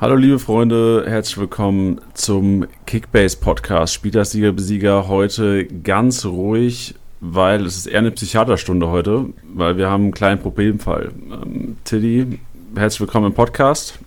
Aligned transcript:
Hallo 0.00 0.14
liebe 0.14 0.38
Freunde, 0.38 1.04
herzlich 1.06 1.36
willkommen 1.36 2.00
zum 2.14 2.66
Kickbase 2.86 3.36
Podcast. 3.36 3.92
Spielersieger 3.92 4.50
Besieger 4.50 5.08
heute 5.08 5.66
ganz 5.66 6.24
ruhig, 6.24 6.94
weil 7.20 7.66
es 7.66 7.76
ist 7.76 7.86
eher 7.86 7.98
eine 7.98 8.10
Psychiaterstunde 8.10 8.88
heute, 8.88 9.26
weil 9.52 9.76
wir 9.76 9.90
haben 9.90 10.04
einen 10.04 10.12
kleinen 10.12 10.40
Problemfall. 10.40 11.10
Ähm, 11.30 11.76
Tiddy, 11.84 12.38
herzlich 12.74 13.00
willkommen 13.02 13.26
im 13.26 13.34
Podcast. 13.34 13.98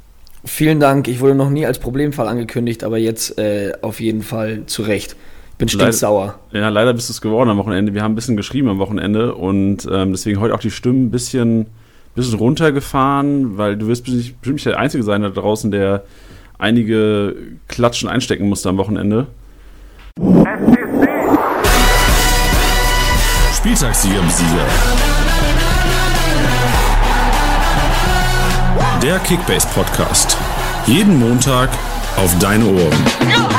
Vielen 0.44 0.80
Dank. 0.80 1.08
Ich 1.08 1.20
wurde 1.20 1.36
noch 1.36 1.52
nie 1.52 1.68
als 1.68 1.78
Problemfall 1.78 2.28
angekündigt, 2.28 2.84
aber 2.84 2.98
jetzt 2.98 3.38
äh, 3.38 3.74
auf 3.84 4.00
jeden 4.00 4.24
Fall 4.24 4.64
zu 4.66 4.82
Recht. 4.82 5.16
Bin 5.60 5.68
stinksauer. 5.70 6.40
Ja, 6.54 6.70
leider 6.70 6.94
bist 6.96 7.10
du 7.10 7.12
es 7.12 7.22
geworden 7.22 7.52
am 7.52 7.60
Wochenende. 7.60 7.94
Wir 7.94 8.02
haben 8.02 8.14
ein 8.14 8.16
bisschen 8.16 8.36
geschrieben 8.36 8.68
am 8.68 8.80
Wochenende 8.80 9.36
und 9.36 9.88
ähm, 9.92 10.12
deswegen 10.12 10.40
heute 10.40 10.56
auch 10.56 10.60
die 10.60 10.72
Stimmen 10.72 11.06
ein 11.06 11.12
bisschen 11.12 11.68
bisschen 12.16 12.38
runtergefahren, 12.38 13.58
weil 13.58 13.78
du 13.78 13.88
wirst 13.88 14.06
bestimmt 14.06 14.46
nicht 14.48 14.66
der 14.66 14.80
Einzige 14.80 15.04
sein 15.04 15.22
da 15.22 15.30
draußen, 15.30 15.72
der 15.72 16.04
einige 16.58 17.36
Klatschen 17.68 18.10
einstecken 18.10 18.48
musste 18.48 18.70
am 18.70 18.78
Wochenende. 18.78 19.28
Spieltagssieger 23.58 24.22
Sieger. 24.30 24.66
Der 29.02 29.20
Kickbase 29.20 29.68
Podcast. 29.74 30.38
Jeden 30.86 31.20
Montag 31.20 31.70
auf 32.18 32.38
deine 32.40 32.66
Ohren. 32.66 33.53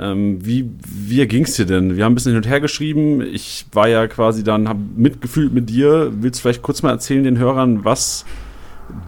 Ähm, 0.00 0.38
wie 0.44 0.70
wie 0.82 1.26
ging 1.26 1.44
es 1.44 1.56
dir 1.56 1.66
denn? 1.66 1.96
Wir 1.96 2.04
haben 2.04 2.12
ein 2.12 2.14
bisschen 2.14 2.32
hin 2.32 2.42
und 2.42 2.48
her 2.48 2.60
geschrieben. 2.60 3.20
Ich 3.20 3.66
war 3.72 3.86
ja 3.86 4.06
quasi 4.06 4.42
dann, 4.42 4.66
habe 4.66 4.80
mitgefühlt 4.96 5.52
mit 5.52 5.68
dir. 5.68 6.10
Willst 6.20 6.40
du 6.40 6.42
vielleicht 6.42 6.62
kurz 6.62 6.82
mal 6.82 6.90
erzählen 6.90 7.22
den 7.22 7.36
Hörern, 7.36 7.84
was 7.84 8.24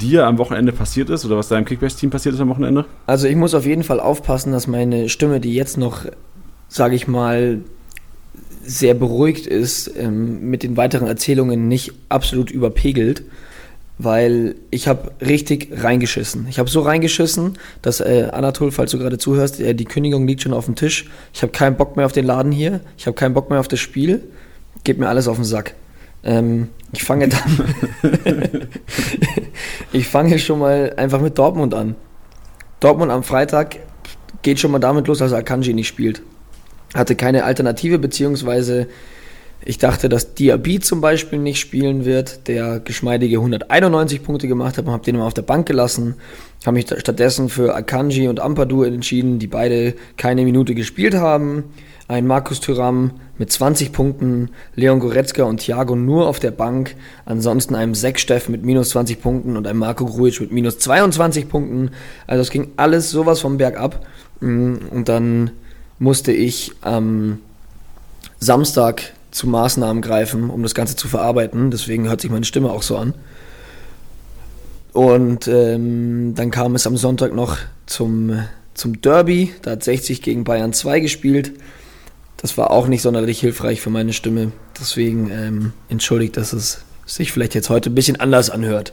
dir 0.00 0.26
am 0.26 0.36
Wochenende 0.38 0.72
passiert 0.72 1.08
ist 1.08 1.24
oder 1.24 1.38
was 1.38 1.48
deinem 1.48 1.64
Kickbase-Team 1.64 2.10
passiert 2.10 2.34
ist 2.34 2.40
am 2.42 2.50
Wochenende? 2.50 2.84
Also 3.06 3.26
ich 3.26 3.36
muss 3.36 3.54
auf 3.54 3.64
jeden 3.64 3.84
Fall 3.84 4.00
aufpassen, 4.00 4.52
dass 4.52 4.66
meine 4.66 5.08
Stimme, 5.08 5.40
die 5.40 5.54
jetzt 5.54 5.78
noch, 5.78 6.04
sage 6.68 6.94
ich 6.94 7.08
mal, 7.08 7.60
sehr 8.64 8.94
beruhigt 8.94 9.46
ist, 9.46 9.90
ähm, 9.96 10.50
mit 10.50 10.62
den 10.62 10.76
weiteren 10.76 11.08
Erzählungen 11.08 11.68
nicht 11.68 11.92
absolut 12.10 12.50
überpegelt 12.50 13.24
weil 13.98 14.56
ich 14.70 14.88
habe 14.88 15.12
richtig 15.20 15.68
reingeschissen. 15.72 16.46
Ich 16.48 16.58
habe 16.58 16.68
so 16.68 16.80
reingeschissen, 16.80 17.58
dass 17.82 18.00
äh, 18.00 18.28
Anatol, 18.32 18.72
falls 18.72 18.90
du 18.90 18.98
gerade 18.98 19.18
zuhörst, 19.18 19.60
äh, 19.60 19.74
die 19.74 19.84
Kündigung 19.84 20.26
liegt 20.26 20.42
schon 20.42 20.52
auf 20.52 20.64
dem 20.66 20.74
Tisch. 20.74 21.10
Ich 21.32 21.42
habe 21.42 21.52
keinen 21.52 21.76
Bock 21.76 21.96
mehr 21.96 22.06
auf 22.06 22.12
den 22.12 22.24
Laden 22.24 22.52
hier. 22.52 22.80
Ich 22.96 23.06
habe 23.06 23.14
keinen 23.14 23.34
Bock 23.34 23.50
mehr 23.50 23.60
auf 23.60 23.68
das 23.68 23.80
Spiel. 23.80 24.22
Gebt 24.84 24.98
mir 24.98 25.08
alles 25.08 25.28
auf 25.28 25.36
den 25.36 25.44
Sack. 25.44 25.74
Ähm, 26.24 26.68
ich 26.92 27.04
fange 27.04 27.28
dann. 27.28 27.74
ich 29.92 30.08
fange 30.08 30.38
schon 30.38 30.58
mal 30.58 30.94
einfach 30.96 31.20
mit 31.20 31.38
Dortmund 31.38 31.74
an. 31.74 31.94
Dortmund 32.80 33.12
am 33.12 33.22
Freitag 33.22 33.76
geht 34.42 34.58
schon 34.58 34.72
mal 34.72 34.78
damit 34.78 35.06
los, 35.06 35.18
dass 35.18 35.32
Akanji 35.32 35.74
nicht 35.74 35.88
spielt. 35.88 36.22
Hatte 36.94 37.14
keine 37.16 37.44
Alternative, 37.44 37.98
beziehungsweise 37.98 38.88
ich 39.64 39.78
dachte, 39.78 40.08
dass 40.08 40.34
Diaby 40.34 40.80
zum 40.80 41.00
Beispiel 41.00 41.38
nicht 41.38 41.60
spielen 41.60 42.04
wird, 42.04 42.48
der 42.48 42.80
geschmeidige 42.80 43.36
191 43.36 44.22
Punkte 44.22 44.48
gemacht 44.48 44.76
hat 44.76 44.86
und 44.86 44.92
habe 44.92 45.04
den 45.04 45.16
mal 45.16 45.26
auf 45.26 45.34
der 45.34 45.42
Bank 45.42 45.66
gelassen. 45.66 46.16
Habe 46.66 46.74
mich 46.74 46.86
stattdessen 46.86 47.48
für 47.48 47.74
Akanji 47.74 48.28
und 48.28 48.40
Ampadu 48.40 48.82
entschieden, 48.82 49.38
die 49.38 49.46
beide 49.46 49.94
keine 50.16 50.44
Minute 50.44 50.74
gespielt 50.74 51.14
haben. 51.14 51.64
Ein 52.08 52.26
Markus 52.26 52.60
Thuram 52.60 53.12
mit 53.38 53.52
20 53.52 53.92
Punkten, 53.92 54.50
Leon 54.74 54.98
Goretzka 54.98 55.44
und 55.44 55.58
Thiago 55.58 55.94
nur 55.94 56.26
auf 56.26 56.40
der 56.40 56.50
Bank. 56.50 56.96
Ansonsten 57.24 57.74
einem 57.74 57.94
Steff 57.94 58.48
mit 58.48 58.64
minus 58.64 58.90
20 58.90 59.22
Punkten 59.22 59.56
und 59.56 59.66
einem 59.66 59.78
Marco 59.78 60.06
Grujic 60.06 60.40
mit 60.40 60.52
minus 60.52 60.78
22 60.78 61.48
Punkten. 61.48 61.90
Also 62.26 62.42
es 62.42 62.50
ging 62.50 62.72
alles 62.76 63.10
sowas 63.10 63.40
vom 63.40 63.58
Berg 63.58 63.78
ab. 63.78 64.04
Mm, 64.40 64.74
und 64.90 65.08
dann 65.08 65.52
musste 66.00 66.32
ich 66.32 66.72
am 66.80 67.38
Samstag 68.40 69.12
zu 69.32 69.48
Maßnahmen 69.48 70.02
greifen, 70.02 70.50
um 70.50 70.62
das 70.62 70.74
Ganze 70.74 70.94
zu 70.94 71.08
verarbeiten. 71.08 71.70
Deswegen 71.70 72.08
hört 72.08 72.20
sich 72.20 72.30
meine 72.30 72.44
Stimme 72.44 72.70
auch 72.70 72.82
so 72.82 72.96
an. 72.96 73.14
Und 74.92 75.48
ähm, 75.48 76.34
dann 76.36 76.50
kam 76.50 76.74
es 76.74 76.86
am 76.86 76.96
Sonntag 76.96 77.34
noch 77.34 77.56
zum, 77.86 78.44
zum 78.74 79.00
Derby. 79.00 79.52
Da 79.62 79.72
hat 79.72 79.82
60 79.82 80.22
gegen 80.22 80.44
Bayern 80.44 80.74
2 80.74 81.00
gespielt. 81.00 81.52
Das 82.36 82.58
war 82.58 82.70
auch 82.70 82.88
nicht 82.88 83.02
sonderlich 83.02 83.40
hilfreich 83.40 83.80
für 83.80 83.90
meine 83.90 84.12
Stimme. 84.12 84.52
Deswegen 84.78 85.30
ähm, 85.30 85.72
entschuldigt, 85.88 86.36
dass 86.36 86.52
es 86.52 86.84
sich 87.06 87.32
vielleicht 87.32 87.54
jetzt 87.54 87.70
heute 87.70 87.90
ein 87.90 87.94
bisschen 87.94 88.20
anders 88.20 88.50
anhört. 88.50 88.92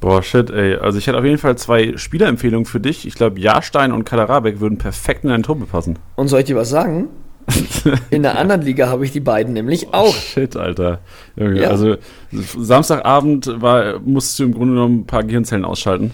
Boah, 0.00 0.22
shit, 0.22 0.50
ey. 0.50 0.76
Also 0.76 0.98
ich 0.98 1.06
hätte 1.06 1.18
auf 1.18 1.24
jeden 1.24 1.38
Fall 1.38 1.56
zwei 1.56 1.96
Spielerempfehlungen 1.96 2.66
für 2.66 2.80
dich. 2.80 3.06
Ich 3.06 3.14
glaube, 3.14 3.38
Jahrstein 3.38 3.92
und 3.92 4.04
Kaderabek 4.04 4.60
würden 4.60 4.78
perfekt 4.78 5.24
in 5.24 5.30
dein 5.30 5.42
Tor 5.42 5.56
passen. 5.66 5.98
Und 6.16 6.28
soll 6.28 6.40
ich 6.40 6.46
dir 6.46 6.56
was 6.56 6.70
sagen? 6.70 7.08
In 8.10 8.22
der 8.22 8.38
anderen 8.38 8.62
Liga 8.62 8.88
habe 8.88 9.04
ich 9.04 9.12
die 9.12 9.20
beiden 9.20 9.52
nämlich 9.52 9.88
oh, 9.88 9.96
auch. 9.96 10.14
Shit, 10.14 10.56
Alter. 10.56 11.00
Ja. 11.36 11.68
Also 11.68 11.96
Samstagabend 12.30 13.60
war, 13.60 13.98
musstest 14.00 14.38
du 14.38 14.44
im 14.44 14.54
Grunde 14.54 14.74
genommen 14.74 15.00
ein 15.00 15.06
paar 15.06 15.24
Gehirnzellen 15.24 15.64
ausschalten. 15.64 16.12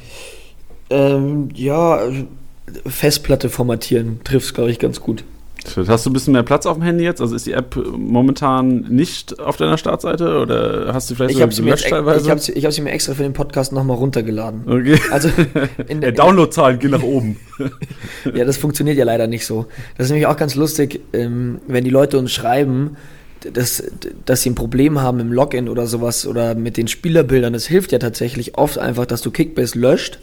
Ähm, 0.91 1.51
ja, 1.55 2.01
Festplatte 2.87 3.49
formatieren 3.51 4.21
trifft 4.25 4.47
es, 4.47 4.55
glaube 4.55 4.71
ich, 4.71 4.79
ganz 4.79 5.01
gut. 5.01 5.25
Hast 5.77 6.07
du 6.07 6.11
ein 6.11 6.13
bisschen 6.13 6.33
mehr 6.33 6.43
Platz 6.43 6.67
auf 6.67 6.77
dem 6.77 6.83
Handy 6.83 7.05
jetzt? 7.05 7.21
Also 7.21 7.35
ist 7.35 7.47
die 7.47 7.53
App 7.53 7.77
momentan 7.77 8.81
nicht 8.89 9.39
auf 9.39 9.57
deiner 9.57 9.79
Startseite 9.79 10.39
oder 10.39 10.93
hast 10.93 11.11
du 11.11 11.15
vielleicht 11.15 11.39
ich 11.39 11.55
sogar 11.55 11.71
gelöscht 11.71 11.89
teilweise? 11.89 12.25
Ich 12.25 12.31
habe 12.31 12.41
sie, 12.41 12.53
hab 12.53 12.73
sie 12.73 12.83
mir 12.83 12.91
extra 12.91 13.15
für 13.15 13.23
den 13.23 13.33
Podcast 13.33 13.73
nochmal 13.73 13.97
runtergeladen. 13.97 14.63
Okay. 14.67 15.01
Also 15.11 15.31
in 15.89 16.01
der 16.01 16.13
Downloadzahlen 16.13 16.79
gehen 16.79 16.93
nach 16.93 17.03
oben. 17.03 17.37
ja, 18.35 18.45
das 18.45 18.57
funktioniert 18.57 18.97
ja 18.97 19.05
leider 19.05 19.27
nicht 19.27 19.47
so. 19.47 19.67
Das 19.97 20.07
ist 20.07 20.11
nämlich 20.11 20.27
auch 20.27 20.37
ganz 20.37 20.55
lustig, 20.55 21.01
ähm, 21.13 21.61
wenn 21.67 21.85
die 21.85 21.91
Leute 21.91 22.19
uns 22.19 22.33
schreiben, 22.33 22.97
dass, 23.53 23.83
dass 24.25 24.43
sie 24.43 24.51
ein 24.51 24.55
Problem 24.55 25.01
haben 25.01 25.21
im 25.21 25.33
Login 25.33 25.69
oder 25.69 25.87
sowas 25.87 26.27
oder 26.27 26.55
mit 26.55 26.77
den 26.77 26.89
Spielerbildern. 26.89 27.53
Das 27.53 27.67
hilft 27.67 27.93
ja 27.93 27.99
tatsächlich 27.99 28.57
oft 28.57 28.79
einfach, 28.79 29.07
dass 29.07 29.23
du 29.23 29.31
Kickbase 29.31 29.79
löscht 29.79 30.19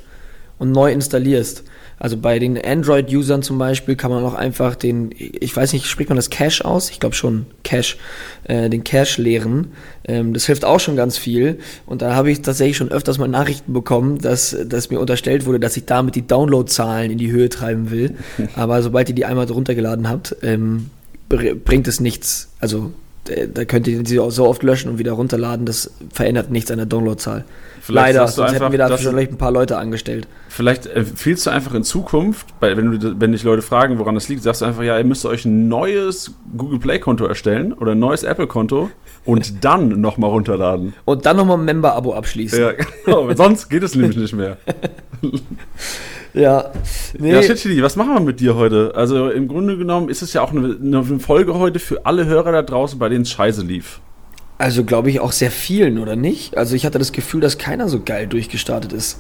und 0.58 0.72
neu 0.72 0.92
installierst. 0.92 1.64
Also 1.98 2.18
bei 2.18 2.40
den 2.40 2.58
Android-Usern 2.64 3.42
zum 3.42 3.58
Beispiel 3.58 3.96
kann 3.96 4.12
man 4.12 4.24
auch 4.24 4.34
einfach 4.34 4.76
den, 4.76 5.12
ich 5.18 5.56
weiß 5.56 5.74
nicht, 5.74 5.86
spricht 5.86 6.10
man 6.10 6.18
das 6.18 6.30
Cache 6.30 6.66
aus? 6.66 6.90
Ich 6.90 7.00
glaube 7.00 7.16
schon, 7.16 7.46
Cache, 7.64 7.96
äh, 8.44 8.70
den 8.70 8.84
Cache 8.84 9.22
leeren. 9.22 9.72
Ähm, 10.06 10.34
das 10.34 10.46
hilft 10.46 10.66
auch 10.66 10.80
schon 10.80 10.96
ganz 10.96 11.18
viel. 11.18 11.60
Und 11.86 12.02
da 12.02 12.14
habe 12.14 12.32
ich 12.32 12.42
tatsächlich 12.42 12.78
schon 12.78 12.92
öfters 12.92 13.18
mal 13.18 13.28
Nachrichten 13.28 13.74
bekommen, 13.74 14.20
dass, 14.20 14.56
dass 14.66 14.90
mir 14.90 15.00
unterstellt 15.00 15.46
wurde, 15.46 15.60
dass 15.60 15.78
ich 15.78 15.86
damit 15.86 16.16
die 16.16 16.28
Download-Zahlen 16.28 17.12
in 17.12 17.18
die 17.18 17.32
Höhe 17.32 17.50
treiben 17.50 17.92
will. 17.92 18.16
Aber 18.56 18.82
sobald 18.82 19.10
ihr 19.10 19.16
die 19.16 19.26
einmal 19.26 19.50
runtergeladen 19.50 20.10
habt, 20.10 20.36
ähm, 20.42 20.90
bringt 21.30 21.88
es 21.88 22.00
nichts. 22.00 22.50
Also 22.60 22.92
äh, 23.30 23.48
da 23.52 23.66
könnt 23.66 23.88
ihr 23.88 24.06
sie 24.06 24.20
auch 24.20 24.32
so 24.32 24.48
oft 24.48 24.64
löschen 24.64 24.90
und 24.92 25.00
wieder 25.00 25.14
runterladen, 25.14 25.66
das 25.66 25.92
verändert 26.14 26.52
nichts 26.52 26.72
an 26.72 26.78
der 26.78 26.86
Downloadzahl. 26.86 27.46
Leider, 27.88 28.28
sonst 28.28 28.40
einfach, 28.40 28.66
hätten 28.66 28.72
wir 28.72 28.80
da 28.80 28.98
vielleicht 28.98 29.32
ein 29.32 29.38
paar 29.38 29.52
Leute 29.52 29.78
angestellt. 29.78 30.28
Vielleicht 30.50 30.88
empfiehlst 30.88 31.46
du 31.46 31.50
einfach 31.50 31.74
in 31.74 31.84
Zukunft, 31.84 32.48
wenn, 32.60 33.00
du, 33.00 33.20
wenn 33.20 33.32
dich 33.32 33.44
Leute 33.44 33.62
fragen, 33.62 34.00
woran 34.00 34.16
das 34.16 34.30
liegt, 34.30 34.44
sagst 34.44 34.62
du 34.62 34.66
einfach, 34.66 34.84
ja, 34.84 34.98
ihr 34.98 35.04
müsst 35.04 35.26
euch 35.26 35.46
ein 35.46 35.68
neues 35.68 36.34
Google 36.58 36.80
Play-Konto 36.80 37.26
erstellen 37.26 37.74
oder 37.74 37.92
ein 37.92 38.00
neues 38.00 38.24
Apple-Konto 38.24 38.90
und 39.26 39.64
dann 39.64 40.02
nochmal 40.02 40.30
runterladen. 40.30 40.94
Und 41.06 41.26
dann 41.26 41.38
nochmal 41.38 41.58
ein 41.58 41.66
Member-Abo 41.66 42.14
abschließen. 42.14 42.60
Ja, 42.60 42.72
genau, 43.06 43.32
sonst 43.36 43.70
geht 43.70 43.84
es 43.84 43.96
nämlich 43.96 44.18
nicht 44.18 44.34
mehr. 44.34 44.58
Ja. 46.36 46.72
Nee. 47.18 47.32
Ja, 47.32 47.42
Shitchili, 47.42 47.82
was 47.82 47.96
machen 47.96 48.14
wir 48.14 48.20
mit 48.20 48.42
dir 48.42 48.56
heute? 48.56 48.92
Also 48.94 49.30
im 49.30 49.48
Grunde 49.48 49.78
genommen 49.78 50.10
ist 50.10 50.22
es 50.22 50.34
ja 50.34 50.42
auch 50.42 50.52
eine, 50.52 50.76
eine 50.82 51.20
Folge 51.20 51.54
heute 51.54 51.80
für 51.80 52.06
alle 52.06 52.26
Hörer 52.26 52.52
da 52.52 52.62
draußen, 52.62 53.00
bei 53.00 53.08
denen 53.08 53.22
es 53.22 53.32
scheiße 53.32 53.62
lief. 53.62 54.02
Also 54.58 54.84
glaube 54.84 55.10
ich 55.10 55.20
auch 55.20 55.32
sehr 55.32 55.52
vielen, 55.52 56.00
oder 56.00 56.16
nicht? 56.16 56.58
Also 56.58 56.76
ich 56.76 56.86
hatte 56.86 57.00
das 57.00 57.12
Gefühl, 57.12 57.42
dass 57.42 57.58
keiner 57.58 57.90
so 57.90 58.02
geil 58.02 58.28
durchgestartet 58.28 58.94
ist. 58.94 59.20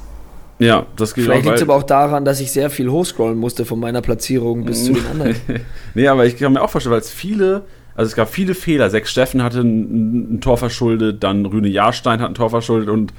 Ja, 0.59 0.85
das 0.96 1.14
geht 1.14 1.26
Vielleicht 1.26 1.43
liegt 1.43 1.58
es 1.58 1.64
aber 1.64 1.76
auch 1.76 1.84
daran, 1.84 2.23
dass 2.23 2.40
ich 2.40 2.52
sehr 2.52 2.70
viel 2.70 2.90
hochscrollen 2.90 3.37
musste 3.37 3.66
von 3.66 3.79
meiner 3.79 4.02
Platzierung 4.02 4.64
bis 4.64 4.85
zu 4.85 4.93
den 4.93 5.05
anderen. 5.08 5.35
nee, 5.93 6.08
aber 6.08 6.26
ich 6.26 6.37
kann 6.37 6.53
mir 6.53 6.61
auch 6.61 6.70
vorstellen, 6.70 6.93
weil 6.93 7.02
es 7.02 7.09
viele, 7.09 7.64
also 7.93 8.08
es 8.08 8.16
gab 8.16 8.29
viele 8.29 8.55
Fehler. 8.55 8.90
Sechs 8.90 9.11
Steffen 9.11 9.43
hatte 9.43 9.59
ein, 9.59 10.35
ein, 10.35 10.41
Tor 10.41 10.58
verschuldet, 10.58 11.23
dann 11.23 11.46
Rüne 11.46 11.67
Jahrstein 11.67 12.22
hat 12.22 12.29
ein 12.29 12.35
Tor 12.35 12.49
verschuldet 12.49 12.88
und 12.88 13.14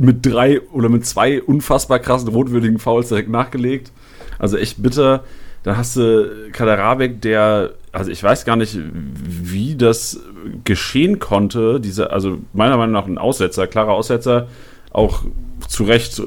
mit 0.00 0.26
drei 0.26 0.60
oder 0.72 0.88
mit 0.88 1.06
zwei 1.06 1.40
unfassbar 1.40 2.00
krassen 2.00 2.28
rotwürdigen 2.28 2.80
Fouls 2.80 3.08
direkt 3.08 3.30
nachgelegt. 3.30 3.92
Also 4.40 4.56
echt 4.56 4.82
bitter. 4.82 5.22
Dann 5.66 5.76
hast 5.76 5.96
du 5.96 6.30
Kaderabek, 6.52 7.20
der, 7.22 7.72
also 7.90 8.08
ich 8.08 8.22
weiß 8.22 8.44
gar 8.44 8.54
nicht, 8.54 8.78
wie 9.24 9.74
das 9.74 10.20
geschehen 10.62 11.18
konnte. 11.18 11.80
Diese, 11.80 12.12
also 12.12 12.38
meiner 12.52 12.76
Meinung 12.76 12.92
nach 12.92 13.06
ein 13.06 13.18
Aussetzer, 13.18 13.66
klarer 13.66 13.92
Aussetzer, 13.92 14.46
auch 14.92 15.24
zu 15.66 15.82
Recht 15.82 16.22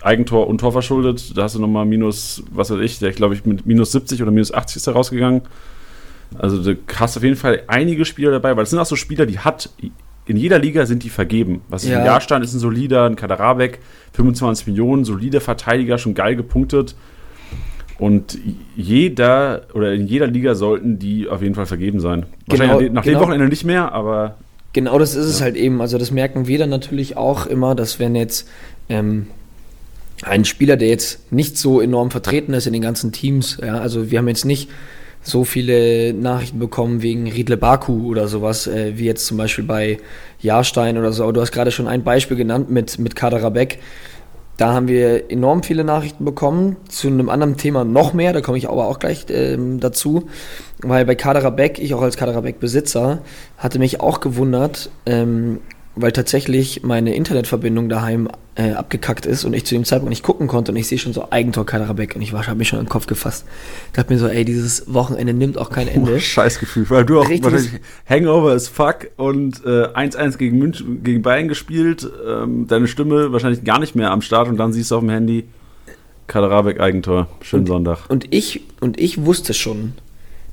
Eigentor 0.00 0.46
und 0.46 0.62
Tor 0.62 0.72
verschuldet. 0.72 1.36
Da 1.36 1.42
hast 1.42 1.56
du 1.56 1.60
nochmal 1.60 1.84
minus, 1.84 2.42
was 2.52 2.70
weiß 2.70 2.80
ich, 2.80 2.98
der 3.00 3.12
glaube 3.12 3.34
ich 3.34 3.44
mit 3.44 3.66
minus 3.66 3.92
70 3.92 4.22
oder 4.22 4.30
minus 4.30 4.50
80 4.50 4.76
ist 4.76 4.86
da 4.86 4.92
rausgegangen. 4.92 5.42
Also 6.38 6.62
du 6.62 6.78
hast 6.96 7.18
auf 7.18 7.22
jeden 7.22 7.36
Fall 7.36 7.64
einige 7.66 8.06
Spieler 8.06 8.30
dabei, 8.30 8.56
weil 8.56 8.62
es 8.62 8.70
sind 8.70 8.78
auch 8.78 8.86
so 8.86 8.96
Spieler, 8.96 9.26
die 9.26 9.40
hat 9.40 9.68
in 10.24 10.38
jeder 10.38 10.58
Liga 10.58 10.86
sind 10.86 11.02
die 11.02 11.10
vergeben. 11.10 11.60
Was 11.68 11.86
ja. 11.86 11.98
im 11.98 12.06
Jahrstand 12.06 12.42
ist 12.42 12.54
ein 12.54 12.60
solider, 12.60 13.04
ein 13.04 13.16
Kaderabek, 13.16 13.80
25 14.14 14.68
Millionen, 14.68 15.04
solider 15.04 15.42
Verteidiger, 15.42 15.98
schon 15.98 16.14
geil 16.14 16.34
gepunktet. 16.34 16.94
Und 18.00 18.38
jeder 18.76 19.66
oder 19.74 19.92
in 19.92 20.06
jeder 20.06 20.26
Liga 20.26 20.54
sollten 20.54 20.98
die 20.98 21.28
auf 21.28 21.42
jeden 21.42 21.54
Fall 21.54 21.66
vergeben 21.66 22.00
sein. 22.00 22.24
Genau, 22.48 22.62
Wahrscheinlich 22.62 22.92
nach 22.92 23.04
genau. 23.04 23.18
dem 23.18 23.22
Wochenende 23.22 23.48
nicht 23.48 23.64
mehr, 23.64 23.92
aber. 23.92 24.36
Genau, 24.72 24.98
das 24.98 25.14
ist 25.14 25.26
ja. 25.26 25.30
es 25.30 25.40
halt 25.42 25.56
eben. 25.56 25.82
Also 25.82 25.98
das 25.98 26.10
merken 26.10 26.46
wir 26.46 26.58
dann 26.58 26.70
natürlich 26.70 27.18
auch 27.18 27.46
immer, 27.46 27.74
dass 27.74 27.98
wenn 27.98 28.14
jetzt 28.14 28.48
ähm, 28.88 29.26
ein 30.22 30.46
Spieler, 30.46 30.78
der 30.78 30.88
jetzt 30.88 31.30
nicht 31.30 31.58
so 31.58 31.82
enorm 31.82 32.10
vertreten 32.10 32.54
ist 32.54 32.66
in 32.66 32.72
den 32.72 32.80
ganzen 32.80 33.12
Teams, 33.12 33.58
ja, 33.62 33.78
also 33.78 34.10
wir 34.10 34.18
haben 34.18 34.28
jetzt 34.28 34.46
nicht 34.46 34.70
so 35.22 35.44
viele 35.44 36.14
Nachrichten 36.14 36.58
bekommen 36.58 37.02
wegen 37.02 37.30
Riedle 37.30 37.58
Baku 37.58 38.08
oder 38.08 38.28
sowas, 38.28 38.66
äh, 38.66 38.96
wie 38.96 39.04
jetzt 39.04 39.26
zum 39.26 39.36
Beispiel 39.36 39.64
bei 39.64 39.98
Jahrstein 40.40 40.96
oder 40.96 41.12
so. 41.12 41.24
Aber 41.24 41.34
du 41.34 41.42
hast 41.42 41.52
gerade 41.52 41.70
schon 41.70 41.86
ein 41.86 42.02
Beispiel 42.02 42.38
genannt 42.38 42.70
mit, 42.70 42.98
mit 42.98 43.14
Kader 43.14 43.42
Rabeck. 43.42 43.78
Da 44.60 44.74
haben 44.74 44.88
wir 44.88 45.30
enorm 45.30 45.62
viele 45.62 45.84
Nachrichten 45.84 46.26
bekommen. 46.26 46.76
Zu 46.86 47.08
einem 47.08 47.30
anderen 47.30 47.56
Thema 47.56 47.82
noch 47.82 48.12
mehr, 48.12 48.34
da 48.34 48.42
komme 48.42 48.58
ich 48.58 48.68
aber 48.68 48.88
auch 48.88 48.98
gleich 48.98 49.24
ähm, 49.30 49.80
dazu. 49.80 50.24
Weil 50.82 51.06
bei 51.06 51.14
Kader 51.14 51.50
Beck, 51.50 51.78
ich 51.78 51.94
auch 51.94 52.02
als 52.02 52.18
Kader 52.18 52.42
Beck 52.42 52.60
Besitzer, 52.60 53.22
hatte 53.56 53.78
mich 53.78 54.02
auch 54.02 54.20
gewundert, 54.20 54.90
ähm, 55.06 55.60
weil 56.02 56.12
tatsächlich 56.12 56.82
meine 56.82 57.14
Internetverbindung 57.14 57.88
daheim 57.88 58.28
äh, 58.54 58.72
abgekackt 58.72 59.26
ist 59.26 59.44
und 59.44 59.54
ich 59.54 59.64
zu 59.64 59.74
dem 59.74 59.84
Zeitpunkt 59.84 60.10
nicht 60.10 60.22
gucken 60.22 60.46
konnte 60.46 60.72
und 60.72 60.76
ich 60.76 60.86
sehe 60.86 60.98
schon 60.98 61.12
so 61.12 61.28
Eigentor 61.30 61.64
Kaderabek 61.64 62.16
und 62.16 62.22
ich 62.22 62.32
habe 62.32 62.54
mich 62.54 62.68
schon 62.68 62.78
im 62.78 62.88
Kopf 62.88 63.06
gefasst. 63.06 63.46
Ich 63.86 63.92
dachte 63.92 64.12
mir 64.12 64.18
so, 64.18 64.26
ey, 64.26 64.44
dieses 64.44 64.92
Wochenende 64.92 65.32
nimmt 65.32 65.58
auch 65.58 65.70
kein 65.70 65.88
Ende. 65.88 66.14
Oh, 66.16 66.18
Scheißgefühl, 66.18 66.88
weil 66.90 67.04
du 67.04 67.20
auch 67.20 67.28
wahrscheinlich 67.28 67.80
Hangover 68.08 68.54
ist 68.54 68.68
fuck 68.68 69.08
und 69.16 69.62
1-1 69.64 70.34
äh, 70.34 70.38
gegen 70.38 70.58
München, 70.58 71.02
gegen 71.02 71.22
Bayern 71.22 71.48
gespielt, 71.48 72.10
ähm, 72.26 72.66
deine 72.66 72.86
Stimme 72.88 73.32
wahrscheinlich 73.32 73.64
gar 73.64 73.78
nicht 73.78 73.94
mehr 73.94 74.10
am 74.10 74.22
Start 74.22 74.48
und 74.48 74.56
dann 74.56 74.72
siehst 74.72 74.90
du 74.90 74.96
auf 74.96 75.00
dem 75.00 75.10
Handy 75.10 75.44
Kaderabek 76.30 76.78
Eigentor, 76.78 77.26
schönen 77.42 77.62
und, 77.62 77.66
Sonntag. 77.66 78.08
Und 78.08 78.32
ich, 78.32 78.62
und 78.80 79.00
ich 79.00 79.24
wusste 79.24 79.52
schon, 79.52 79.94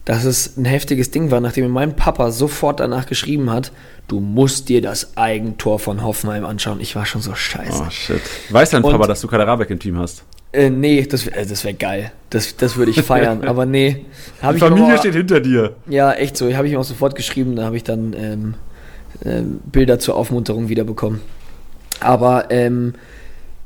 dass 0.07 0.24
es 0.24 0.56
ein 0.56 0.63
heftiges 0.63 1.12
Ding 1.12 1.31
war, 1.31 1.42
nachdem 1.42 1.69
mein 1.69 1.94
Papa 1.98 2.31
sofort 2.31 2.80
danach 2.80 3.07
geschrieben 3.07 3.51
hat, 3.51 3.74
du 4.07 4.21
musst 4.21 4.69
dir 4.69 4.81
das 4.81 5.18
Eigentor 5.18 5.80
von 5.80 6.01
Hoffenheim 6.01 6.45
anschauen. 6.45 6.80
Ich 6.80 6.95
war 6.95 7.06
schon 7.06 7.21
so 7.21 7.36
scheiße. 7.36 7.83
Oh 7.86 7.89
shit. 7.89 8.21
Weiß 8.50 8.69
dein 8.69 8.83
Papa, 8.83 9.06
dass 9.06 9.19
du 9.19 9.27
Kaderabek 9.27 9.69
im 9.69 9.80
Team 9.80 10.00
hast? 10.00 10.24
Äh, 10.54 10.69
nee, 10.69 11.01
das, 11.01 11.27
äh, 11.27 11.45
das 11.45 11.65
wäre 11.65 11.74
geil. 11.74 12.13
Das, 12.30 12.56
das 12.56 12.77
würde 12.77 12.92
ich 12.92 13.01
feiern. 13.01 13.44
aber 13.45 13.65
nee. 13.65 14.06
Die 14.54 14.57
Familie 14.59 14.86
aber, 14.86 14.98
steht 15.00 15.13
hinter 15.13 15.42
dir. 15.42 15.75
Ja, 15.89 16.13
echt 16.13 16.38
so. 16.38 16.53
Habe 16.53 16.68
ich 16.68 16.74
ihm 16.74 16.80
auch 16.80 16.86
sofort 16.86 17.15
geschrieben. 17.15 17.57
Da 17.57 17.65
habe 17.65 17.75
ich 17.75 17.83
dann 17.83 18.15
ähm, 18.18 18.53
äh, 19.25 19.42
Bilder 19.69 20.00
zur 20.00 20.15
Aufmunterung 20.15 20.69
wiederbekommen. 20.69 21.19
Aber 22.00 22.50
ähm, 22.50 22.94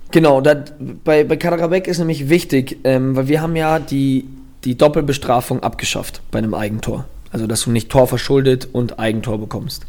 genau, 0.09 0.41
dat, 0.41 0.73
bei, 1.03 1.23
bei 1.23 1.37
Kaderabek 1.37 1.87
ist 1.87 1.99
nämlich 1.99 2.29
wichtig, 2.29 2.79
ähm, 2.83 3.15
weil 3.15 3.27
wir 3.27 3.43
haben 3.43 3.55
ja 3.55 3.77
die 3.77 4.25
die 4.63 4.77
Doppelbestrafung 4.77 5.63
abgeschafft 5.63 6.21
bei 6.31 6.39
einem 6.39 6.53
Eigentor. 6.53 7.05
Also, 7.31 7.47
dass 7.47 7.63
du 7.63 7.71
nicht 7.71 7.89
Tor 7.89 8.07
verschuldet 8.07 8.67
und 8.71 8.99
Eigentor 8.99 9.39
bekommst. 9.39 9.85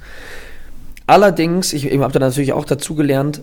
Allerdings, 1.07 1.73
ich, 1.73 1.87
ich 1.87 2.01
habe 2.01 2.13
da 2.13 2.21
natürlich 2.21 2.53
auch 2.53 2.65
dazu 2.65 2.95
gelernt, 2.95 3.43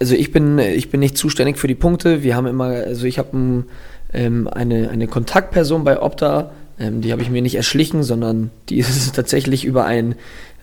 also 0.00 0.16
ich 0.16 0.32
bin, 0.32 0.58
ich 0.58 0.90
bin 0.90 1.00
nicht 1.00 1.16
zuständig 1.16 1.56
für 1.56 1.68
die 1.68 1.76
Punkte. 1.76 2.22
Wir 2.22 2.34
haben 2.34 2.46
immer, 2.46 2.64
also 2.64 3.06
ich 3.06 3.18
habe 3.18 3.64
ähm, 4.12 4.48
eine, 4.48 4.90
eine 4.90 5.06
Kontaktperson 5.06 5.84
bei 5.84 6.02
Opta, 6.02 6.50
ähm, 6.78 7.00
die 7.00 7.12
habe 7.12 7.22
ich 7.22 7.30
mir 7.30 7.42
nicht 7.42 7.54
erschlichen, 7.54 8.02
sondern 8.02 8.50
die 8.68 8.78
ist 8.80 9.14
tatsächlich 9.14 9.64
über 9.64 9.84
ein, 9.84 10.16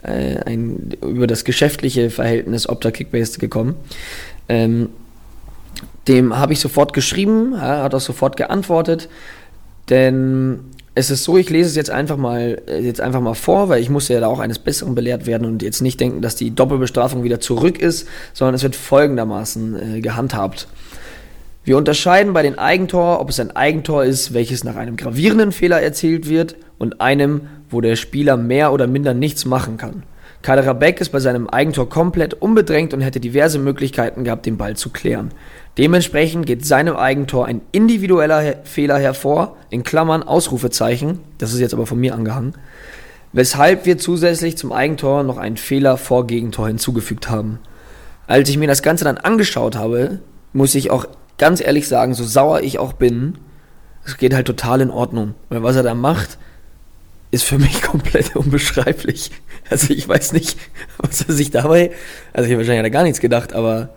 äh, 0.04 0.38
ein 0.46 0.92
über 1.02 1.28
das 1.28 1.46
geschäftliche 1.46 2.10
Verhältnis 2.10 2.68
Opta 2.68 2.92
Kickbase 2.92 3.40
gekommen. 3.40 3.76
Ähm, 4.50 4.90
dem 6.08 6.38
habe 6.38 6.54
ich 6.54 6.60
sofort 6.60 6.94
geschrieben, 6.94 7.54
er 7.54 7.84
hat 7.84 7.94
auch 7.94 8.02
sofort 8.02 8.38
geantwortet, 8.38 9.10
denn 9.90 10.62
es 10.94 11.10
ist 11.10 11.24
so, 11.24 11.38
ich 11.38 11.50
lese 11.50 11.70
es 11.70 11.76
jetzt 11.76 11.90
einfach 11.90 12.18
mal, 12.18 12.62
äh, 12.68 12.80
jetzt 12.80 13.00
einfach 13.00 13.22
mal 13.22 13.34
vor, 13.34 13.70
weil 13.70 13.82
ich 13.82 13.90
muss 13.90 14.08
ja 14.10 14.20
da 14.20 14.28
auch 14.28 14.40
eines 14.40 14.60
Besseren 14.60 14.94
belehrt 14.94 15.26
werden 15.26 15.46
und 15.46 15.62
jetzt 15.64 15.82
nicht 15.82 16.00
denken, 16.00 16.22
dass 16.22 16.36
die 16.36 16.54
Doppelbestrafung 16.54 17.24
wieder 17.24 17.40
zurück 17.40 17.80
ist, 17.80 18.08
sondern 18.34 18.56
es 18.56 18.64
wird 18.64 18.76
folgendermaßen 18.76 19.98
äh, 19.98 20.02
gehandhabt. 20.02 20.68
Wir 21.64 21.78
unterscheiden 21.78 22.34
bei 22.34 22.42
den 22.42 22.58
Eigentor, 22.58 23.22
ob 23.22 23.30
es 23.30 23.40
ein 23.40 23.56
Eigentor 23.56 24.04
ist, 24.04 24.34
welches 24.34 24.64
nach 24.64 24.76
einem 24.76 24.98
gravierenden 24.98 25.52
Fehler 25.52 25.82
erzielt 25.82 26.28
wird 26.28 26.56
und 26.78 27.00
einem, 27.00 27.42
wo 27.70 27.82
der 27.82 27.96
Spieler 27.96 28.36
mehr 28.36 28.74
oder 28.74 28.88
minder 28.88 29.14
nichts 29.14 29.46
machen 29.46 29.78
kann. 29.78 30.04
Kader 30.42 30.74
Beck 30.74 31.00
ist 31.02 31.12
bei 31.12 31.20
seinem 31.20 31.48
Eigentor 31.48 31.88
komplett 31.88 32.34
unbedrängt 32.34 32.94
und 32.94 33.02
hätte 33.02 33.20
diverse 33.20 33.60
Möglichkeiten 33.60 34.24
gehabt, 34.24 34.46
den 34.46 34.58
Ball 34.58 34.76
zu 34.76 34.90
klären. 34.90 35.32
Dementsprechend 35.78 36.46
geht 36.46 36.66
seinem 36.66 36.96
Eigentor 36.96 37.46
ein 37.46 37.62
individueller 37.72 38.56
Fehler 38.64 38.98
hervor, 38.98 39.56
in 39.70 39.84
Klammern 39.84 40.24
Ausrufezeichen, 40.24 41.20
das 41.38 41.54
ist 41.54 41.60
jetzt 41.60 41.74
aber 41.74 41.86
von 41.86 42.00
mir 42.00 42.16
angehangen, 42.16 42.56
weshalb 43.34 43.86
wir 43.86 43.98
zusätzlich 43.98 44.58
zum 44.58 44.72
Eigentor 44.72 45.24
noch 45.24 45.38
einen 45.38 45.58
Fehler 45.58 45.98
vor 45.98 46.28
Gegentor 46.28 46.68
hinzugefügt 46.68 47.30
haben. 47.30 47.60
Als 48.28 48.50
ich 48.50 48.58
mir 48.58 48.68
das 48.68 48.82
Ganze 48.82 49.04
dann 49.06 49.18
angeschaut 49.18 49.76
habe, 49.76 50.20
muss 50.54 50.76
ich 50.76 50.92
auch 50.92 51.06
ganz 51.38 51.62
ehrlich 51.62 51.88
sagen, 51.88 52.14
so 52.14 52.24
sauer 52.24 52.62
ich 52.62 52.80
auch 52.80 52.94
bin, 52.94 53.36
es 54.06 54.18
geht 54.18 54.34
halt 54.34 54.48
total 54.48 54.82
in 54.82 54.90
Ordnung. 54.90 55.36
Weil 55.50 55.64
was 55.64 55.76
er 55.76 55.84
da 55.84 55.94
macht, 55.94 56.38
ist 57.32 57.44
für 57.44 57.58
mich 57.58 57.82
komplett 57.82 58.36
unbeschreiblich. 58.36 59.32
Also 59.72 59.94
ich 59.94 60.08
weiß 60.08 60.34
nicht, 60.34 60.58
was 60.98 61.24
er 61.24 61.34
sich 61.34 61.50
dabei, 61.50 61.92
also 62.34 62.50
ich 62.50 62.56
wahrscheinlich 62.58 62.80
hat 62.80 62.86
er 62.86 62.92
gar 62.92 63.04
nichts 63.04 63.20
gedacht, 63.20 63.54
aber 63.54 63.90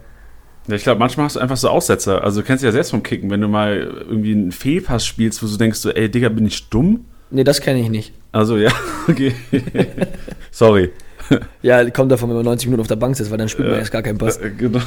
ja, 0.67 0.77
ich 0.77 0.83
glaube, 0.83 0.99
manchmal 0.99 1.27
hast 1.27 1.37
du 1.37 1.41
einfach 1.41 1.59
so 1.59 1.69
Aussetzer. 1.69 2.25
Also 2.25 2.41
du 2.41 2.47
kennst 2.47 2.65
ja 2.65 2.73
selbst 2.73 2.91
vom 2.91 3.03
Kicken, 3.03 3.31
wenn 3.31 3.41
du 3.41 3.49
mal 3.49 3.77
irgendwie 4.09 4.33
einen 4.33 4.53
Fehlpass 4.53 5.05
spielst, 5.05 5.43
wo 5.43 5.47
du 5.47 5.57
denkst, 5.59 5.79
so, 5.79 5.91
ey, 5.91 6.09
Digga, 6.09 6.31
bin 6.31 6.47
ich 6.47 6.71
dumm? 6.71 7.05
Nee, 7.31 7.45
das 7.45 7.61
kenne 7.61 7.81
ich 7.81 7.91
nicht. 7.91 8.15
Also 8.33 8.57
ja, 8.57 8.71
okay. 9.09 9.35
Sorry. 10.51 10.91
Ja, 11.63 11.89
kommt 11.89 12.13
davon, 12.13 12.29
wenn 12.29 12.37
man 12.37 12.45
90 12.45 12.69
Minuten 12.69 12.83
auf 12.83 12.87
der 12.87 12.97
Bank 12.97 13.17
sitzt, 13.17 13.31
weil 13.31 13.39
dann 13.39 13.49
spielt 13.49 13.69
man 13.69 13.79
erst 13.79 13.91
gar 13.91 14.03
keinen 14.03 14.19
Pass. 14.19 14.37
Äh, 14.37 14.51
genau. 14.51 14.81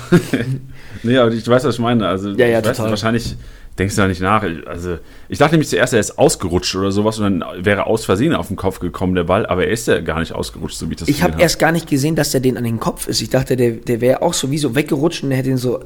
nee, 1.03 1.17
aber 1.17 1.31
ich 1.31 1.47
weiß, 1.47 1.63
was 1.63 1.73
ich 1.73 1.81
meine. 1.81 2.07
Also, 2.07 2.29
ja, 2.29 2.45
ja, 2.45 2.59
ich 2.59 2.65
weiß, 2.65 2.77
wahrscheinlich 2.77 3.35
denkst 3.77 3.95
du 3.95 4.01
da 4.01 4.07
nicht 4.07 4.21
nach. 4.21 4.43
Also, 4.65 4.97
ich 5.29 5.37
dachte 5.37 5.53
nämlich 5.53 5.69
zuerst, 5.69 5.93
er 5.93 5.99
ist 5.99 6.17
ausgerutscht 6.17 6.75
oder 6.75 6.91
sowas 6.91 7.19
und 7.19 7.39
dann 7.39 7.65
wäre 7.65 7.87
aus 7.87 8.05
Versehen 8.05 8.33
auf 8.33 8.47
den 8.47 8.55
Kopf 8.55 8.79
gekommen, 8.79 9.15
der 9.15 9.25
Ball, 9.25 9.45
aber 9.45 9.65
er 9.65 9.71
ist 9.71 9.87
ja 9.87 9.99
gar 10.01 10.19
nicht 10.19 10.33
ausgerutscht, 10.33 10.77
so 10.77 10.87
wie 10.87 10.93
ich 10.93 10.99
das 10.99 11.07
Ich 11.07 11.23
habe 11.23 11.41
erst 11.41 11.59
gar 11.59 11.71
nicht 11.71 11.87
gesehen, 11.87 12.15
dass 12.15 12.31
der 12.31 12.41
den 12.41 12.57
an 12.57 12.63
den 12.63 12.79
Kopf 12.79 13.07
ist. 13.07 13.21
Ich 13.21 13.29
dachte, 13.29 13.55
der, 13.55 13.71
der 13.71 14.01
wäre 14.01 14.21
auch 14.21 14.33
sowieso 14.33 14.75
weggerutscht 14.75 15.23
und 15.23 15.31
er 15.31 15.37
hätte 15.37 15.49
ihn 15.49 15.57
so. 15.57 15.79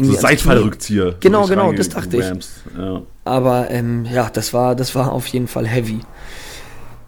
So 0.00 0.12
Seitfallrückzieher. 0.12 1.16
Genau, 1.18 1.46
genau, 1.46 1.72
das 1.72 1.88
dachte 1.88 2.18
ich. 2.18 2.24
Ja. 2.78 3.02
Aber 3.24 3.68
ähm, 3.70 4.06
ja, 4.12 4.30
das 4.32 4.54
war, 4.54 4.76
das 4.76 4.94
war 4.94 5.10
auf 5.10 5.26
jeden 5.26 5.48
Fall 5.48 5.66
heavy. 5.66 6.00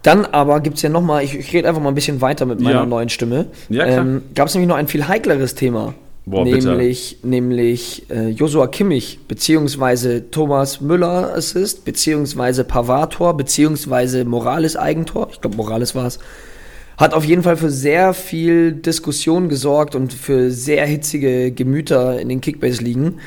Dann 0.03 0.25
aber 0.25 0.59
gibt 0.59 0.77
es 0.77 0.81
ja 0.81 0.89
nochmal, 0.89 1.23
ich, 1.23 1.37
ich 1.37 1.53
rede 1.53 1.69
einfach 1.69 1.81
mal 1.81 1.89
ein 1.89 1.95
bisschen 1.95 2.21
weiter 2.21 2.45
mit 2.45 2.59
meiner 2.59 2.79
ja. 2.79 2.85
neuen 2.85 3.09
Stimme. 3.09 3.45
Ja, 3.69 3.85
ähm, 3.85 4.23
Gab 4.33 4.47
es 4.47 4.55
nämlich 4.55 4.67
noch 4.67 4.75
ein 4.75 4.87
viel 4.87 5.07
heikleres 5.07 5.55
Thema. 5.55 5.93
Boah, 6.25 6.45
nämlich 6.45 7.15
bitte. 7.15 7.27
nämlich 7.27 8.09
äh, 8.11 8.29
Joshua 8.29 8.67
Kimmich, 8.67 9.19
beziehungsweise 9.27 10.29
Thomas 10.29 10.79
Müller 10.79 11.33
Assist, 11.35 11.83
beziehungsweise 11.83 12.63
Pavator, 12.63 13.35
beziehungsweise 13.35 14.23
Morales 14.23 14.75
Eigentor. 14.75 15.29
Ich 15.31 15.41
glaube, 15.41 15.57
Morales 15.57 15.95
war 15.95 16.05
es. 16.05 16.19
Hat 16.97 17.15
auf 17.15 17.25
jeden 17.25 17.41
Fall 17.41 17.57
für 17.57 17.71
sehr 17.71 18.13
viel 18.13 18.73
Diskussion 18.73 19.49
gesorgt 19.49 19.95
und 19.95 20.13
für 20.13 20.51
sehr 20.51 20.85
hitzige 20.85 21.51
Gemüter 21.51 22.19
in 22.19 22.29
den 22.29 22.41
Kickbase-Ligen. 22.41 23.19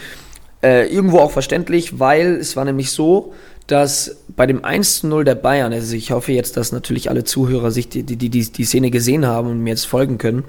Äh, 0.63 0.87
irgendwo 0.87 1.19
auch 1.19 1.33
verständlich, 1.33 1.99
weil 1.99 2.37
es 2.37 2.55
war 2.55 2.65
nämlich 2.65 2.93
so, 2.93 3.33
dass 3.67 4.19
bei 4.37 4.47
dem 4.47 4.61
1-0 4.61 5.25
der 5.25 5.35
Bayern, 5.35 5.73
also 5.73 5.97
ich 5.97 6.13
hoffe 6.13 6.33
jetzt, 6.33 6.57
dass 6.57 6.71
natürlich 6.71 7.11
alle 7.11 7.25
Zuhörer 7.25 7.73
sich 7.73 7.89
die, 7.89 8.05
die, 8.05 8.17
die, 8.17 8.29
die 8.31 8.65
Szene 8.65 8.91
gesehen 8.91 9.27
haben 9.27 9.51
und 9.51 9.61
mir 9.61 9.71
jetzt 9.71 9.87
folgen 9.87 10.19
können. 10.19 10.45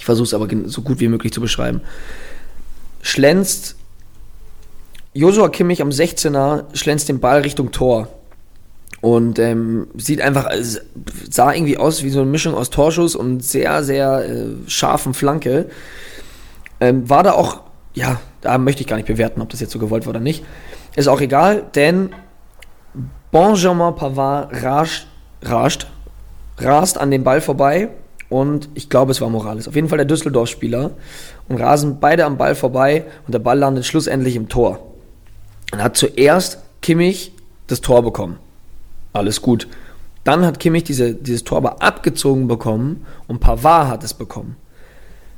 Ich 0.00 0.06
versuche 0.06 0.24
es 0.24 0.32
aber 0.34 0.48
so 0.64 0.80
gut 0.80 0.98
wie 0.98 1.08
möglich 1.08 1.30
zu 1.30 1.42
beschreiben. 1.42 1.82
Schlänzt 3.02 3.76
Josua 5.12 5.50
Kimmich 5.50 5.82
am 5.82 5.90
16er, 5.90 6.74
schlänzt 6.74 7.10
den 7.10 7.20
Ball 7.20 7.42
Richtung 7.42 7.70
Tor. 7.70 8.08
Und 9.02 9.38
ähm, 9.38 9.88
sieht 9.98 10.22
einfach, 10.22 10.48
sah 11.30 11.52
irgendwie 11.52 11.76
aus 11.76 12.02
wie 12.02 12.08
so 12.08 12.22
eine 12.22 12.30
Mischung 12.30 12.54
aus 12.54 12.70
Torschuss 12.70 13.14
und 13.14 13.44
sehr, 13.44 13.84
sehr 13.84 14.24
äh, 14.26 14.46
scharfen 14.68 15.12
Flanke. 15.12 15.68
Ähm, 16.80 17.10
war 17.10 17.22
da 17.22 17.32
auch, 17.32 17.60
ja, 17.92 18.22
da 18.40 18.56
möchte 18.56 18.80
ich 18.80 18.86
gar 18.86 18.96
nicht 18.96 19.08
bewerten, 19.08 19.42
ob 19.42 19.50
das 19.50 19.60
jetzt 19.60 19.72
so 19.72 19.78
gewollt 19.78 20.06
war 20.06 20.10
oder 20.12 20.20
nicht. 20.20 20.42
Ist 20.96 21.08
auch 21.08 21.20
egal, 21.20 21.66
denn 21.74 22.08
Benjamin 23.30 23.94
Pavard 23.94 24.62
rascht, 24.62 25.08
rascht, 25.42 25.88
rast 26.56 26.96
an 26.96 27.10
dem 27.10 27.22
Ball 27.22 27.42
vorbei 27.42 27.90
und 28.30 28.68
ich 28.74 28.88
glaube, 28.88 29.10
es 29.10 29.20
war 29.20 29.28
Morales. 29.28 29.68
Auf 29.68 29.74
jeden 29.74 29.88
Fall 29.88 29.98
der 29.98 30.06
Düsseldorf-Spieler 30.06 30.92
und 31.48 31.60
rasen 31.60 31.98
beide 32.00 32.24
am 32.24 32.38
Ball 32.38 32.54
vorbei 32.54 33.04
und 33.26 33.34
der 33.34 33.40
Ball 33.40 33.58
landet 33.58 33.84
schlussendlich 33.84 34.36
im 34.36 34.48
Tor. 34.48 34.94
Und 35.72 35.82
hat 35.82 35.96
zuerst 35.96 36.60
Kimmich 36.80 37.32
das 37.66 37.80
Tor 37.80 38.02
bekommen. 38.02 38.38
Alles 39.12 39.42
gut. 39.42 39.66
Dann 40.22 40.46
hat 40.46 40.60
Kimmich 40.60 40.84
diese, 40.84 41.12
dieses 41.14 41.42
Tor 41.42 41.58
aber 41.58 41.82
abgezogen 41.82 42.46
bekommen 42.46 43.04
und 43.26 43.40
Pavard 43.40 43.88
hat 43.88 44.04
es 44.04 44.14
bekommen. 44.14 44.56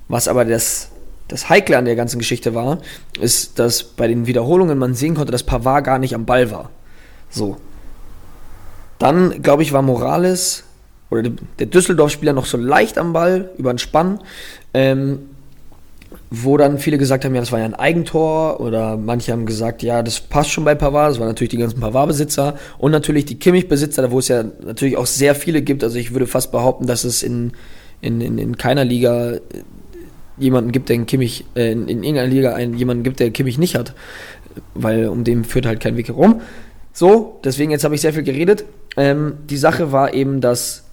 Was 0.09 0.29
aber 0.29 0.45
das, 0.45 0.91
das 1.29 1.49
Heikle 1.49 1.79
an 1.79 1.87
der 1.87 1.97
ganzen 1.97 2.19
Geschichte 2.19 2.55
war, 2.55 2.79
ist, 3.19 3.59
dass 3.59 3.85
bei 3.85 4.07
den 4.07 4.27
Wiederholungen 4.27 4.77
man 4.77 4.95
sehen 4.95 5.15
konnte, 5.15 5.33
dass 5.33 5.45
Pavard 5.45 5.85
gar 5.85 5.99
nicht 5.99 6.15
am 6.15 6.27
Ball 6.27 6.51
war. 6.51 6.69
So. 7.31 7.57
Dann, 8.99 9.41
glaube 9.41 9.63
ich, 9.63 9.73
war 9.73 9.81
Morales 9.81 10.65
oder 11.13 11.31
der 11.59 11.67
Düsseldorf-Spieler 11.67 12.33
noch 12.33 12.47
so 12.47 12.57
leicht 12.57 12.99
am 12.99 13.13
Ball 13.13 13.51
über 13.59 13.73
den 13.73 13.79
Spann. 13.79 14.21
Ähm, 14.75 15.19
wo 16.35 16.57
dann 16.57 16.79
viele 16.79 16.97
gesagt 16.97 17.25
haben, 17.25 17.35
ja, 17.35 17.41
das 17.41 17.53
war 17.53 17.59
ja 17.59 17.67
ein 17.67 17.75
Eigentor 17.75 18.61
oder 18.61 18.97
manche 18.97 19.33
haben 19.33 19.45
gesagt, 19.45 19.83
ja, 19.83 20.03
das 20.03 20.21
passt 20.21 20.51
schon 20.51 20.65
bei 20.65 20.75
Pavard, 20.75 21.11
das 21.11 21.19
waren 21.19 21.29
natürlich 21.29 21.51
die 21.51 21.59
ganzen 21.59 21.81
Pavard-Besitzer 21.81 22.57
und 22.79 22.91
natürlich 22.91 23.27
die 23.27 23.39
Kimmich-Besitzer, 23.39 24.11
wo 24.11 24.19
es 24.19 24.29
ja 24.29 24.45
natürlich 24.65 24.97
auch 24.97 25.07
sehr 25.07 25.35
viele 25.35 25.61
gibt, 25.61 25.85
also 25.85 25.99
ich 25.99 26.13
würde 26.13 26.27
fast 26.27 26.51
behaupten, 26.51 26.87
dass 26.87 27.05
es 27.05 27.23
in, 27.23 27.53
in, 28.01 28.23
in, 28.23 28.39
in 28.39 28.57
keiner 28.57 28.85
Liga 28.85 29.35
jemanden 30.39 30.73
gibt, 30.73 30.89
der 30.89 30.95
einen 30.95 31.07
Kimmich, 31.07 31.45
äh, 31.55 31.73
in, 31.73 31.89
in 31.89 32.03
irgendeiner 32.03 32.29
Liga 32.29 32.55
einen, 32.55 32.79
jemanden 32.79 33.03
gibt, 33.03 33.21
der 33.21 33.31
Kimmich 33.31 33.59
nicht 33.59 33.75
hat, 33.75 33.95
weil 34.75 35.09
um 35.09 35.25
den 35.25 35.45
führt 35.45 35.67
halt 35.67 35.81
kein 35.81 35.99
Weg 35.99 36.09
herum. 36.09 36.41
So, 36.95 37.41
deswegen 37.45 37.71
jetzt 37.71 37.85
habe 37.85 37.95
ich 37.95 38.01
sehr 38.01 38.13
viel 38.13 38.23
geredet. 38.23 38.65
Ähm, 38.97 39.35
die 39.49 39.57
Sache 39.57 39.93
war 39.93 40.15
eben, 40.15 40.41
dass 40.41 40.85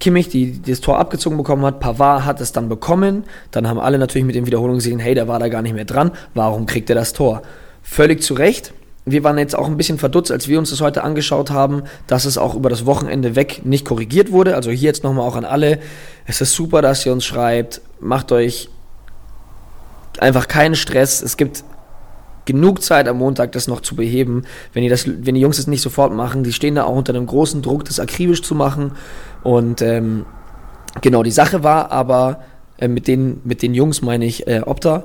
Kimmich 0.00 0.28
die, 0.28 0.52
die 0.52 0.70
das 0.70 0.80
Tor 0.80 0.98
abgezogen 0.98 1.36
bekommen 1.36 1.64
hat, 1.64 1.80
Pavard 1.80 2.24
hat 2.24 2.40
es 2.40 2.52
dann 2.52 2.68
bekommen, 2.68 3.24
dann 3.50 3.66
haben 3.66 3.80
alle 3.80 3.98
natürlich 3.98 4.26
mit 4.26 4.36
den 4.36 4.46
Wiederholungen 4.46 4.78
gesehen, 4.78 5.00
hey, 5.00 5.14
der 5.14 5.26
war 5.26 5.38
da 5.38 5.48
gar 5.48 5.62
nicht 5.62 5.74
mehr 5.74 5.84
dran, 5.84 6.12
warum 6.34 6.66
kriegt 6.66 6.88
er 6.88 6.94
das 6.94 7.12
Tor? 7.12 7.42
Völlig 7.82 8.22
zu 8.22 8.34
Recht. 8.34 8.72
Wir 9.04 9.24
waren 9.24 9.38
jetzt 9.38 9.56
auch 9.56 9.66
ein 9.66 9.78
bisschen 9.78 9.98
verdutzt, 9.98 10.30
als 10.30 10.48
wir 10.48 10.58
uns 10.58 10.70
das 10.70 10.82
heute 10.82 11.02
angeschaut 11.02 11.50
haben, 11.50 11.84
dass 12.06 12.26
es 12.26 12.36
auch 12.36 12.54
über 12.54 12.68
das 12.68 12.84
Wochenende 12.84 13.36
weg 13.36 13.62
nicht 13.64 13.86
korrigiert 13.86 14.30
wurde. 14.30 14.54
Also 14.54 14.70
hier 14.70 14.88
jetzt 14.88 15.02
nochmal 15.02 15.26
auch 15.26 15.36
an 15.36 15.46
alle. 15.46 15.78
Es 16.26 16.42
ist 16.42 16.52
super, 16.52 16.82
dass 16.82 17.06
ihr 17.06 17.12
uns 17.12 17.24
schreibt. 17.24 17.80
Macht 18.00 18.32
euch 18.32 18.68
einfach 20.18 20.46
keinen 20.46 20.74
Stress. 20.74 21.22
Es 21.22 21.38
gibt 21.38 21.64
genug 22.48 22.82
Zeit 22.82 23.08
am 23.08 23.18
Montag, 23.18 23.52
das 23.52 23.68
noch 23.68 23.82
zu 23.82 23.94
beheben. 23.94 24.44
Wenn 24.72 24.82
die, 24.82 24.88
das, 24.88 25.06
wenn 25.06 25.34
die 25.34 25.40
Jungs 25.40 25.58
das 25.58 25.66
nicht 25.66 25.82
sofort 25.82 26.14
machen, 26.14 26.44
die 26.44 26.52
stehen 26.52 26.74
da 26.74 26.84
auch 26.84 26.96
unter 26.96 27.14
einem 27.14 27.26
großen 27.26 27.60
Druck, 27.62 27.84
das 27.84 28.00
akribisch 28.00 28.42
zu 28.42 28.54
machen. 28.54 28.92
Und 29.48 29.80
ähm, 29.80 30.26
genau, 31.00 31.22
die 31.22 31.30
Sache 31.30 31.64
war 31.64 31.90
aber, 31.90 32.42
äh, 32.76 32.86
mit, 32.86 33.08
den, 33.08 33.40
mit 33.44 33.62
den 33.62 33.72
Jungs 33.72 34.02
meine 34.02 34.26
ich 34.26 34.46
äh, 34.46 34.60
Opta, 34.60 35.04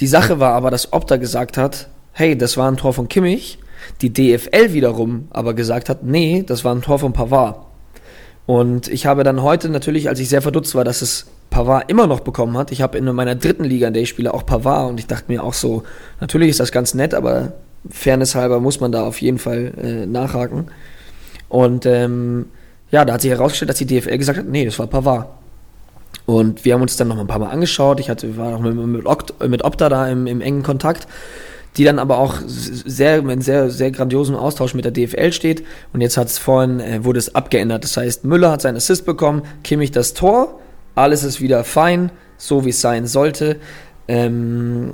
die 0.00 0.06
Sache 0.06 0.40
war 0.40 0.52
aber, 0.52 0.70
dass 0.70 0.92
Opta 0.92 1.16
gesagt 1.16 1.56
hat, 1.56 1.88
hey, 2.12 2.36
das 2.36 2.58
war 2.58 2.70
ein 2.70 2.76
Tor 2.76 2.92
von 2.92 3.08
Kimmich. 3.08 3.58
Die 4.02 4.12
DFL 4.12 4.74
wiederum 4.74 5.28
aber 5.30 5.54
gesagt 5.54 5.88
hat, 5.88 6.02
nee, 6.02 6.44
das 6.46 6.66
war 6.66 6.74
ein 6.74 6.82
Tor 6.82 6.98
von 6.98 7.14
Pavard. 7.14 7.64
Und 8.44 8.88
ich 8.88 9.06
habe 9.06 9.24
dann 9.24 9.42
heute 9.42 9.70
natürlich, 9.70 10.10
als 10.10 10.20
ich 10.20 10.28
sehr 10.28 10.42
verdutzt 10.42 10.74
war, 10.74 10.84
dass 10.84 11.00
es 11.00 11.28
Pavard 11.48 11.90
immer 11.90 12.06
noch 12.06 12.20
bekommen 12.20 12.58
hat. 12.58 12.72
Ich 12.72 12.82
habe 12.82 12.98
in 12.98 13.06
meiner 13.06 13.36
dritten 13.36 13.64
Liga, 13.64 13.88
in 13.88 13.94
der 13.94 14.02
ich 14.02 14.10
spiele, 14.10 14.34
auch 14.34 14.44
Pavard 14.44 14.90
und 14.90 15.00
ich 15.00 15.06
dachte 15.06 15.32
mir 15.32 15.42
auch 15.42 15.54
so, 15.54 15.82
natürlich 16.20 16.50
ist 16.50 16.60
das 16.60 16.72
ganz 16.72 16.92
nett, 16.92 17.14
aber 17.14 17.54
Fairness 17.88 18.34
halber 18.34 18.60
muss 18.60 18.80
man 18.80 18.92
da 18.92 19.02
auf 19.02 19.22
jeden 19.22 19.38
Fall 19.38 19.72
äh, 19.82 20.04
nachhaken. 20.04 20.66
Und 21.48 21.86
ähm, 21.86 22.48
ja, 22.92 23.04
da 23.04 23.14
hat 23.14 23.22
sich 23.22 23.30
herausgestellt, 23.30 23.70
dass 23.70 23.78
die 23.78 23.86
DFL 23.86 24.18
gesagt 24.18 24.38
hat, 24.38 24.46
nee, 24.46 24.64
das 24.64 24.78
war 24.78 24.86
Pavard. 24.86 25.26
Und 26.26 26.64
wir 26.64 26.74
haben 26.74 26.82
uns 26.82 26.96
dann 26.96 27.08
noch 27.08 27.18
ein 27.18 27.26
paar 27.26 27.38
Mal 27.38 27.50
angeschaut. 27.50 27.98
Ich 27.98 28.08
hatte, 28.08 28.36
war 28.36 28.50
noch 28.52 28.60
mit, 28.60 28.76
mit 29.48 29.64
Opta 29.64 29.88
da 29.88 30.08
im, 30.08 30.26
im, 30.26 30.40
engen 30.40 30.62
Kontakt, 30.62 31.08
die 31.76 31.84
dann 31.84 31.98
aber 31.98 32.18
auch 32.18 32.36
sehr, 32.46 33.18
in 33.18 33.40
sehr, 33.40 33.70
sehr 33.70 33.90
grandiosen 33.90 34.36
Austausch 34.36 34.74
mit 34.74 34.84
der 34.84 34.92
DFL 34.92 35.32
steht. 35.32 35.64
Und 35.94 36.02
jetzt 36.02 36.18
hat 36.18 36.28
es 36.28 36.38
vorhin, 36.38 36.80
äh, 36.80 37.02
wurde 37.02 37.18
es 37.18 37.34
abgeändert. 37.34 37.82
Das 37.82 37.96
heißt, 37.96 38.24
Müller 38.24 38.52
hat 38.52 38.60
seinen 38.60 38.76
Assist 38.76 39.06
bekommen, 39.06 39.42
Kimmich 39.64 39.90
das 39.90 40.12
Tor, 40.12 40.60
alles 40.94 41.24
ist 41.24 41.40
wieder 41.40 41.64
fein, 41.64 42.12
so 42.36 42.66
wie 42.66 42.70
es 42.70 42.80
sein 42.82 43.06
sollte. 43.06 43.56
Ähm, 44.06 44.92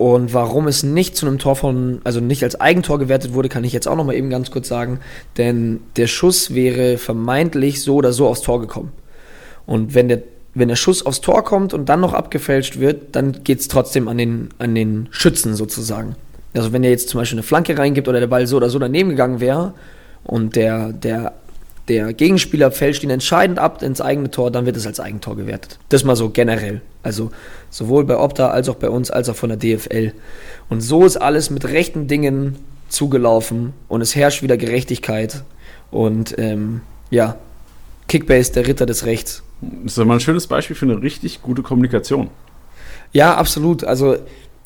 und 0.00 0.32
warum 0.32 0.66
es 0.66 0.82
nicht 0.82 1.14
zu 1.14 1.26
einem 1.26 1.38
Tor 1.38 1.56
von, 1.56 2.00
also 2.04 2.20
nicht 2.20 2.42
als 2.42 2.58
Eigentor 2.58 2.98
gewertet 2.98 3.34
wurde, 3.34 3.50
kann 3.50 3.64
ich 3.64 3.74
jetzt 3.74 3.86
auch 3.86 3.96
noch 3.96 4.06
mal 4.06 4.14
eben 4.14 4.30
ganz 4.30 4.50
kurz 4.50 4.66
sagen. 4.66 4.98
Denn 5.36 5.80
der 5.96 6.06
Schuss 6.06 6.54
wäre 6.54 6.96
vermeintlich 6.96 7.82
so 7.82 7.96
oder 7.96 8.14
so 8.14 8.26
aufs 8.26 8.40
Tor 8.40 8.62
gekommen. 8.62 8.92
Und 9.66 9.94
wenn 9.94 10.08
der, 10.08 10.22
wenn 10.54 10.68
der 10.68 10.76
Schuss 10.76 11.04
aufs 11.04 11.20
Tor 11.20 11.44
kommt 11.44 11.74
und 11.74 11.90
dann 11.90 12.00
noch 12.00 12.14
abgefälscht 12.14 12.80
wird, 12.80 13.14
dann 13.14 13.44
geht 13.44 13.60
es 13.60 13.68
trotzdem 13.68 14.08
an 14.08 14.16
den, 14.16 14.48
an 14.58 14.74
den 14.74 15.08
Schützen 15.10 15.54
sozusagen. 15.54 16.16
Also 16.54 16.72
wenn 16.72 16.82
er 16.82 16.88
jetzt 16.88 17.10
zum 17.10 17.20
Beispiel 17.20 17.36
eine 17.36 17.42
Flanke 17.42 17.76
reingibt 17.76 18.08
oder 18.08 18.20
der 18.20 18.26
Ball 18.26 18.46
so 18.46 18.56
oder 18.56 18.70
so 18.70 18.78
daneben 18.78 19.10
gegangen 19.10 19.40
wäre 19.40 19.74
und 20.24 20.56
der, 20.56 20.94
der 20.94 21.34
der 21.90 22.12
Gegenspieler 22.12 22.70
fälscht 22.70 23.02
ihn 23.02 23.10
entscheidend 23.10 23.58
ab 23.58 23.82
ins 23.82 24.00
eigene 24.00 24.30
Tor, 24.30 24.52
dann 24.52 24.64
wird 24.64 24.76
es 24.76 24.86
als 24.86 25.00
Eigentor 25.00 25.36
gewertet. 25.36 25.80
Das 25.88 26.04
mal 26.04 26.14
so 26.14 26.30
generell. 26.30 26.82
Also 27.02 27.32
sowohl 27.68 28.04
bei 28.04 28.16
Opta 28.16 28.50
als 28.50 28.68
auch 28.68 28.76
bei 28.76 28.88
uns, 28.88 29.10
als 29.10 29.28
auch 29.28 29.34
von 29.34 29.48
der 29.48 29.58
DFL. 29.58 30.12
Und 30.68 30.82
so 30.82 31.04
ist 31.04 31.16
alles 31.16 31.50
mit 31.50 31.64
rechten 31.64 32.06
Dingen 32.06 32.56
zugelaufen 32.88 33.72
und 33.88 34.02
es 34.02 34.14
herrscht 34.14 34.42
wieder 34.42 34.56
Gerechtigkeit. 34.56 35.42
Und 35.90 36.38
ähm, 36.38 36.82
ja, 37.10 37.36
Kickbase, 38.06 38.52
der 38.52 38.68
Ritter 38.68 38.86
des 38.86 39.04
Rechts. 39.04 39.42
Das 39.60 39.98
ist 39.98 40.04
mal 40.04 40.14
ein 40.14 40.20
schönes 40.20 40.46
Beispiel 40.46 40.76
für 40.76 40.86
eine 40.86 41.02
richtig 41.02 41.42
gute 41.42 41.62
Kommunikation. 41.62 42.30
Ja, 43.12 43.34
absolut. 43.34 43.82
Also 43.82 44.16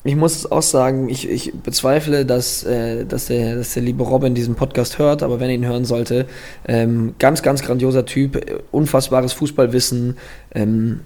ich 0.05 0.15
muss 0.15 0.49
auch 0.51 0.61
sagen, 0.61 1.09
ich, 1.09 1.27
ich 1.27 1.51
bezweifle, 1.53 2.27
dass, 2.27 2.63
äh, 2.63 3.05
dass, 3.05 3.25
der, 3.25 3.55
dass 3.55 3.73
der 3.73 3.81
liebe 3.81 4.03
Robin 4.03 4.35
diesen 4.35 4.53
Podcast 4.53 4.99
hört, 4.99 5.23
aber 5.23 5.39
wenn 5.39 5.49
er 5.49 5.55
ihn 5.55 5.65
hören 5.65 5.83
sollte, 5.83 6.27
ähm, 6.67 7.15
ganz, 7.17 7.41
ganz 7.41 7.63
grandioser 7.63 8.05
Typ, 8.05 8.63
unfassbares 8.71 9.33
Fußballwissen, 9.33 10.17
ähm, 10.53 10.99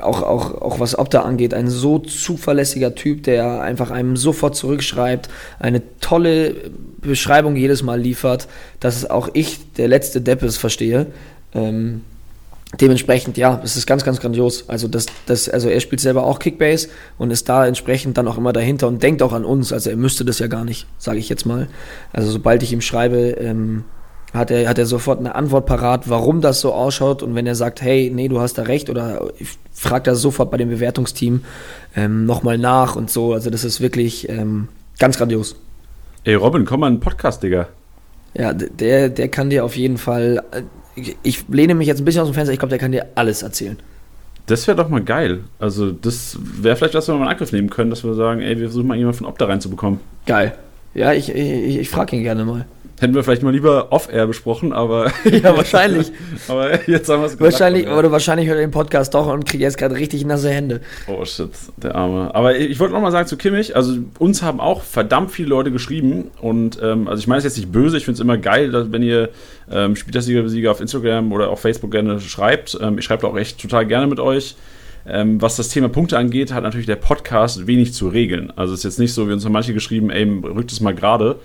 auch, 0.00 0.22
auch, 0.22 0.62
auch 0.62 0.78
was 0.78 0.96
Opta 0.96 1.22
angeht, 1.22 1.52
ein 1.52 1.68
so 1.68 1.98
zuverlässiger 1.98 2.94
Typ, 2.94 3.24
der 3.24 3.60
einfach 3.60 3.90
einem 3.90 4.16
sofort 4.16 4.54
zurückschreibt, 4.54 5.28
eine 5.58 5.82
tolle 6.00 6.54
Beschreibung 7.00 7.56
jedes 7.56 7.82
Mal 7.82 8.00
liefert, 8.00 8.46
dass 8.78 9.10
auch 9.10 9.30
ich, 9.32 9.72
der 9.72 9.88
letzte 9.88 10.20
Deppes, 10.20 10.58
verstehe. 10.58 11.06
Ähm, 11.54 12.02
dementsprechend, 12.80 13.36
ja, 13.36 13.60
es 13.62 13.76
ist 13.76 13.86
ganz, 13.86 14.04
ganz 14.04 14.20
grandios. 14.20 14.68
Also, 14.68 14.88
das, 14.88 15.06
das, 15.26 15.48
also 15.48 15.68
er 15.68 15.80
spielt 15.80 16.00
selber 16.00 16.24
auch 16.24 16.38
Kickbase 16.38 16.88
und 17.18 17.30
ist 17.30 17.48
da 17.48 17.66
entsprechend 17.66 18.18
dann 18.18 18.28
auch 18.28 18.38
immer 18.38 18.52
dahinter 18.52 18.88
und 18.88 19.02
denkt 19.02 19.22
auch 19.22 19.32
an 19.32 19.44
uns. 19.44 19.72
Also 19.72 19.90
er 19.90 19.96
müsste 19.96 20.24
das 20.24 20.38
ja 20.38 20.46
gar 20.46 20.64
nicht, 20.64 20.86
sage 20.98 21.18
ich 21.18 21.28
jetzt 21.28 21.46
mal. 21.46 21.68
Also 22.12 22.30
sobald 22.30 22.62
ich 22.62 22.72
ihm 22.72 22.80
schreibe, 22.80 23.30
ähm, 23.38 23.84
hat 24.34 24.50
er, 24.50 24.68
hat 24.68 24.78
er 24.78 24.86
sofort 24.86 25.20
eine 25.20 25.34
Antwort 25.36 25.64
parat, 25.64 26.10
warum 26.10 26.40
das 26.40 26.60
so 26.60 26.72
ausschaut. 26.74 27.22
Und 27.22 27.34
wenn 27.34 27.46
er 27.46 27.54
sagt, 27.54 27.80
hey, 27.80 28.10
nee, 28.12 28.28
du 28.28 28.40
hast 28.40 28.58
da 28.58 28.62
recht, 28.62 28.90
oder 28.90 29.30
fragt 29.72 30.06
er 30.06 30.16
sofort 30.16 30.50
bei 30.50 30.56
dem 30.56 30.68
Bewertungsteam 30.68 31.44
ähm, 31.94 32.26
nochmal 32.26 32.58
nach 32.58 32.96
und 32.96 33.10
so. 33.10 33.32
Also 33.32 33.50
das 33.50 33.64
ist 33.64 33.80
wirklich 33.80 34.28
ähm, 34.28 34.68
ganz 34.98 35.18
grandios. 35.18 35.56
Ey, 36.24 36.34
Robin, 36.34 36.64
komm 36.64 36.80
mal 36.80 36.88
in 36.88 36.94
den 36.94 37.00
Podcast, 37.00 37.42
Digga. 37.42 37.68
Ja, 38.36 38.52
der, 38.52 39.08
der 39.10 39.28
kann 39.28 39.50
dir 39.50 39.64
auf 39.64 39.76
jeden 39.76 39.98
Fall 39.98 40.42
ich, 40.96 41.44
lehne 41.48 41.74
mich 41.74 41.86
jetzt 41.86 42.00
ein 42.00 42.04
bisschen 42.04 42.22
aus 42.22 42.28
dem 42.28 42.34
Fenster, 42.34 42.52
ich 42.52 42.58
glaube, 42.58 42.70
der 42.70 42.78
kann 42.78 42.92
dir 42.92 43.06
alles 43.14 43.42
erzählen. 43.42 43.78
Das 44.46 44.66
wäre 44.66 44.76
doch 44.76 44.88
mal 44.88 45.02
geil. 45.02 45.40
Also, 45.58 45.90
das 45.90 46.38
wäre 46.40 46.76
vielleicht 46.76 46.94
was, 46.94 47.08
was 47.08 47.14
wir 47.14 47.18
mal 47.18 47.24
in 47.24 47.30
Angriff 47.30 47.52
nehmen 47.52 47.70
können, 47.70 47.90
dass 47.90 48.04
wir 48.04 48.14
sagen, 48.14 48.40
ey, 48.42 48.58
wir 48.58 48.66
versuchen 48.66 48.86
mal 48.86 48.96
jemanden 48.96 49.18
von 49.18 49.26
Opta 49.26 49.46
reinzubekommen. 49.46 50.00
Geil. 50.26 50.54
Ja, 50.94 51.12
ich, 51.12 51.30
ich, 51.34 51.78
ich 51.78 51.88
frage 51.88 52.16
ihn 52.16 52.22
gerne 52.22 52.44
mal. 52.44 52.66
Hätten 53.00 53.14
wir 53.14 53.24
vielleicht 53.24 53.42
mal 53.42 53.52
lieber 53.52 53.90
off-air 53.90 54.26
besprochen, 54.26 54.72
aber. 54.72 55.10
ja, 55.24 55.56
wahrscheinlich. 55.56 56.12
aber 56.46 56.88
jetzt 56.88 57.08
haben 57.08 57.20
wir 57.20 57.26
es 57.26 57.32
gesagt. 57.32 57.40
Wahrscheinlich, 57.40 57.88
oder 57.88 58.12
wahrscheinlich 58.12 58.46
hört 58.46 58.58
er 58.58 58.66
den 58.66 58.70
Podcast 58.70 59.14
doch 59.14 59.26
und 59.26 59.46
kriegt 59.46 59.62
jetzt 59.62 59.78
gerade 59.78 59.96
richtig 59.96 60.24
nasse 60.24 60.50
Hände. 60.50 60.80
Oh 61.08 61.24
shit, 61.24 61.50
der 61.76 61.96
Arme. 61.96 62.32
Aber 62.34 62.56
ich 62.56 62.78
wollte 62.78 62.94
nochmal 62.94 63.10
sagen 63.10 63.26
zu 63.26 63.36
Kimmich, 63.36 63.74
also 63.74 63.96
uns 64.20 64.42
haben 64.42 64.60
auch 64.60 64.82
verdammt 64.82 65.32
viele 65.32 65.48
Leute 65.48 65.72
geschrieben 65.72 66.30
und 66.40 66.78
ähm, 66.82 67.08
also 67.08 67.18
ich 67.18 67.26
meine 67.26 67.38
es 67.38 67.44
jetzt 67.44 67.56
nicht 67.56 67.72
böse, 67.72 67.96
ich 67.96 68.04
finde 68.04 68.14
es 68.14 68.20
immer 68.20 68.38
geil, 68.38 68.70
dass, 68.70 68.92
wenn 68.92 69.02
ihr 69.02 69.30
ähm, 69.72 69.96
Spielersieger 69.96 70.70
auf 70.70 70.80
Instagram 70.80 71.32
oder 71.32 71.50
auf 71.50 71.60
Facebook 71.60 71.90
gerne 71.90 72.20
schreibt. 72.20 72.78
Ähm, 72.80 72.98
ich 72.98 73.04
schreibe 73.04 73.22
da 73.22 73.28
auch 73.28 73.36
echt 73.36 73.60
total 73.60 73.86
gerne 73.86 74.06
mit 74.06 74.20
euch. 74.20 74.54
Ähm, 75.06 75.42
was 75.42 75.56
das 75.56 75.68
Thema 75.68 75.88
Punkte 75.88 76.16
angeht, 76.16 76.52
hat 76.52 76.62
natürlich 76.62 76.86
der 76.86 76.96
Podcast 76.96 77.66
wenig 77.66 77.92
zu 77.92 78.08
regeln. 78.08 78.52
Also 78.56 78.72
es 78.72 78.80
ist 78.80 78.84
jetzt 78.84 78.98
nicht 78.98 79.12
so, 79.12 79.28
wie 79.28 79.32
uns 79.32 79.44
haben 79.44 79.52
manche 79.52 79.74
geschrieben, 79.74 80.10
ey, 80.10 80.24
rückt 80.24 80.72
es 80.72 80.80
mal 80.80 80.94
gerade 80.94 81.36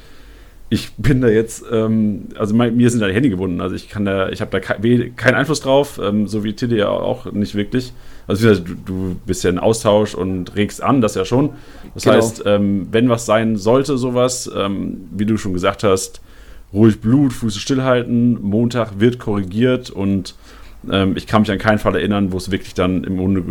ich 0.69 0.93
bin 0.97 1.21
da 1.21 1.27
jetzt, 1.27 1.63
ähm, 1.71 2.25
also 2.37 2.53
mein, 2.53 2.77
mir 2.77 2.89
sind 2.91 2.99
da 2.99 3.07
die 3.07 3.13
Hände 3.13 3.29
gebunden, 3.29 3.59
also 3.59 3.75
ich 3.75 3.89
kann 3.89 4.05
da, 4.05 4.29
ich 4.29 4.39
habe 4.39 4.51
da 4.51 4.59
keinen 4.59 5.15
kein 5.15 5.33
Einfluss 5.33 5.61
drauf, 5.61 5.99
ähm, 6.03 6.27
so 6.27 6.43
wie 6.43 6.53
Tilly 6.53 6.77
ja 6.77 6.89
auch 6.89 7.31
nicht 7.31 7.55
wirklich. 7.55 7.91
Also 8.27 8.53
du, 8.53 8.75
du, 8.85 9.15
bist 9.25 9.43
ja 9.43 9.49
in 9.49 9.57
Austausch 9.57 10.13
und 10.13 10.55
regst 10.55 10.83
an, 10.83 11.01
das 11.01 11.15
ja 11.15 11.25
schon. 11.25 11.51
Das 11.95 12.03
genau. 12.03 12.17
heißt, 12.17 12.43
ähm, 12.45 12.87
wenn 12.91 13.09
was 13.09 13.25
sein 13.25 13.57
sollte, 13.57 13.97
sowas, 13.97 14.49
ähm, 14.55 15.07
wie 15.11 15.25
du 15.25 15.37
schon 15.37 15.53
gesagt 15.53 15.83
hast, 15.83 16.21
ruhig 16.71 17.01
Blut, 17.01 17.33
Füße 17.33 17.59
stillhalten, 17.59 18.39
Montag 18.39 18.99
wird 18.99 19.17
korrigiert 19.17 19.89
und 19.89 20.35
ähm, 20.91 21.13
ich 21.17 21.25
kann 21.25 21.41
mich 21.41 21.51
an 21.51 21.57
keinen 21.57 21.79
Fall 21.79 21.95
erinnern, 21.95 22.31
wo 22.31 22.37
es 22.37 22.51
wirklich 22.51 22.75
dann 22.75 23.03
im 23.03 23.17
Grunde, 23.17 23.43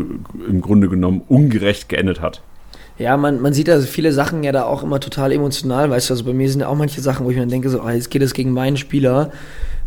im 0.48 0.60
Grunde 0.60 0.88
genommen 0.88 1.22
ungerecht 1.26 1.88
geendet 1.88 2.20
hat. 2.20 2.42
Ja, 2.98 3.16
man, 3.16 3.40
man 3.40 3.52
sieht 3.52 3.70
also 3.70 3.86
viele 3.86 4.12
Sachen 4.12 4.42
ja 4.42 4.50
da 4.52 4.64
auch 4.64 4.82
immer 4.82 4.98
total 5.00 5.32
emotional, 5.32 5.88
weißt 5.88 6.10
du, 6.10 6.14
also 6.14 6.24
bei 6.24 6.32
mir 6.32 6.50
sind 6.50 6.60
ja 6.62 6.68
auch 6.68 6.74
manche 6.76 7.00
Sachen, 7.00 7.24
wo 7.24 7.30
ich 7.30 7.36
mir 7.36 7.46
denke, 7.46 7.70
so, 7.70 7.80
oh, 7.82 7.88
jetzt 7.88 8.10
geht 8.10 8.22
es 8.22 8.34
gegen 8.34 8.50
meinen 8.52 8.76
Spieler 8.76 9.30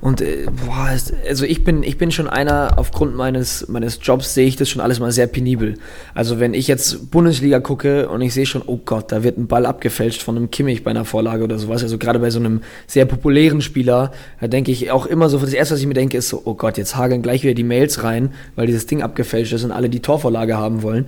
Und 0.01 0.19
äh, 0.19 0.47
boah, 0.65 0.89
also 1.29 1.45
ich 1.45 1.63
bin, 1.63 1.83
ich 1.83 1.97
bin 1.99 2.11
schon 2.11 2.27
einer, 2.27 2.73
aufgrund 2.77 3.15
meines, 3.15 3.67
meines 3.67 3.99
Jobs 4.01 4.33
sehe 4.33 4.47
ich 4.47 4.55
das 4.55 4.67
schon 4.67 4.81
alles 4.81 4.99
mal 4.99 5.11
sehr 5.11 5.27
penibel. 5.27 5.75
Also 6.15 6.39
wenn 6.39 6.55
ich 6.55 6.67
jetzt 6.67 7.11
Bundesliga 7.11 7.59
gucke 7.59 8.09
und 8.09 8.21
ich 8.21 8.33
sehe 8.33 8.47
schon, 8.47 8.63
oh 8.65 8.79
Gott, 8.83 9.11
da 9.11 9.23
wird 9.23 9.37
ein 9.37 9.47
Ball 9.47 9.67
abgefälscht 9.67 10.23
von 10.23 10.35
einem 10.37 10.49
Kimmich 10.49 10.83
bei 10.83 10.89
einer 10.89 11.05
Vorlage 11.05 11.43
oder 11.43 11.59
sowas, 11.59 11.83
also 11.83 11.99
gerade 11.99 12.17
bei 12.17 12.31
so 12.31 12.39
einem 12.39 12.61
sehr 12.87 13.05
populären 13.05 13.61
Spieler, 13.61 14.11
da 14.39 14.47
denke 14.47 14.71
ich 14.71 14.89
auch 14.89 15.05
immer 15.05 15.29
so, 15.29 15.37
das 15.37 15.53
erste, 15.53 15.75
was 15.75 15.81
ich 15.81 15.87
mir 15.87 15.93
denke, 15.93 16.17
ist 16.17 16.29
so, 16.29 16.41
oh 16.45 16.55
Gott, 16.55 16.79
jetzt 16.79 16.95
hageln 16.95 17.21
gleich 17.21 17.43
wieder 17.43 17.53
die 17.53 17.63
Mails 17.63 18.03
rein, 18.03 18.33
weil 18.55 18.65
dieses 18.65 18.87
Ding 18.87 19.03
abgefälscht 19.03 19.53
ist 19.53 19.63
und 19.63 19.71
alle 19.71 19.89
die 19.89 19.99
Torvorlage 19.99 20.57
haben 20.57 20.81
wollen. 20.81 21.05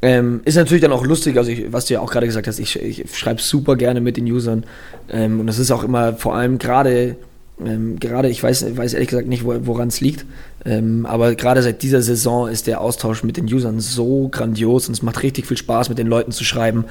Ähm, 0.00 0.40
ist 0.44 0.54
natürlich 0.54 0.82
dann 0.82 0.92
auch 0.92 1.04
lustig, 1.04 1.36
also 1.36 1.50
ich, 1.50 1.72
was 1.72 1.86
du 1.86 1.94
ja 1.94 2.00
auch 2.00 2.10
gerade 2.10 2.26
gesagt 2.26 2.46
hast, 2.46 2.60
ich, 2.60 2.80
ich 2.80 3.04
schreibe 3.16 3.42
super 3.42 3.74
gerne 3.74 4.00
mit 4.00 4.16
den 4.16 4.30
Usern. 4.30 4.64
Ähm, 5.10 5.40
und 5.40 5.46
das 5.46 5.58
ist 5.58 5.70
auch 5.70 5.82
immer 5.82 6.14
vor 6.14 6.36
allem 6.36 6.58
gerade 6.58 7.16
ähm, 7.64 7.98
gerade, 7.98 8.28
ich 8.28 8.42
weiß, 8.42 8.76
weiß 8.76 8.94
ehrlich 8.94 9.08
gesagt 9.08 9.26
nicht, 9.26 9.44
woran 9.44 9.88
es 9.88 10.00
liegt, 10.00 10.24
ähm, 10.64 11.06
aber 11.06 11.34
gerade 11.34 11.62
seit 11.62 11.82
dieser 11.82 12.02
Saison 12.02 12.48
ist 12.48 12.66
der 12.66 12.80
Austausch 12.80 13.24
mit 13.24 13.36
den 13.36 13.52
Usern 13.52 13.80
so 13.80 14.28
grandios 14.28 14.88
und 14.88 14.94
es 14.94 15.02
macht 15.02 15.22
richtig 15.22 15.46
viel 15.46 15.56
Spaß, 15.56 15.88
mit 15.88 15.98
den 15.98 16.06
Leuten 16.06 16.30
zu 16.30 16.44
schreiben, 16.44 16.84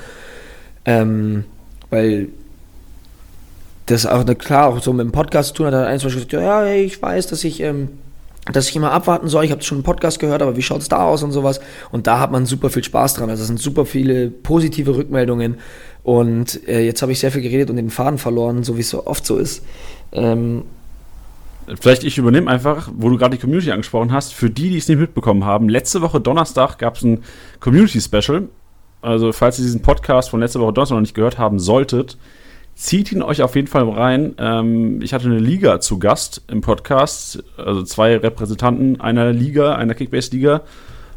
ähm, 0.86 1.46
weil 1.90 2.28
das 3.86 4.06
auch, 4.06 4.26
klar, 4.38 4.68
auch 4.68 4.82
so 4.82 4.92
mit 4.92 5.06
dem 5.06 5.14
Podcast 5.14 5.50
zu 5.50 5.56
tun 5.56 5.68
hat, 5.68 5.74
hat 5.74 5.88
einer 5.88 6.00
zum 6.00 6.08
Beispiel 6.08 6.26
gesagt, 6.26 6.44
ja, 6.44 6.66
ich 6.66 7.02
weiß, 7.02 7.28
dass 7.28 7.46
ich 7.46 7.62
ähm, 7.62 7.90
dass 8.51 8.70
ich 8.70 8.75
immer 8.75 8.92
abwarten 8.92 9.27
soll. 9.27 9.46
Ich 9.46 9.51
habe 9.51 9.62
schon 9.62 9.77
einen 9.77 9.84
Podcast 9.84 10.20
gehört, 10.20 10.42
aber 10.42 10.56
wie 10.56 10.62
schaut 10.62 10.82
es 10.82 10.89
da 10.89 11.04
aus 11.04 11.24
und 11.24 11.32
sowas? 11.32 11.60
Und 11.92 12.08
da 12.08 12.20
hat 12.20 12.32
man 12.32 12.46
super 12.46 12.70
viel 12.70 12.84
Spaß 12.84 13.16
dran. 13.16 13.30
Also 13.30 13.42
es 13.42 13.48
sind 13.48 13.60
super 13.60 13.86
viele 13.86 14.30
positive 14.30 14.96
Rückmeldungen. 14.96 15.58
Und 16.04 16.68
äh, 16.68 16.86
jetzt 16.86 17.01
habe 17.01 17.12
ich 17.12 17.20
sehr 17.20 17.32
viel 17.32 17.42
geredet 17.42 17.70
und 17.70 17.75
den 17.75 17.89
Faden 17.89 18.18
verloren, 18.18 18.63
so 18.63 18.77
wie 18.77 18.82
es 18.82 18.89
so 18.89 19.06
oft 19.06 19.25
so 19.25 19.38
ist. 19.38 19.63
Ähm, 20.12 20.63
Vielleicht 21.82 22.06
ich 22.06 22.18
übernehme 22.18 22.50
einfach, 22.50 22.89
wo 22.96 23.10
du 23.10 23.18
gerade 23.18 23.36
die 23.36 23.42
Community 23.42 23.72
angesprochen 23.72 24.13
hast, 24.13 24.34
für 24.34 24.50
die, 24.50 24.70
die 24.70 24.77
es 24.77 24.88
nicht 24.88 25.00
mitbekommen 25.00 25.44
haben. 25.44 25.68
Letzte 25.68 26.01
Woche 26.01 26.22
Donnerstag 26.22 26.77
gab 26.77 26.96
es 26.96 27.04
ein 27.04 27.24
Community-Special. 27.60 28.48
Also, 29.01 29.34
falls 29.34 29.60
ihr 29.60 29.66
diesen 29.66 29.82
Podcast 29.82 30.30
von 30.30 30.39
letzter 30.39 30.62
Woche 30.62 30.72
Donnerstag 30.72 30.96
noch 30.96 31.01
nicht 31.01 31.13
gehört 31.13 31.38
haben 31.38 31.60
solltet, 31.60 32.18
zieht 32.77 33.12
ihn 33.12 33.24
euch 33.24 33.41
auf 33.41 33.55
jeden 33.55 33.67
Fall 33.67 33.89
rein. 33.89 34.36
Ähm, 34.38 35.01
ich 35.01 35.13
hatte 35.13 35.25
eine 35.25 35.39
Liga 35.39 35.79
zu 35.81 35.98
Gast 35.98 36.43
im 36.48 36.62
Podcast, 36.62 37.43
also 37.57 37.81
zwei 37.81 38.15
Repräsentanten 38.15 39.01
einer 39.01 39.34
Liga, 39.34 39.75
einer 39.75 39.96
Kickbase-Liga. 39.96 40.62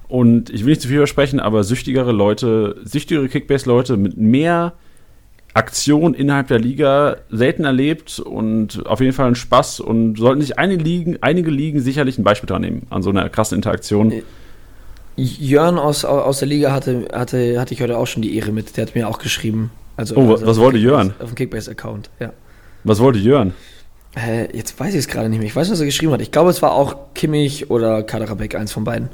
Und 0.09 0.51
ich 0.51 0.65
will 0.65 0.71
nicht 0.71 0.81
zu 0.81 0.89
viel 0.89 0.97
versprechen, 0.97 1.39
aber 1.39 1.63
süchtigere 1.63 2.13
Leute, 2.13 2.77
süchtigere 2.83 3.29
Kickbase-Leute 3.29 3.99
mit 3.99 4.17
mehr 4.17 4.73
Aktion 5.53 6.15
innerhalb 6.15 6.49
der 6.49 6.59
Liga 6.59 7.19
selten 7.31 7.65
erlebt 7.65 8.21
und 8.21 8.87
auf 8.87 9.01
jeden 9.01 9.13
Fall 9.13 9.29
ein 9.29 9.35
Spaß 9.35 9.81
und 9.81 10.17
sollten 10.17 10.41
sich 10.41 10.59
einige 10.59 10.83
Ligen, 10.83 11.19
einige 11.21 11.51
Ligen 11.51 11.81
sicherlich 11.81 12.19
ein 12.19 12.25
Beispiel 12.25 12.47
dran 12.47 12.63
nehmen 12.63 12.87
an 12.89 13.03
so 13.03 13.11
einer 13.11 13.29
krassen 13.29 13.57
Interaktion. 13.57 14.13
Äh, 14.13 14.23
Jörn 15.17 15.79
aus, 15.79 16.05
aus 16.07 16.39
der 16.39 16.49
Liga 16.49 16.73
hatte, 16.73 17.09
hatte, 17.13 17.61
hatte 17.61 17.75
ich 17.75 17.83
heute 17.83 17.99
auch 17.99 18.07
schon 18.07 18.23
die 18.23 18.37
Ehre 18.37 18.53
mit, 18.53 18.77
der 18.77 18.87
hat 18.87 18.95
mir 18.95 19.09
auch 19.09 19.19
geschrieben. 19.19 19.71
Also, 19.97 20.17
oh, 20.17 20.33
also 20.33 20.47
was 20.47 20.59
wollte 20.59 20.79
Jörn? 20.79 21.15
Auf 21.19 21.31
dem 21.31 21.35
Kickbase-Account, 21.35 22.11
ja. 22.21 22.33
Was 22.85 23.01
wollte 23.01 23.19
Jörn? 23.19 23.53
Äh, 24.17 24.57
jetzt 24.57 24.79
weiß 24.79 24.95
ich 24.95 25.01
es 25.01 25.09
gerade 25.09 25.29
nicht 25.29 25.39
mehr. 25.39 25.47
Ich 25.47 25.55
weiß, 25.55 25.71
was 25.71 25.81
er 25.81 25.87
geschrieben 25.87 26.13
hat. 26.13 26.21
Ich 26.21 26.33
glaube, 26.33 26.51
es 26.51 26.63
war 26.63 26.73
auch 26.73 27.15
Kimmich 27.15 27.71
oder 27.71 28.03
Kaderabek, 28.03 28.55
eins 28.55 28.73
von 28.73 28.85
beiden. 28.85 29.09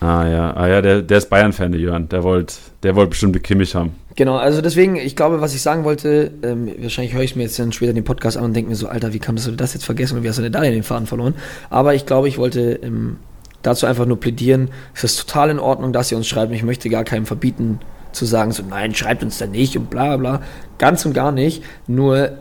Ah 0.00 0.26
ja, 0.26 0.56
ah, 0.56 0.66
ja 0.66 0.82
der, 0.82 1.02
der 1.02 1.18
ist 1.18 1.30
Bayern-Fan, 1.30 1.72
der 1.72 1.80
Jörn. 1.80 2.08
Der 2.08 2.24
wollte 2.24 2.54
der 2.82 2.96
wollt 2.96 3.10
bestimmt 3.10 3.40
Kimmich 3.44 3.74
haben. 3.76 3.94
Genau, 4.16 4.36
also 4.36 4.60
deswegen, 4.60 4.96
ich 4.96 5.14
glaube, 5.14 5.40
was 5.40 5.54
ich 5.54 5.62
sagen 5.62 5.84
wollte, 5.84 6.32
ähm, 6.42 6.70
wahrscheinlich 6.78 7.14
höre 7.14 7.22
ich 7.22 7.36
mir 7.36 7.44
jetzt 7.44 7.58
dann 7.58 7.72
später 7.72 7.92
den 7.92 8.04
Podcast 8.04 8.36
an 8.36 8.44
und 8.44 8.54
denke 8.54 8.70
mir 8.70 8.76
so, 8.76 8.88
Alter, 8.88 9.12
wie 9.12 9.20
kannst 9.20 9.46
du 9.46 9.52
das 9.52 9.74
jetzt 9.74 9.84
vergessen 9.84 10.18
und 10.18 10.24
wie 10.24 10.28
hast 10.28 10.38
du 10.38 10.42
denn 10.42 10.52
da 10.52 10.60
den 10.60 10.82
Faden 10.82 11.06
verloren? 11.06 11.34
Aber 11.70 11.94
ich 11.94 12.04
glaube, 12.04 12.28
ich 12.28 12.36
wollte 12.36 12.80
ähm, 12.82 13.18
dazu 13.62 13.86
einfach 13.86 14.04
nur 14.04 14.18
plädieren, 14.18 14.70
es 14.94 15.04
ist 15.04 15.16
total 15.20 15.50
in 15.50 15.58
Ordnung, 15.60 15.92
dass 15.92 16.10
ihr 16.10 16.18
uns 16.18 16.26
schreibt. 16.26 16.52
Ich 16.52 16.64
möchte 16.64 16.90
gar 16.90 17.04
keinem 17.04 17.24
verbieten, 17.24 17.78
zu 18.12 18.24
sagen, 18.24 18.52
so, 18.52 18.62
nein, 18.68 18.94
schreibt 18.94 19.22
uns 19.22 19.38
da 19.38 19.46
nicht 19.46 19.76
und 19.76 19.90
bla 19.90 20.16
bla. 20.16 20.42
Ganz 20.78 21.04
und 21.04 21.12
gar 21.12 21.32
nicht. 21.32 21.62
Nur, 21.86 22.32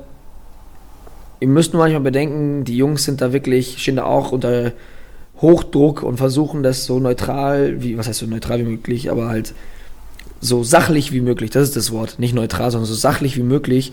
ihr 1.40 1.48
müsst 1.48 1.74
manchmal 1.74 2.02
bedenken, 2.02 2.64
die 2.64 2.78
Jungs 2.78 3.04
sind 3.04 3.22
da 3.22 3.34
wirklich, 3.34 3.78
stehen 3.80 3.98
da 3.98 4.04
auch 4.04 4.32
unter 4.32 4.74
Hochdruck 5.42 6.04
und 6.04 6.18
versuchen 6.18 6.64
das 6.64 6.86
so 6.86 7.00
neutral, 7.00 7.82
wie, 7.82 7.98
was 7.98 8.08
heißt 8.08 8.20
so 8.20 8.28
neutral 8.28 8.60
wie 8.60 8.70
möglich, 8.70 9.10
aber 9.10 9.28
halt 9.28 9.54
so 10.40 10.64
sachlich 10.64 11.12
wie 11.12 11.22
möglich, 11.22 11.50
das 11.52 11.64
ist 11.64 11.76
das 11.76 11.92
Wort, 11.92 12.20
nicht 12.20 12.34
neutral, 12.34 12.72
sondern 12.72 12.88
so 12.88 12.96
sachlich 12.96 13.38
wie 13.38 13.44
möglich 13.44 13.92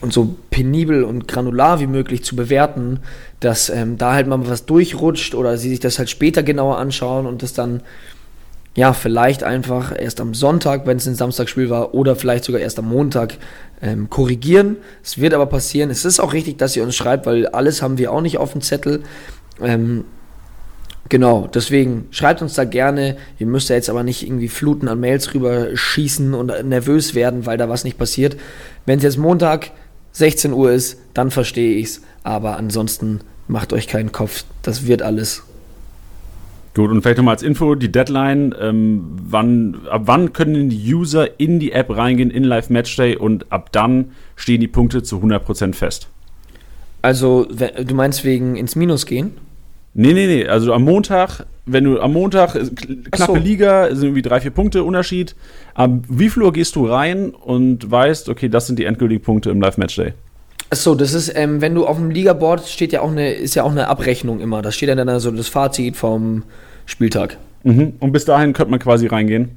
und 0.00 0.12
so 0.12 0.36
penibel 0.50 1.04
und 1.04 1.26
granular 1.26 1.80
wie 1.80 1.86
möglich 1.86 2.22
zu 2.22 2.36
bewerten, 2.36 3.00
dass 3.40 3.68
ähm, 3.68 3.98
da 3.98 4.12
halt 4.12 4.26
mal 4.26 4.48
was 4.48 4.66
durchrutscht 4.66 5.34
oder 5.34 5.58
sie 5.58 5.70
sich 5.70 5.80
das 5.80 5.98
halt 5.98 6.10
später 6.10 6.42
genauer 6.42 6.78
anschauen 6.78 7.26
und 7.26 7.42
das 7.42 7.52
dann 7.52 7.82
ja 8.76 8.92
vielleicht 8.92 9.42
einfach 9.42 9.92
erst 9.98 10.20
am 10.20 10.34
Sonntag, 10.34 10.86
wenn 10.86 10.98
es 10.98 11.06
ein 11.08 11.14
Samstagspiel 11.14 11.70
war, 11.70 11.94
oder 11.94 12.14
vielleicht 12.14 12.44
sogar 12.44 12.60
erst 12.60 12.78
am 12.78 12.88
Montag 12.88 13.38
ähm, 13.82 14.08
korrigieren. 14.08 14.76
Es 15.02 15.18
wird 15.18 15.34
aber 15.34 15.46
passieren. 15.46 15.90
Es 15.90 16.04
ist 16.04 16.20
auch 16.20 16.32
richtig, 16.32 16.58
dass 16.58 16.76
ihr 16.76 16.84
uns 16.84 16.94
schreibt, 16.94 17.26
weil 17.26 17.46
alles 17.48 17.82
haben 17.82 17.98
wir 17.98 18.12
auch 18.12 18.20
nicht 18.20 18.38
auf 18.38 18.52
dem 18.52 18.60
Zettel. 18.60 19.02
Ähm, 19.60 20.04
genau, 21.08 21.48
deswegen 21.52 22.06
schreibt 22.10 22.42
uns 22.42 22.54
da 22.54 22.64
gerne. 22.64 23.16
Ihr 23.38 23.46
müsst 23.46 23.70
ja 23.70 23.76
jetzt 23.76 23.90
aber 23.90 24.02
nicht 24.02 24.22
irgendwie 24.22 24.48
Fluten 24.48 24.88
an 24.88 25.00
Mails 25.00 25.32
rüber 25.34 25.74
schießen 25.74 26.34
und 26.34 26.52
nervös 26.68 27.14
werden, 27.14 27.46
weil 27.46 27.56
da 27.56 27.68
was 27.70 27.84
nicht 27.84 27.98
passiert. 27.98 28.36
Wenn 28.84 28.98
es 28.98 29.04
jetzt 29.04 29.18
Montag 29.18 29.70
16 30.12 30.52
Uhr 30.52 30.72
ist, 30.72 30.98
dann 31.14 31.30
verstehe 31.30 31.76
ich 31.76 31.86
es. 31.86 32.02
Aber 32.22 32.58
ansonsten 32.58 33.20
macht 33.48 33.72
euch 33.72 33.86
keinen 33.88 34.12
Kopf. 34.12 34.44
Das 34.62 34.86
wird 34.86 35.00
alles. 35.00 35.45
Gut, 36.76 36.90
und 36.90 37.00
vielleicht 37.00 37.16
nochmal 37.16 37.32
als 37.32 37.42
Info, 37.42 37.74
die 37.74 37.90
Deadline, 37.90 38.54
ähm, 38.60 39.16
wann, 39.30 39.78
ab 39.90 40.02
wann 40.04 40.34
können 40.34 40.68
die 40.68 40.94
User 40.94 41.40
in 41.40 41.58
die 41.58 41.72
App 41.72 41.88
reingehen, 41.88 42.30
in 42.30 42.44
Live 42.44 42.68
Matchday 42.68 43.16
und 43.16 43.50
ab 43.50 43.72
dann 43.72 44.10
stehen 44.34 44.60
die 44.60 44.68
Punkte 44.68 45.02
zu 45.02 45.16
100% 45.16 45.72
fest? 45.72 46.08
Also, 47.00 47.46
du 47.46 47.94
meinst 47.94 48.26
wegen 48.26 48.56
ins 48.56 48.76
Minus 48.76 49.06
gehen? 49.06 49.30
Nee, 49.94 50.12
nee, 50.12 50.26
nee. 50.26 50.46
Also 50.46 50.74
am 50.74 50.82
Montag, 50.82 51.46
wenn 51.64 51.84
du 51.84 51.98
am 51.98 52.12
Montag, 52.12 52.52
knappe 52.52 53.32
so. 53.32 53.34
Liga, 53.36 53.88
sind 53.94 54.02
irgendwie 54.08 54.20
drei, 54.20 54.42
vier 54.42 54.50
Punkte 54.50 54.84
Unterschied. 54.84 55.34
Am 55.72 56.02
wie 56.10 56.28
viel 56.28 56.42
Uhr 56.42 56.52
gehst 56.52 56.76
du 56.76 56.84
rein 56.86 57.30
und 57.30 57.90
weißt, 57.90 58.28
okay, 58.28 58.50
das 58.50 58.66
sind 58.66 58.78
die 58.78 58.84
endgültigen 58.84 59.22
Punkte 59.22 59.48
im 59.48 59.62
Live-Matchday? 59.62 60.12
Achso, 60.68 60.94
das 60.94 61.14
ist, 61.14 61.32
ähm, 61.34 61.62
wenn 61.62 61.74
du 61.74 61.86
auf 61.86 61.96
dem 61.96 62.10
Ligaboard 62.10 62.66
steht 62.66 62.92
ja 62.92 63.00
auch 63.00 63.10
eine, 63.10 63.32
ist 63.32 63.54
ja 63.54 63.62
auch 63.62 63.70
eine 63.70 63.88
Abrechnung 63.88 64.40
immer. 64.40 64.60
Da 64.60 64.72
steht 64.72 64.90
dann 64.90 65.20
so 65.20 65.30
das 65.30 65.48
Fazit 65.48 65.96
vom 65.96 66.42
Spieltag. 66.86 67.36
Mhm. 67.64 67.94
Und 68.00 68.12
bis 68.12 68.24
dahin 68.24 68.52
könnte 68.52 68.70
man 68.70 68.80
quasi 68.80 69.06
reingehen. 69.06 69.50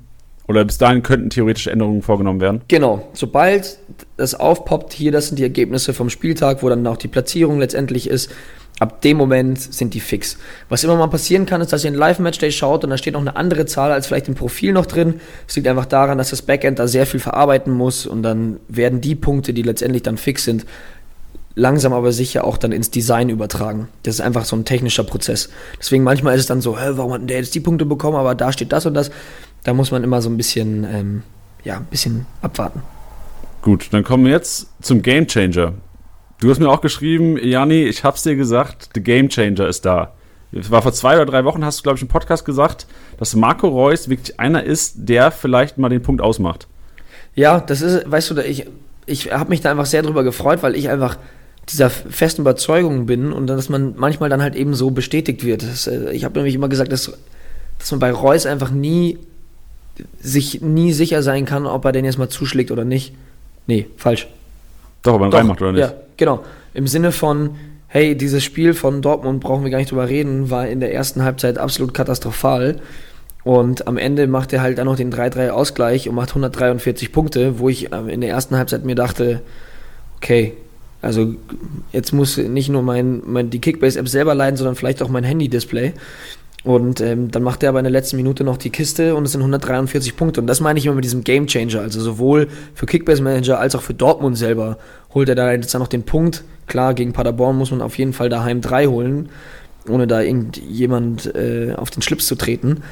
Oder 0.47 0.65
bis 0.65 0.79
dahin 0.79 1.03
könnten 1.03 1.29
theoretische 1.29 1.69
Änderungen 1.71 2.01
vorgenommen 2.01 2.41
werden. 2.41 2.61
Genau. 2.67 3.07
Sobald 3.13 3.77
das 4.17 4.33
aufpoppt, 4.33 4.93
hier, 4.93 5.11
das 5.11 5.27
sind 5.27 5.37
die 5.37 5.43
Ergebnisse 5.43 5.93
vom 5.93 6.09
Spieltag, 6.09 6.63
wo 6.63 6.69
dann 6.69 6.85
auch 6.87 6.97
die 6.97 7.07
Platzierung 7.07 7.59
letztendlich 7.59 8.09
ist, 8.09 8.31
Ab 8.79 9.01
dem 9.01 9.17
Moment 9.17 9.59
sind 9.59 9.93
die 9.93 9.99
fix. 9.99 10.37
Was 10.69 10.85
immer 10.85 10.95
mal 10.95 11.07
passieren 11.07 11.45
kann, 11.45 11.59
ist, 11.59 11.73
dass 11.73 11.83
ihr 11.83 11.91
ein 11.91 11.95
Live-Matchday 11.95 12.49
schaut 12.51 12.85
und 12.85 12.89
da 12.89 12.97
steht 12.97 13.13
noch 13.13 13.19
eine 13.19 13.35
andere 13.35 13.65
Zahl 13.65 13.91
als 13.91 14.07
vielleicht 14.07 14.29
im 14.29 14.35
Profil 14.35 14.71
noch 14.71 14.85
drin. 14.85 15.15
Es 15.47 15.55
liegt 15.57 15.67
einfach 15.67 15.85
daran, 15.85 16.17
dass 16.17 16.29
das 16.29 16.41
Backend 16.41 16.79
da 16.79 16.87
sehr 16.87 17.05
viel 17.05 17.19
verarbeiten 17.19 17.73
muss 17.73 18.05
und 18.05 18.23
dann 18.23 18.57
werden 18.69 19.01
die 19.01 19.15
Punkte, 19.15 19.53
die 19.53 19.63
letztendlich 19.63 20.03
dann 20.03 20.17
fix 20.17 20.45
sind, 20.45 20.65
langsam 21.59 21.93
aber 21.93 22.11
sicher 22.11 22.45
auch 22.45 22.57
dann 22.57 22.71
ins 22.71 22.89
Design 22.89 23.29
übertragen. 23.29 23.89
Das 24.03 24.15
ist 24.15 24.21
einfach 24.21 24.45
so 24.45 24.55
ein 24.55 24.65
technischer 24.65 25.03
Prozess. 25.03 25.49
Deswegen 25.77 26.03
manchmal 26.03 26.35
ist 26.35 26.41
es 26.41 26.47
dann 26.47 26.61
so, 26.61 26.79
hä, 26.79 26.91
warum 26.93 27.13
hat 27.13 27.21
denn 27.21 27.27
der 27.27 27.37
jetzt 27.37 27.53
die 27.53 27.59
Punkte 27.59 27.85
bekommen, 27.85 28.17
aber 28.17 28.33
da 28.35 28.51
steht 28.51 28.71
das 28.71 28.85
und 28.85 28.93
das. 28.93 29.11
Da 29.63 29.73
muss 29.73 29.91
man 29.91 30.03
immer 30.03 30.21
so 30.21 30.29
ein 30.29 30.37
bisschen, 30.37 30.85
ähm, 30.85 31.23
ja, 31.63 31.77
ein 31.77 31.85
bisschen 31.85 32.25
abwarten. 32.41 32.81
Gut, 33.61 33.89
dann 33.91 34.03
kommen 34.03 34.25
wir 34.25 34.31
jetzt 34.31 34.67
zum 34.81 35.01
Game 35.01 35.27
Changer. 35.27 35.73
Du 36.39 36.49
hast 36.49 36.59
mir 36.59 36.69
auch 36.69 36.79
geschrieben, 36.79 37.37
Jani, 37.37 37.83
ich 37.83 38.05
hab's 38.05 38.23
dir 38.23 38.37
gesagt, 38.37 38.89
the 38.95 39.01
Game 39.01 39.27
Changer 39.27 39.67
ist 39.67 39.85
da. 39.85 40.13
Es 40.51 40.71
war 40.71 40.81
vor 40.81 40.93
zwei 40.93 41.15
oder 41.15 41.25
drei 41.25 41.43
Wochen, 41.43 41.63
hast 41.63 41.79
du, 41.79 41.83
glaube 41.83 41.97
ich, 41.97 42.01
im 42.01 42.07
Podcast 42.07 42.45
gesagt, 42.45 42.87
dass 43.17 43.35
Marco 43.35 43.67
Reus 43.67 44.09
wirklich 44.09 44.39
einer 44.39 44.63
ist, 44.63 44.93
der 44.95 45.31
vielleicht 45.31 45.77
mal 45.77 45.89
den 45.89 46.01
Punkt 46.01 46.21
ausmacht. 46.21 46.67
Ja, 47.35 47.59
das 47.59 47.81
ist, 47.81 48.09
weißt 48.09 48.31
du, 48.31 48.39
ich, 48.39 48.65
ich 49.05 49.31
habe 49.31 49.49
mich 49.49 49.61
da 49.61 49.71
einfach 49.71 49.85
sehr 49.85 50.01
drüber 50.01 50.23
gefreut, 50.23 50.63
weil 50.63 50.75
ich 50.75 50.89
einfach 50.89 51.17
dieser 51.71 51.89
festen 51.89 52.41
Überzeugung 52.41 53.05
bin 53.05 53.31
und 53.31 53.47
dass 53.47 53.69
man 53.69 53.93
manchmal 53.97 54.29
dann 54.29 54.41
halt 54.41 54.55
eben 54.55 54.73
so 54.73 54.91
bestätigt 54.91 55.45
wird. 55.45 55.63
Das, 55.63 55.87
äh, 55.87 56.11
ich 56.11 56.23
habe 56.23 56.35
nämlich 56.35 56.55
immer 56.55 56.69
gesagt, 56.69 56.91
dass, 56.91 57.11
dass 57.77 57.91
man 57.91 57.99
bei 57.99 58.11
Reus 58.11 58.45
einfach 58.45 58.71
nie 58.71 59.17
sich 60.21 60.61
nie 60.61 60.93
sicher 60.93 61.23
sein 61.23 61.45
kann, 61.45 61.65
ob 61.65 61.85
er 61.85 61.91
den 61.91 62.05
jetzt 62.05 62.17
mal 62.17 62.29
zuschlägt 62.29 62.71
oder 62.71 62.85
nicht. 62.85 63.13
Nee, 63.67 63.87
falsch. 63.97 64.27
Doch, 65.03 65.13
ob 65.13 65.21
er 65.21 65.27
ihn 65.27 65.33
reinmacht 65.33 65.61
oder 65.61 65.71
nicht. 65.71 65.81
Ja, 65.81 65.93
genau. 66.17 66.43
Im 66.73 66.87
Sinne 66.87 67.11
von, 67.11 67.55
hey, 67.87 68.15
dieses 68.15 68.43
Spiel 68.43 68.73
von 68.73 69.01
Dortmund 69.01 69.41
brauchen 69.41 69.63
wir 69.63 69.71
gar 69.71 69.79
nicht 69.79 69.91
drüber 69.91 70.09
reden, 70.09 70.49
war 70.49 70.67
in 70.67 70.79
der 70.79 70.93
ersten 70.93 71.23
Halbzeit 71.23 71.57
absolut 71.57 71.93
katastrophal. 71.93 72.79
Und 73.43 73.87
am 73.87 73.97
Ende 73.97 74.27
macht 74.27 74.53
er 74.53 74.61
halt 74.61 74.77
dann 74.77 74.85
noch 74.85 74.97
den 74.97 75.13
3-3 75.13 75.49
Ausgleich 75.49 76.09
und 76.09 76.15
macht 76.15 76.29
143 76.29 77.11
Punkte, 77.11 77.59
wo 77.59 77.69
ich 77.69 77.91
ähm, 77.91 78.09
in 78.09 78.21
der 78.21 78.29
ersten 78.29 78.57
Halbzeit 78.57 78.85
mir 78.85 78.95
dachte, 78.95 79.41
okay, 80.17 80.53
Also 81.01 81.35
jetzt 81.91 82.11
muss 82.11 82.37
nicht 82.37 82.69
nur 82.69 82.81
mein, 82.81 83.21
mein 83.25 83.49
die 83.49 83.59
Kickbase-App 83.59 84.09
selber 84.09 84.35
leiden, 84.35 84.57
sondern 84.57 84.75
vielleicht 84.75 85.01
auch 85.01 85.09
mein 85.09 85.23
Handy-Display. 85.23 85.93
Und 86.63 86.99
ähm, 86.99 87.31
dann 87.31 87.41
macht 87.43 87.63
er 87.63 87.69
aber 87.69 87.79
in 87.79 87.85
der 87.85 87.91
letzten 87.91 88.17
Minute 88.17 88.43
noch 88.43 88.57
die 88.57 88.69
Kiste 88.69 89.15
und 89.15 89.23
es 89.23 89.31
sind 89.31 89.41
143 89.41 90.17
Punkte. 90.17 90.41
Und 90.41 90.47
das 90.47 90.59
meine 90.59 90.77
ich 90.77 90.85
immer 90.85 90.95
mit 90.95 91.05
diesem 91.05 91.23
Game 91.23 91.47
Changer. 91.47 91.81
Also 91.81 92.01
sowohl 92.01 92.49
für 92.73 92.85
Kickbase 92.85 93.23
Manager 93.23 93.59
als 93.59 93.75
auch 93.75 93.81
für 93.81 93.93
Dortmund 93.93 94.37
selber 94.37 94.77
holt 95.13 95.29
er 95.29 95.35
da 95.35 95.51
jetzt 95.53 95.73
dann 95.73 95.81
noch 95.81 95.87
den 95.87 96.03
Punkt. 96.03 96.43
Klar, 96.67 96.93
gegen 96.93 97.13
Paderborn 97.13 97.57
muss 97.57 97.71
man 97.71 97.81
auf 97.81 97.97
jeden 97.97 98.13
Fall 98.13 98.29
daheim 98.29 98.59
drei 98.59 98.87
holen, 98.87 99.29
ohne 99.87 100.05
da 100.05 100.21
irgendjemand 100.21 101.33
äh, 101.33 101.73
auf 101.75 101.91
den 101.91 102.01
Schlips 102.01 102.27
zu 102.27 102.35
treten. 102.35 102.83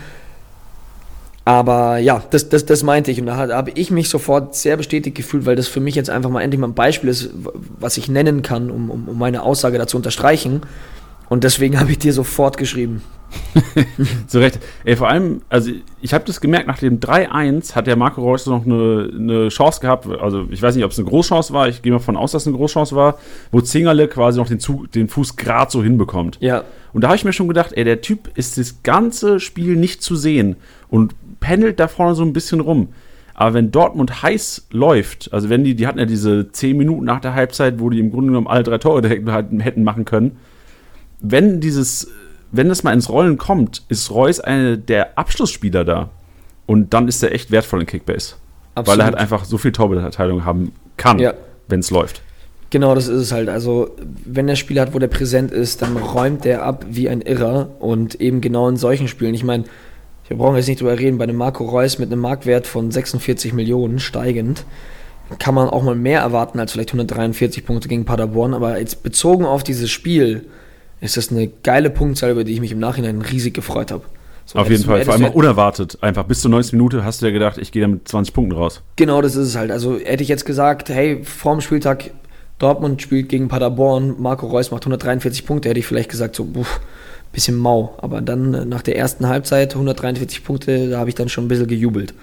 Aber 1.47 1.97
ja, 1.99 2.21
das, 2.29 2.49
das, 2.49 2.65
das 2.65 2.83
meinte 2.83 3.09
ich. 3.09 3.21
Und 3.21 3.27
da 3.27 3.37
habe 3.37 3.71
ich 3.73 3.89
mich 3.89 4.09
sofort 4.09 4.53
sehr 4.53 4.75
bestätigt 4.75 5.15
gefühlt, 5.15 5.45
weil 5.45 5.55
das 5.55 5.69
für 5.69 5.79
mich 5.79 5.95
jetzt 5.95 6.09
einfach 6.09 6.29
mal 6.29 6.41
endlich 6.41 6.59
mal 6.59 6.67
ein 6.67 6.73
Beispiel 6.73 7.09
ist, 7.09 7.29
was 7.79 7.95
ich 7.95 8.09
nennen 8.09 8.41
kann, 8.41 8.69
um, 8.69 8.91
um, 8.91 9.07
um 9.07 9.17
meine 9.17 9.43
Aussage 9.43 9.77
dazu 9.77 9.95
unterstreichen. 9.95 10.63
Und 11.29 11.45
deswegen 11.45 11.79
habe 11.79 11.89
ich 11.89 11.99
dir 11.99 12.11
sofort 12.11 12.57
geschrieben. 12.57 13.01
Zu 14.27 14.39
Recht. 14.39 14.59
Ey, 14.83 14.97
vor 14.97 15.07
allem, 15.07 15.41
also 15.47 15.71
ich 16.01 16.13
habe 16.13 16.25
das 16.25 16.41
gemerkt, 16.41 16.67
nach 16.67 16.79
dem 16.79 16.99
3-1 16.99 17.75
hat 17.75 17.87
der 17.87 17.95
Marco 17.95 18.21
Reus 18.21 18.45
noch 18.45 18.65
eine, 18.65 19.09
eine 19.13 19.47
Chance 19.47 19.79
gehabt. 19.79 20.05
Also 20.05 20.47
ich 20.49 20.61
weiß 20.61 20.75
nicht, 20.75 20.83
ob 20.83 20.91
es 20.91 20.99
eine 20.99 21.07
Großchance 21.07 21.53
war. 21.53 21.69
Ich 21.69 21.81
gehe 21.81 21.93
mal 21.93 21.99
von 21.99 22.17
aus, 22.17 22.33
dass 22.33 22.43
es 22.43 22.47
eine 22.47 22.57
Großchance 22.57 22.93
war, 22.93 23.19
wo 23.53 23.61
Zingerle 23.61 24.09
quasi 24.09 24.37
noch 24.37 24.49
den, 24.49 24.59
Zug, 24.59 24.91
den 24.91 25.07
Fuß 25.07 25.37
gerade 25.37 25.71
so 25.71 25.81
hinbekommt. 25.81 26.39
Ja. 26.41 26.65
Und 26.91 27.05
da 27.05 27.07
habe 27.07 27.15
ich 27.15 27.23
mir 27.23 27.31
schon 27.31 27.47
gedacht, 27.47 27.71
ey, 27.73 27.85
der 27.85 28.01
Typ 28.01 28.31
ist 28.35 28.57
das 28.57 28.83
ganze 28.83 29.39
Spiel 29.39 29.77
nicht 29.77 30.01
zu 30.01 30.17
sehen 30.17 30.57
und 30.89 31.15
pendelt 31.39 31.79
da 31.79 31.87
vorne 31.87 32.15
so 32.15 32.23
ein 32.23 32.33
bisschen 32.33 32.59
rum. 32.59 32.89
Aber 33.33 33.53
wenn 33.53 33.71
Dortmund 33.71 34.23
heiß 34.23 34.67
läuft, 34.71 35.31
also 35.31 35.49
wenn 35.49 35.63
die, 35.63 35.75
die 35.75 35.85
hatten 35.85 35.99
ja 35.99 36.05
diese 36.05 36.51
10 36.51 36.75
Minuten 36.75 37.05
nach 37.05 37.21
der 37.21 37.35
Halbzeit, 37.35 37.79
wo 37.79 37.89
die 37.89 37.99
im 37.99 38.09
Grunde 38.09 38.27
genommen 38.27 38.47
alle 38.47 38.63
drei 38.63 38.79
Tore 38.79 39.01
direkt 39.01 39.29
hätten 39.29 39.83
machen 39.83 40.05
können, 40.05 40.37
wenn 41.19 41.59
dieses 41.59 42.11
wenn 42.51 42.69
es 42.69 42.83
mal 42.83 42.93
ins 42.93 43.09
Rollen 43.09 43.37
kommt, 43.37 43.83
ist 43.89 44.11
Reus 44.11 44.39
eine 44.39 44.77
der 44.77 45.17
Abschlussspieler 45.17 45.83
da. 45.83 46.09
Und 46.65 46.93
dann 46.93 47.07
ist 47.07 47.23
er 47.23 47.33
echt 47.33 47.51
wertvoll 47.51 47.81
in 47.81 47.85
Kickbase. 47.85 48.35
Absolut. 48.75 48.87
Weil 48.87 49.01
er 49.01 49.05
halt 49.05 49.15
einfach 49.15 49.45
so 49.45 49.57
viel 49.57 49.71
Torbeteiligung 49.71 50.45
haben 50.45 50.73
kann, 50.97 51.19
ja. 51.19 51.33
wenn 51.67 51.79
es 51.79 51.91
läuft. 51.91 52.21
Genau, 52.69 52.93
das 52.93 53.07
ist 53.07 53.21
es 53.21 53.31
halt. 53.31 53.47
Also, 53.47 53.95
wenn 54.25 54.47
der 54.47 54.57
Spieler 54.57 54.81
hat, 54.81 54.93
wo 54.93 54.99
der 54.99 55.07
präsent 55.07 55.51
ist, 55.51 55.81
dann 55.81 55.95
räumt 55.95 56.43
der 56.43 56.63
ab 56.63 56.85
wie 56.89 57.07
ein 57.07 57.21
Irrer. 57.21 57.69
Und 57.79 58.15
eben 58.15 58.41
genau 58.41 58.67
in 58.67 58.75
solchen 58.75 59.07
Spielen. 59.07 59.33
Ich 59.33 59.45
meine, 59.45 59.63
wir 60.27 60.37
brauchen 60.37 60.55
jetzt 60.55 60.67
nicht 60.67 60.81
drüber 60.81 60.97
reden, 60.97 61.17
bei 61.17 61.23
einem 61.23 61.37
Marco 61.37 61.65
Reus 61.65 61.99
mit 61.99 62.11
einem 62.11 62.21
Marktwert 62.21 62.67
von 62.67 62.91
46 62.91 63.53
Millionen 63.53 63.99
steigend 63.99 64.65
kann 65.39 65.53
man 65.53 65.69
auch 65.69 65.83
mal 65.83 65.95
mehr 65.95 66.21
erwarten 66.21 66.59
als 66.59 66.71
vielleicht 66.71 66.89
143 66.89 67.65
Punkte 67.65 67.87
gegen 67.87 68.05
Paderborn. 68.05 68.53
Aber 68.53 68.79
jetzt 68.79 69.03
bezogen 69.03 69.45
auf 69.45 69.63
dieses 69.63 69.91
Spiel 69.91 70.45
ist 71.01 71.17
das 71.17 71.31
eine 71.31 71.47
geile 71.47 71.89
Punktzahl, 71.89 72.31
über 72.31 72.43
die 72.43 72.53
ich 72.53 72.61
mich 72.61 72.71
im 72.71 72.79
Nachhinein 72.79 73.21
riesig 73.21 73.53
gefreut 73.53 73.91
habe. 73.91 74.03
So, 74.45 74.59
Auf 74.59 74.69
jeden 74.69 74.83
Fall, 74.85 75.03
vor 75.03 75.13
allem 75.13 75.25
unerwartet. 75.25 75.97
Einfach 76.01 76.23
bis 76.23 76.39
zur 76.41 76.49
90 76.51 76.73
Minute 76.73 77.03
hast 77.03 77.21
du 77.21 77.25
ja 77.25 77.33
gedacht, 77.33 77.57
ich 77.57 77.73
gehe 77.73 77.81
da 77.81 77.89
mit 77.89 78.07
20 78.07 78.33
Punkten 78.33 78.53
raus. 78.53 78.81
Genau, 78.95 79.21
das 79.21 79.35
ist 79.35 79.49
es 79.49 79.55
halt. 79.57 79.71
Also 79.71 79.99
hätte 79.99 80.23
ich 80.23 80.29
jetzt 80.29 80.45
gesagt, 80.45 80.87
hey, 80.87 81.21
vorm 81.23 81.59
Spieltag 81.59 82.11
Dortmund 82.57 83.01
spielt 83.01 83.27
gegen 83.27 83.49
Paderborn, 83.49 84.15
Marco 84.19 84.47
Reus 84.47 84.71
macht 84.71 84.83
143 84.83 85.45
Punkte, 85.45 85.69
hätte 85.69 85.79
ich 85.79 85.85
vielleicht 85.85 86.09
gesagt, 86.09 86.35
so, 86.35 86.45
buff, 86.45 86.79
bisschen 87.31 87.57
mau. 87.57 87.95
Aber 88.01 88.21
dann 88.21 88.53
äh, 88.53 88.65
nach 88.65 88.81
der 88.81 88.97
ersten 88.97 89.27
Halbzeit 89.27 89.73
143 89.73 90.43
Punkte, 90.43 90.89
da 90.89 90.99
habe 90.99 91.09
ich 91.09 91.15
dann 91.15 91.29
schon 91.29 91.45
ein 91.45 91.47
bisschen 91.47 91.67
gejubelt. 91.67 92.13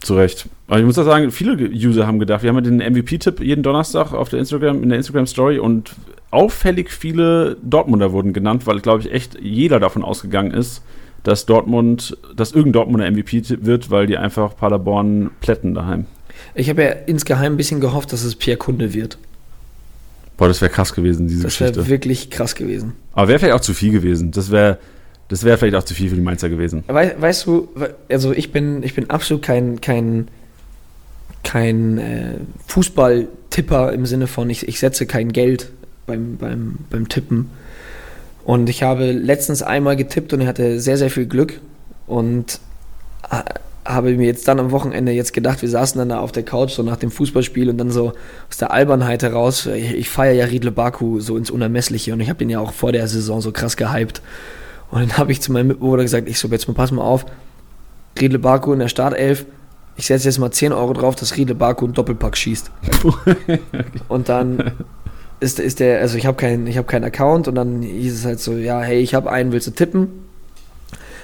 Zu 0.00 0.14
Recht. 0.14 0.46
Aber 0.68 0.78
ich 0.78 0.86
muss 0.86 0.98
auch 0.98 1.04
sagen, 1.04 1.30
viele 1.32 1.54
User 1.70 2.06
haben 2.06 2.20
gedacht, 2.20 2.42
wir 2.42 2.50
haben 2.50 2.56
ja 2.56 2.70
den 2.70 2.78
MVP-Tipp 2.78 3.40
jeden 3.40 3.62
Donnerstag 3.62 4.12
auf 4.12 4.28
der 4.28 4.38
Instagram, 4.38 4.82
in 4.82 4.90
der 4.90 4.98
Instagram-Story 4.98 5.58
und 5.58 5.94
auffällig 6.30 6.90
viele 6.90 7.56
Dortmunder 7.62 8.12
wurden 8.12 8.32
genannt, 8.32 8.66
weil, 8.66 8.80
glaube 8.80 9.02
ich, 9.02 9.12
echt 9.12 9.40
jeder 9.40 9.80
davon 9.80 10.04
ausgegangen 10.04 10.52
ist, 10.52 10.82
dass 11.24 11.46
Dortmund, 11.46 12.16
dass 12.36 12.52
irgendein 12.52 12.74
Dortmunder 12.74 13.10
MVP 13.10 13.42
wird, 13.64 13.90
weil 13.90 14.06
die 14.06 14.16
einfach 14.16 14.56
Paderborn 14.56 15.30
plätten 15.40 15.74
daheim. 15.74 16.06
Ich 16.54 16.70
habe 16.70 16.82
ja 16.82 16.90
insgeheim 16.90 17.54
ein 17.54 17.56
bisschen 17.56 17.80
gehofft, 17.80 18.12
dass 18.12 18.22
es 18.22 18.36
Pierre 18.36 18.58
Kunde 18.58 18.94
wird. 18.94 19.18
Boah, 20.38 20.48
das 20.48 20.62
wäre 20.62 20.70
krass 20.70 20.94
gewesen, 20.94 21.28
diese 21.28 21.42
das 21.42 21.52
Geschichte. 21.52 21.72
Das 21.72 21.84
wäre 21.84 21.90
wirklich 21.90 22.30
krass 22.30 22.54
gewesen. 22.54 22.94
Aber 23.12 23.28
wäre 23.28 23.38
vielleicht 23.38 23.54
auch 23.54 23.60
zu 23.60 23.74
viel 23.74 23.92
gewesen. 23.92 24.30
Das 24.30 24.50
wäre 24.50 24.78
das 25.28 25.44
wäre 25.44 25.58
vielleicht 25.58 25.76
auch 25.76 25.84
zu 25.84 25.94
viel 25.94 26.08
für 26.08 26.16
die 26.16 26.22
Mainzer 26.22 26.48
gewesen. 26.48 26.84
We 26.88 27.14
weißt 27.18 27.46
du, 27.46 27.68
also 28.10 28.32
ich 28.32 28.50
bin, 28.50 28.82
ich 28.82 28.94
bin 28.94 29.10
absolut 29.10 29.42
kein, 29.42 29.80
kein, 29.80 30.28
kein 31.44 31.98
äh, 31.98 32.34
Fußballtipper 32.66 33.92
im 33.92 34.06
Sinne 34.06 34.26
von, 34.26 34.48
ich, 34.48 34.66
ich 34.66 34.78
setze 34.78 35.04
kein 35.04 35.32
Geld 35.32 35.70
beim, 36.06 36.38
beim, 36.38 36.78
beim 36.88 37.08
Tippen. 37.08 37.50
Und 38.44 38.70
ich 38.70 38.82
habe 38.82 39.12
letztens 39.12 39.62
einmal 39.62 39.96
getippt 39.96 40.32
und 40.32 40.40
ich 40.40 40.46
hatte 40.46 40.80
sehr, 40.80 40.96
sehr 40.96 41.10
viel 41.10 41.26
Glück 41.26 41.60
und 42.06 42.60
habe 43.88 44.14
mir 44.14 44.26
jetzt 44.26 44.46
dann 44.46 44.60
am 44.60 44.70
Wochenende 44.70 45.12
jetzt 45.12 45.32
gedacht, 45.32 45.62
wir 45.62 45.68
saßen 45.68 45.98
dann 45.98 46.10
da 46.10 46.20
auf 46.20 46.30
der 46.30 46.42
Couch 46.42 46.72
so 46.72 46.82
nach 46.82 46.96
dem 46.96 47.10
Fußballspiel 47.10 47.70
und 47.70 47.78
dann 47.78 47.90
so 47.90 48.12
aus 48.48 48.58
der 48.58 48.70
Albernheit 48.70 49.22
heraus, 49.22 49.64
ich, 49.66 49.94
ich 49.94 50.10
feiere 50.10 50.34
ja 50.34 50.44
Riedle 50.44 50.70
Baku 50.70 51.20
so 51.20 51.36
ins 51.38 51.50
Unermessliche 51.50 52.12
und 52.12 52.20
ich 52.20 52.28
habe 52.28 52.38
den 52.38 52.50
ja 52.50 52.60
auch 52.60 52.72
vor 52.72 52.92
der 52.92 53.08
Saison 53.08 53.40
so 53.40 53.50
krass 53.50 53.76
gehypt. 53.76 54.20
Und 54.90 55.00
dann 55.00 55.16
habe 55.16 55.32
ich 55.32 55.40
zu 55.40 55.52
meinem 55.52 55.68
Mitbewohner 55.68 56.02
gesagt, 56.02 56.28
ich 56.28 56.38
so, 56.38 56.48
jetzt 56.48 56.68
mal 56.68 56.74
pass 56.74 56.92
mal 56.92 57.02
auf, 57.02 57.24
Riedle 58.20 58.38
Baku 58.38 58.74
in 58.74 58.78
der 58.78 58.88
Startelf, 58.88 59.46
ich 59.96 60.06
setze 60.06 60.28
jetzt 60.28 60.38
mal 60.38 60.50
10 60.50 60.72
Euro 60.72 60.92
drauf, 60.92 61.16
dass 61.16 61.36
Riedle 61.36 61.54
Baku 61.54 61.86
einen 61.86 61.94
Doppelpack 61.94 62.36
schießt. 62.36 62.70
und 64.08 64.28
dann 64.28 64.72
ist, 65.40 65.58
ist 65.58 65.80
der, 65.80 66.00
also 66.00 66.18
ich 66.18 66.26
habe 66.26 66.36
keinen 66.36 66.68
hab 66.68 66.86
kein 66.86 67.04
Account 67.04 67.48
und 67.48 67.54
dann 67.54 67.80
hieß 67.80 68.14
es 68.14 68.24
halt 68.26 68.40
so, 68.40 68.52
ja, 68.52 68.80
hey, 68.80 69.00
ich 69.00 69.14
habe 69.14 69.30
einen, 69.30 69.50
willst 69.50 69.66
du 69.66 69.70
tippen? 69.70 70.28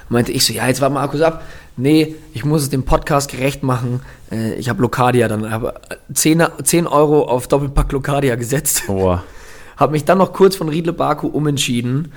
meinte 0.09 0.33
ich 0.33 0.44
so, 0.44 0.53
ja, 0.53 0.66
jetzt 0.66 0.81
war 0.81 0.90
Markus 0.90 1.20
ab. 1.20 1.42
Nee, 1.77 2.15
ich 2.33 2.45
muss 2.45 2.63
es 2.63 2.71
dem 2.71 2.85
Podcast 2.85 3.31
gerecht 3.31 3.63
machen. 3.63 4.01
Äh, 4.31 4.55
ich 4.55 4.69
habe 4.69 4.81
Locadia 4.83 5.27
dann, 5.29 5.51
habe 5.51 5.75
10, 6.13 6.43
10 6.63 6.87
Euro 6.87 7.25
auf 7.25 7.49
Doppelpack 7.49 7.91
Locadia 7.93 8.37
gesetzt. 8.37 8.85
Oh. 8.89 9.19
habe 9.77 9.93
mich 9.93 10.05
dann 10.05 10.19
noch 10.19 10.33
kurz 10.33 10.57
von 10.57 10.69
Riedle 10.69 10.93
Baku 10.93 11.27
umentschieden. 11.27 12.13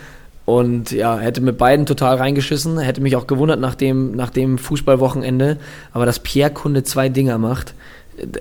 Und 0.46 0.92
ja, 0.92 1.18
hätte 1.18 1.42
mit 1.42 1.58
beiden 1.58 1.86
total 1.86 2.18
reingeschissen. 2.18 2.80
Hätte 2.80 3.02
mich 3.02 3.16
auch 3.16 3.28
gewundert 3.28 3.60
nach 3.60 3.76
dem, 3.76 4.16
nach 4.16 4.30
dem 4.30 4.58
Fußballwochenende. 4.58 5.58
Aber 5.92 6.06
dass 6.06 6.20
Pierre 6.20 6.52
Kunde 6.52 6.84
zwei 6.84 7.10
Dinger 7.10 7.38
macht, 7.38 7.74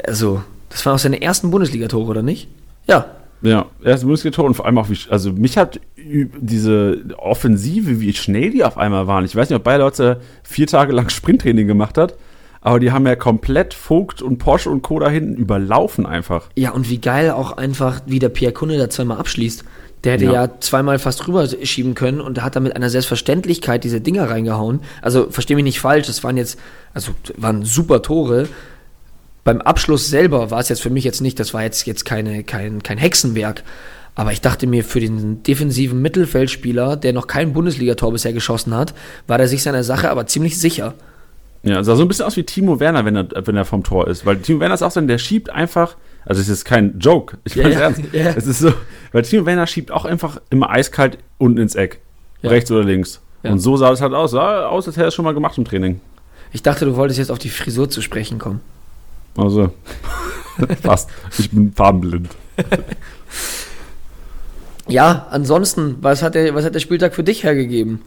also, 0.06 0.42
das 0.68 0.86
war 0.86 0.94
auch 0.94 0.98
seine 0.98 1.20
ersten 1.20 1.50
Bundesligatore, 1.50 2.08
oder 2.10 2.22
nicht? 2.22 2.48
Ja, 2.86 3.06
ja, 3.46 3.66
erst 3.84 4.04
Bundesliga-Tor 4.04 4.44
und 4.44 4.54
vor 4.54 4.66
allem 4.66 4.78
auch, 4.78 4.88
wie, 4.88 4.98
also 5.10 5.32
mich 5.32 5.56
hat 5.56 5.80
diese 5.96 7.04
Offensive, 7.18 8.00
wie 8.00 8.12
schnell 8.12 8.50
die 8.50 8.64
auf 8.64 8.78
einmal 8.78 9.06
waren. 9.06 9.24
Ich 9.24 9.34
weiß 9.34 9.50
nicht, 9.50 9.56
ob 9.56 9.64
beide 9.64 9.82
Leute 9.82 10.20
vier 10.42 10.66
Tage 10.66 10.92
lang 10.92 11.08
Sprinttraining 11.08 11.66
gemacht 11.66 11.98
hat, 11.98 12.16
aber 12.60 12.80
die 12.80 12.92
haben 12.92 13.06
ja 13.06 13.16
komplett 13.16 13.74
Vogt 13.74 14.22
und 14.22 14.38
Porsche 14.38 14.70
und 14.70 14.82
Co. 14.82 14.98
da 14.98 15.08
hinten 15.08 15.34
überlaufen 15.34 16.06
einfach. 16.06 16.48
Ja, 16.56 16.72
und 16.72 16.90
wie 16.90 16.98
geil 16.98 17.30
auch 17.30 17.56
einfach, 17.56 18.00
wie 18.06 18.18
der 18.18 18.28
Pierre 18.28 18.52
Kunde 18.52 18.78
da 18.78 18.90
zweimal 18.90 19.18
abschließt. 19.18 19.64
Der 20.04 20.12
hätte 20.12 20.24
ja. 20.26 20.32
ja 20.32 20.50
zweimal 20.60 20.98
fast 20.98 21.26
rüber 21.26 21.48
schieben 21.48 21.94
können 21.94 22.20
und 22.20 22.42
hat 22.42 22.54
da 22.54 22.60
mit 22.60 22.76
einer 22.76 22.90
Selbstverständlichkeit 22.90 23.82
diese 23.82 24.00
Dinger 24.00 24.30
reingehauen. 24.30 24.80
Also 25.02 25.30
verstehe 25.30 25.56
mich 25.56 25.64
nicht 25.64 25.80
falsch, 25.80 26.06
das 26.06 26.22
waren 26.22 26.36
jetzt, 26.36 26.58
also 26.94 27.12
waren 27.36 27.64
super 27.64 28.02
Tore, 28.02 28.48
beim 29.46 29.60
Abschluss 29.60 30.10
selber 30.10 30.50
war 30.50 30.58
es 30.58 30.68
jetzt 30.68 30.82
für 30.82 30.90
mich 30.90 31.04
jetzt 31.04 31.20
nicht, 31.20 31.38
das 31.38 31.54
war 31.54 31.62
jetzt, 31.62 31.86
jetzt 31.86 32.04
keine, 32.04 32.42
kein, 32.42 32.82
kein 32.82 32.98
Hexenwerk. 32.98 33.62
Aber 34.16 34.32
ich 34.32 34.40
dachte 34.40 34.66
mir, 34.66 34.82
für 34.82 34.98
den 34.98 35.44
defensiven 35.44 36.02
Mittelfeldspieler, 36.02 36.96
der 36.96 37.12
noch 37.12 37.28
kein 37.28 37.52
Bundesligator 37.52 38.10
bisher 38.10 38.32
geschossen 38.32 38.74
hat, 38.74 38.92
war 39.28 39.38
er 39.38 39.46
sich 39.46 39.62
seiner 39.62 39.84
Sache 39.84 40.10
aber 40.10 40.26
ziemlich 40.26 40.58
sicher. 40.58 40.94
Ja, 41.62 41.84
sah 41.84 41.94
so 41.94 42.02
ein 42.02 42.08
bisschen 42.08 42.24
aus 42.24 42.36
wie 42.36 42.42
Timo 42.42 42.80
Werner, 42.80 43.04
wenn 43.04 43.14
er, 43.14 43.28
wenn 43.46 43.54
er 43.54 43.64
vom 43.64 43.84
Tor 43.84 44.08
ist. 44.08 44.26
Weil 44.26 44.38
Timo 44.38 44.58
Werner 44.58 44.74
ist 44.74 44.82
auch 44.82 44.90
so, 44.90 45.00
der 45.00 45.18
schiebt 45.18 45.48
einfach, 45.48 45.96
also 46.24 46.40
es 46.40 46.48
ist 46.48 46.64
kein 46.64 46.98
Joke, 46.98 47.38
ich 47.44 47.54
meine 47.54 47.74
ja, 47.74 47.80
ernst. 47.82 48.02
Ja. 48.12 48.32
Es 48.36 48.48
ist 48.48 48.58
so, 48.58 48.72
weil 49.12 49.22
Timo 49.22 49.46
Werner 49.46 49.68
schiebt 49.68 49.92
auch 49.92 50.06
einfach 50.06 50.40
immer 50.50 50.70
eiskalt 50.70 51.18
unten 51.38 51.58
ins 51.58 51.76
Eck. 51.76 52.00
Ja. 52.42 52.50
Rechts 52.50 52.68
oder 52.72 52.82
links. 52.82 53.20
Ja. 53.44 53.52
Und 53.52 53.60
so 53.60 53.76
sah 53.76 53.92
es 53.92 54.00
halt 54.00 54.12
aus. 54.12 54.32
Sah 54.32 54.66
aus, 54.66 54.88
als 54.88 54.96
hätte 54.96 55.04
er 55.04 55.08
es 55.08 55.14
schon 55.14 55.24
mal 55.24 55.34
gemacht 55.34 55.56
im 55.56 55.64
Training. 55.64 56.00
Ich 56.52 56.64
dachte, 56.64 56.84
du 56.84 56.96
wolltest 56.96 57.20
jetzt 57.20 57.30
auf 57.30 57.38
die 57.38 57.50
Frisur 57.50 57.88
zu 57.88 58.02
sprechen 58.02 58.40
kommen. 58.40 58.60
Also, 59.36 59.70
fast. 60.82 61.10
Ich 61.38 61.50
bin 61.50 61.72
farbenblind. 61.72 62.28
ja, 64.88 65.26
ansonsten, 65.30 65.96
was 66.00 66.22
hat, 66.22 66.34
der, 66.34 66.54
was 66.54 66.64
hat 66.64 66.74
der 66.74 66.80
Spieltag 66.80 67.14
für 67.14 67.24
dich 67.24 67.44
hergegeben? 67.44 68.00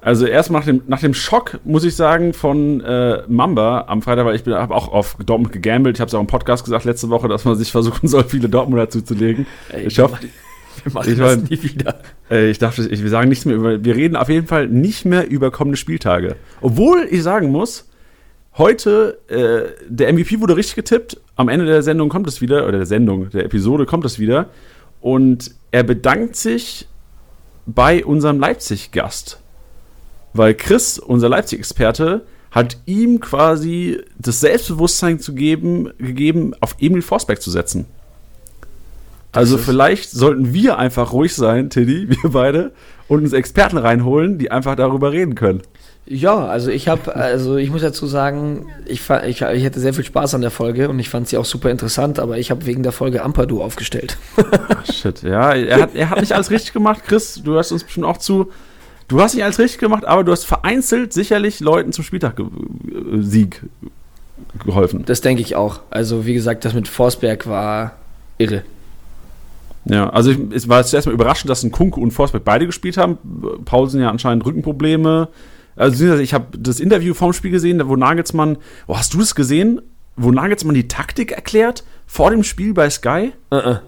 Also 0.00 0.26
erst 0.26 0.50
nach 0.50 0.64
dem, 0.64 0.82
nach 0.86 1.00
dem 1.00 1.12
Schock, 1.12 1.58
muss 1.64 1.82
ich 1.82 1.96
sagen, 1.96 2.32
von 2.32 2.80
äh, 2.82 3.22
Mamba 3.26 3.86
am 3.88 4.00
Freitag, 4.00 4.26
weil 4.26 4.36
ich 4.36 4.46
habe 4.46 4.74
auch 4.74 4.88
auf 4.88 5.16
Dortmund 5.24 5.52
gegambelt. 5.52 5.96
Ich 5.96 6.00
habe 6.00 6.08
es 6.08 6.14
auch 6.14 6.20
im 6.20 6.28
Podcast 6.28 6.64
gesagt 6.64 6.84
letzte 6.84 7.10
Woche, 7.10 7.26
dass 7.26 7.44
man 7.44 7.56
sich 7.56 7.72
versuchen 7.72 8.06
soll, 8.06 8.24
viele 8.24 8.48
Dortmunder 8.48 8.88
zuzulegen. 8.88 9.46
Ey, 9.70 9.86
ich 9.86 9.98
hoffe, 9.98 10.18
wir 10.84 10.92
machen 10.92 11.10
ich 11.10 11.18
das 11.18 11.36
mein, 11.36 11.44
nie 11.50 11.62
wieder. 11.62 12.00
Äh, 12.30 12.50
ich 12.50 12.58
dachte, 12.58 12.88
ich, 12.88 13.02
wir 13.02 13.10
sagen 13.10 13.28
nichts 13.28 13.44
mehr 13.44 13.56
über, 13.56 13.84
wir 13.84 13.96
reden 13.96 14.14
auf 14.14 14.28
jeden 14.28 14.46
Fall 14.46 14.68
nicht 14.68 15.04
mehr 15.04 15.28
über 15.28 15.50
kommende 15.50 15.76
Spieltage. 15.76 16.36
Obwohl 16.60 17.06
ich 17.10 17.24
sagen 17.24 17.50
muss, 17.50 17.87
heute, 18.58 19.18
äh, 19.28 19.84
der 19.88 20.12
MVP 20.12 20.40
wurde 20.40 20.56
richtig 20.56 20.74
getippt. 20.74 21.20
Am 21.36 21.48
Ende 21.48 21.64
der 21.64 21.82
Sendung 21.82 22.08
kommt 22.08 22.26
es 22.26 22.40
wieder, 22.40 22.64
oder 22.64 22.78
der 22.78 22.86
Sendung, 22.86 23.30
der 23.30 23.44
Episode 23.44 23.86
kommt 23.86 24.04
es 24.04 24.18
wieder. 24.18 24.50
Und 25.00 25.52
er 25.70 25.84
bedankt 25.84 26.36
sich 26.36 26.86
bei 27.66 28.04
unserem 28.04 28.40
Leipzig-Gast. 28.40 29.40
Weil 30.32 30.54
Chris, 30.54 30.98
unser 30.98 31.28
Leipzig-Experte, 31.28 32.22
hat 32.50 32.78
ihm 32.86 33.20
quasi 33.20 34.00
das 34.18 34.40
Selbstbewusstsein 34.40 35.20
zu 35.20 35.34
geben, 35.34 35.90
gegeben, 35.98 36.54
auf 36.60 36.76
Emil 36.80 37.02
Forsberg 37.02 37.40
zu 37.40 37.50
setzen. 37.50 37.86
Also 39.32 39.58
vielleicht 39.58 40.10
sollten 40.10 40.54
wir 40.54 40.78
einfach 40.78 41.12
ruhig 41.12 41.34
sein, 41.34 41.70
Tiddy, 41.70 42.08
wir 42.08 42.30
beide, 42.30 42.72
und 43.06 43.22
uns 43.22 43.32
Experten 43.32 43.76
reinholen, 43.76 44.38
die 44.38 44.50
einfach 44.50 44.74
darüber 44.74 45.12
reden 45.12 45.34
können. 45.34 45.62
Ja, 46.10 46.46
also 46.46 46.70
ich 46.70 46.88
habe, 46.88 47.14
also 47.14 47.56
ich 47.56 47.70
muss 47.70 47.82
dazu 47.82 48.06
sagen, 48.06 48.66
ich, 48.86 49.02
ich, 49.26 49.42
ich 49.42 49.64
hatte 49.64 49.78
sehr 49.78 49.92
viel 49.92 50.04
Spaß 50.04 50.34
an 50.34 50.40
der 50.40 50.50
Folge 50.50 50.88
und 50.88 50.98
ich 50.98 51.10
fand 51.10 51.28
sie 51.28 51.36
auch 51.36 51.44
super 51.44 51.70
interessant, 51.70 52.18
aber 52.18 52.38
ich 52.38 52.50
habe 52.50 52.64
wegen 52.64 52.82
der 52.82 52.92
Folge 52.92 53.22
Ampadu 53.22 53.62
aufgestellt. 53.62 54.16
Ach, 54.68 54.86
shit, 54.86 55.22
ja, 55.22 55.52
er 55.52 55.82
hat, 55.82 55.94
er 55.94 56.08
hat 56.08 56.20
nicht 56.20 56.32
alles 56.32 56.50
richtig 56.50 56.72
gemacht, 56.72 57.02
Chris, 57.06 57.42
du 57.44 57.52
hörst 57.52 57.72
uns 57.72 57.84
bestimmt 57.84 58.06
auch 58.06 58.16
zu. 58.16 58.50
Du 59.06 59.20
hast 59.20 59.34
nicht 59.34 59.44
alles 59.44 59.58
richtig 59.58 59.80
gemacht, 59.80 60.06
aber 60.06 60.24
du 60.24 60.32
hast 60.32 60.44
vereinzelt 60.44 61.12
sicherlich 61.12 61.60
Leuten 61.60 61.92
zum 61.92 62.04
Spieltag-Sieg 62.04 63.62
geholfen. 64.64 65.04
Das 65.04 65.20
denke 65.20 65.42
ich 65.42 65.56
auch. 65.56 65.80
Also 65.90 66.24
wie 66.24 66.34
gesagt, 66.34 66.64
das 66.64 66.72
mit 66.72 66.88
Forsberg 66.88 67.46
war 67.46 67.92
irre. 68.38 68.62
Ja, 69.84 70.08
also 70.08 70.30
ich, 70.30 70.38
es 70.54 70.68
war 70.68 70.84
zuerst 70.84 71.06
mal 71.06 71.12
überraschend, 71.12 71.50
dass 71.50 71.62
ein 71.62 71.70
Kunke 71.70 72.00
und 72.00 72.12
Forsberg 72.12 72.44
beide 72.44 72.66
gespielt 72.66 72.96
haben. 72.96 73.18
Paulsen 73.66 74.00
ja 74.00 74.10
anscheinend 74.10 74.46
Rückenprobleme. 74.46 75.28
Also 75.78 76.16
ich 76.16 76.34
habe 76.34 76.58
das 76.58 76.80
Interview 76.80 77.14
vorm 77.14 77.32
Spiel 77.32 77.52
gesehen, 77.52 77.80
wo 77.88 77.94
Nagelsmann, 77.94 78.58
oh, 78.88 78.96
hast 78.96 79.14
du 79.14 79.20
es 79.20 79.34
gesehen, 79.34 79.80
wo 80.16 80.32
Nagelsmann 80.32 80.74
die 80.74 80.88
Taktik 80.88 81.30
erklärt 81.30 81.84
vor 82.06 82.30
dem 82.30 82.42
Spiel 82.42 82.74
bei 82.74 82.90
Sky? 82.90 83.32
Uh 83.52 83.56
-uh. 83.56 83.80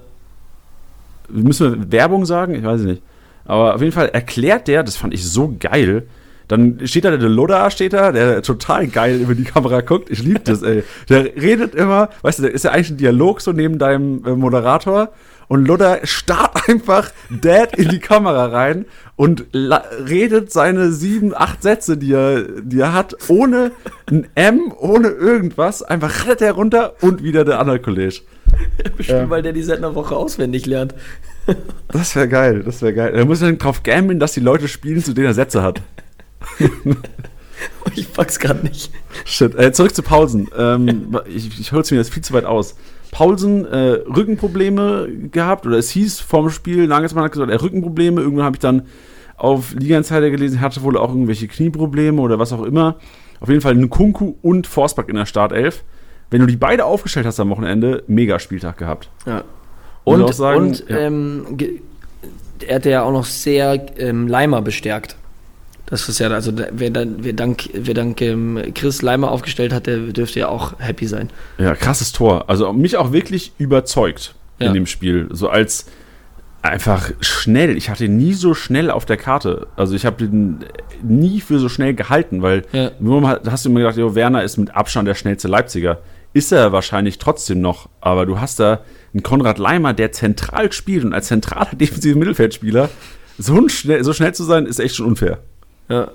Müssen 1.29 1.72
wir 1.72 1.92
Werbung 1.92 2.26
sagen? 2.26 2.55
Ich 2.55 2.62
weiß 2.62 2.81
es 2.81 2.87
nicht. 2.87 3.03
Aber 3.44 3.74
auf 3.74 3.81
jeden 3.81 3.92
Fall 3.92 4.09
erklärt 4.09 4.68
der, 4.68 4.85
das 4.85 4.96
fand 4.96 5.12
ich 5.12 5.29
so 5.29 5.57
geil. 5.59 6.07
Dann 6.50 6.80
steht 6.84 7.04
da 7.04 7.16
der 7.16 7.28
Loda, 7.28 7.70
steht 7.70 7.92
da, 7.92 8.10
der 8.10 8.42
total 8.42 8.88
geil 8.88 9.20
über 9.20 9.36
die 9.36 9.44
Kamera 9.44 9.82
guckt. 9.82 10.10
Ich 10.10 10.20
liebe 10.20 10.40
das, 10.40 10.62
ey. 10.62 10.82
Der 11.08 11.24
redet 11.36 11.76
immer, 11.76 12.08
weißt 12.22 12.40
du, 12.40 12.42
da 12.42 12.48
ist 12.48 12.64
ja 12.64 12.72
eigentlich 12.72 12.90
ein 12.90 12.96
Dialog 12.96 13.40
so 13.40 13.52
neben 13.52 13.78
deinem 13.78 14.24
äh, 14.26 14.34
Moderator 14.34 15.10
und 15.46 15.64
Lodder 15.64 16.00
starrt 16.02 16.68
einfach 16.68 17.12
Dad 17.28 17.76
in 17.78 17.88
die 17.88 18.00
Kamera 18.00 18.46
rein 18.46 18.86
und 19.14 19.46
redet 19.52 20.50
seine 20.50 20.90
sieben, 20.90 21.34
acht 21.36 21.62
Sätze, 21.62 21.96
die 21.96 22.14
er, 22.14 22.42
die 22.62 22.80
er 22.80 22.94
hat, 22.94 23.16
ohne 23.28 23.70
ein 24.10 24.26
M, 24.34 24.72
ohne 24.76 25.06
irgendwas. 25.06 25.84
Einfach 25.84 26.26
rettet 26.26 26.42
er 26.42 26.52
runter 26.52 26.94
und 27.00 27.22
wieder 27.22 27.44
der 27.44 27.60
andere 27.60 27.78
Kollege. 27.78 28.22
Bestimmt, 28.96 29.20
ähm, 29.20 29.30
weil 29.30 29.42
der 29.42 29.52
die 29.52 29.62
seit 29.62 29.78
einer 29.78 29.94
Woche 29.94 30.16
auswendig 30.16 30.66
lernt. 30.66 30.96
das 31.88 32.16
wäre 32.16 32.26
geil, 32.26 32.64
das 32.64 32.82
wäre 32.82 32.92
geil. 32.92 33.14
Er 33.14 33.24
muss 33.24 33.38
dann 33.38 33.56
drauf 33.56 33.84
gambeln, 33.84 34.18
dass 34.18 34.32
die 34.32 34.40
Leute 34.40 34.66
spielen, 34.66 35.04
zu 35.04 35.12
denen 35.12 35.28
er 35.28 35.34
Sätze 35.34 35.62
hat. 35.62 35.80
ich 37.94 38.12
pack's 38.12 38.38
gerade 38.38 38.64
nicht. 38.66 38.92
Shit. 39.24 39.55
Äh, 39.55 39.72
zurück 39.72 39.94
zu 39.94 40.03
Pausen. 40.03 40.48
Ähm, 40.57 41.18
ich 41.26 41.61
ich 41.61 41.72
hol's 41.72 41.90
mir 41.90 41.98
jetzt 41.98 42.12
viel 42.12 42.22
zu 42.22 42.33
weit 42.33 42.44
aus. 42.44 42.76
Paulsen 43.11 43.64
äh, 43.66 44.03
Rückenprobleme 44.07 45.09
gehabt 45.33 45.66
oder 45.66 45.76
es 45.79 45.90
hieß 45.90 46.20
vorm 46.20 46.50
Spiel, 46.50 46.87
Nagelsmann 46.87 47.24
hat 47.24 47.33
gesagt, 47.33 47.50
er 47.50 47.61
Rückenprobleme. 47.61 48.20
Irgendwann 48.20 48.44
habe 48.44 48.57
ich 48.57 48.61
dann 48.61 48.87
auf 49.37 49.74
Liga 49.74 49.96
Insider 49.96 50.31
gelesen, 50.31 50.59
er 50.59 50.62
hatte 50.62 50.83
wohl 50.83 50.96
auch 50.96 51.09
irgendwelche 51.09 51.48
Knieprobleme 51.48 52.20
oder 52.20 52.38
was 52.38 52.53
auch 52.53 52.62
immer. 52.62 52.96
Auf 53.40 53.48
jeden 53.48 53.62
Fall 53.62 53.74
Nkunku 53.74 54.35
und 54.42 54.66
Forsberg 54.66 55.09
in 55.09 55.16
der 55.16 55.26
Startelf. 55.26 55.83
Wenn 56.31 56.40
du 56.40 56.46
die 56.46 56.57
beide 56.57 56.85
aufgestellt 56.85 57.26
hast 57.26 57.40
am 57.40 57.50
Wochenende, 57.50 58.05
mega 58.07 58.38
Spieltag 58.38 58.76
gehabt. 58.79 59.11
Ja. 59.26 59.42
Und, 60.05 60.33
sagen, 60.35 60.61
und 60.61 60.88
ja. 60.88 60.98
ähm, 60.98 61.46
er 62.66 62.76
hat 62.76 62.85
ja 62.85 63.03
auch 63.03 63.12
noch 63.12 63.24
sehr 63.24 63.98
ähm, 63.98 64.29
Leimer 64.29 64.62
bestärkt. 64.62 65.16
Das 65.90 66.09
ist 66.09 66.20
ja, 66.20 66.29
also 66.29 66.53
wer, 66.55 66.90
dann, 66.90 67.16
wer 67.24 67.33
dank, 67.33 67.68
wer 67.72 67.94
dank 67.94 68.20
ähm, 68.20 68.62
Chris 68.74 69.03
Leimer 69.03 69.31
aufgestellt 69.31 69.72
hat, 69.72 69.87
der 69.87 69.98
dürfte 69.98 70.40
ja 70.40 70.48
auch 70.48 70.79
happy 70.79 71.07
sein. 71.07 71.31
Ja, 71.59 71.74
krasses 71.74 72.12
Tor. 72.12 72.48
Also 72.48 72.72
mich 72.72 72.96
auch 72.96 73.12
wirklich 73.12 73.53
überzeugt 73.59 74.35
ja. 74.61 74.68
in 74.68 74.74
dem 74.74 74.87
Spiel. 74.87 75.29
So 75.31 75.48
als 75.48 75.87
einfach 76.62 77.11
schnell. 77.20 77.76
Ich 77.76 77.90
hatte 77.90 78.05
ihn 78.05 78.16
nie 78.16 78.35
so 78.35 78.55
schnell 78.55 78.90
auf 78.90 79.05
der 79.05 79.16
Karte. 79.16 79.66
Also 79.76 79.96
ich 79.96 80.07
habe 80.07 80.24
ihn 80.24 80.64
nie 81.03 81.40
für 81.40 81.59
so 81.59 81.68
schnell 81.68 81.94
gehalten, 81.94 82.42
weil 82.42 82.64
ja. 82.72 82.92
nur 83.00 83.40
hast 83.46 83.64
du 83.64 83.70
immer 83.70 83.81
gedacht, 83.81 83.96
jo, 83.96 84.14
Werner 84.14 84.44
ist 84.44 84.59
mit 84.59 84.74
Abstand 84.74 85.09
der 85.09 85.14
schnellste 85.14 85.48
Leipziger. 85.48 85.98
Ist 86.33 86.53
er 86.53 86.70
wahrscheinlich 86.70 87.18
trotzdem 87.18 87.61
noch, 87.61 87.88
aber 88.00 88.26
du 88.26 88.40
hast 88.40 88.61
da 88.61 88.83
einen 89.12 89.24
Konrad 89.24 89.59
Leimer, 89.59 89.92
der 89.92 90.12
zentral 90.12 90.70
spielt 90.70 91.05
und 91.05 91.14
als 91.14 91.26
zentraler 91.26 91.70
defensiver 91.72 92.18
Mittelfeldspieler 92.18 92.90
so 93.38 93.68
schnell, 93.68 94.05
so 94.05 94.12
schnell 94.12 94.35
zu 94.35 94.44
sein, 94.44 94.66
ist 94.66 94.79
echt 94.79 94.96
schon 94.96 95.07
unfair. 95.07 95.38
Ja. 95.90 96.11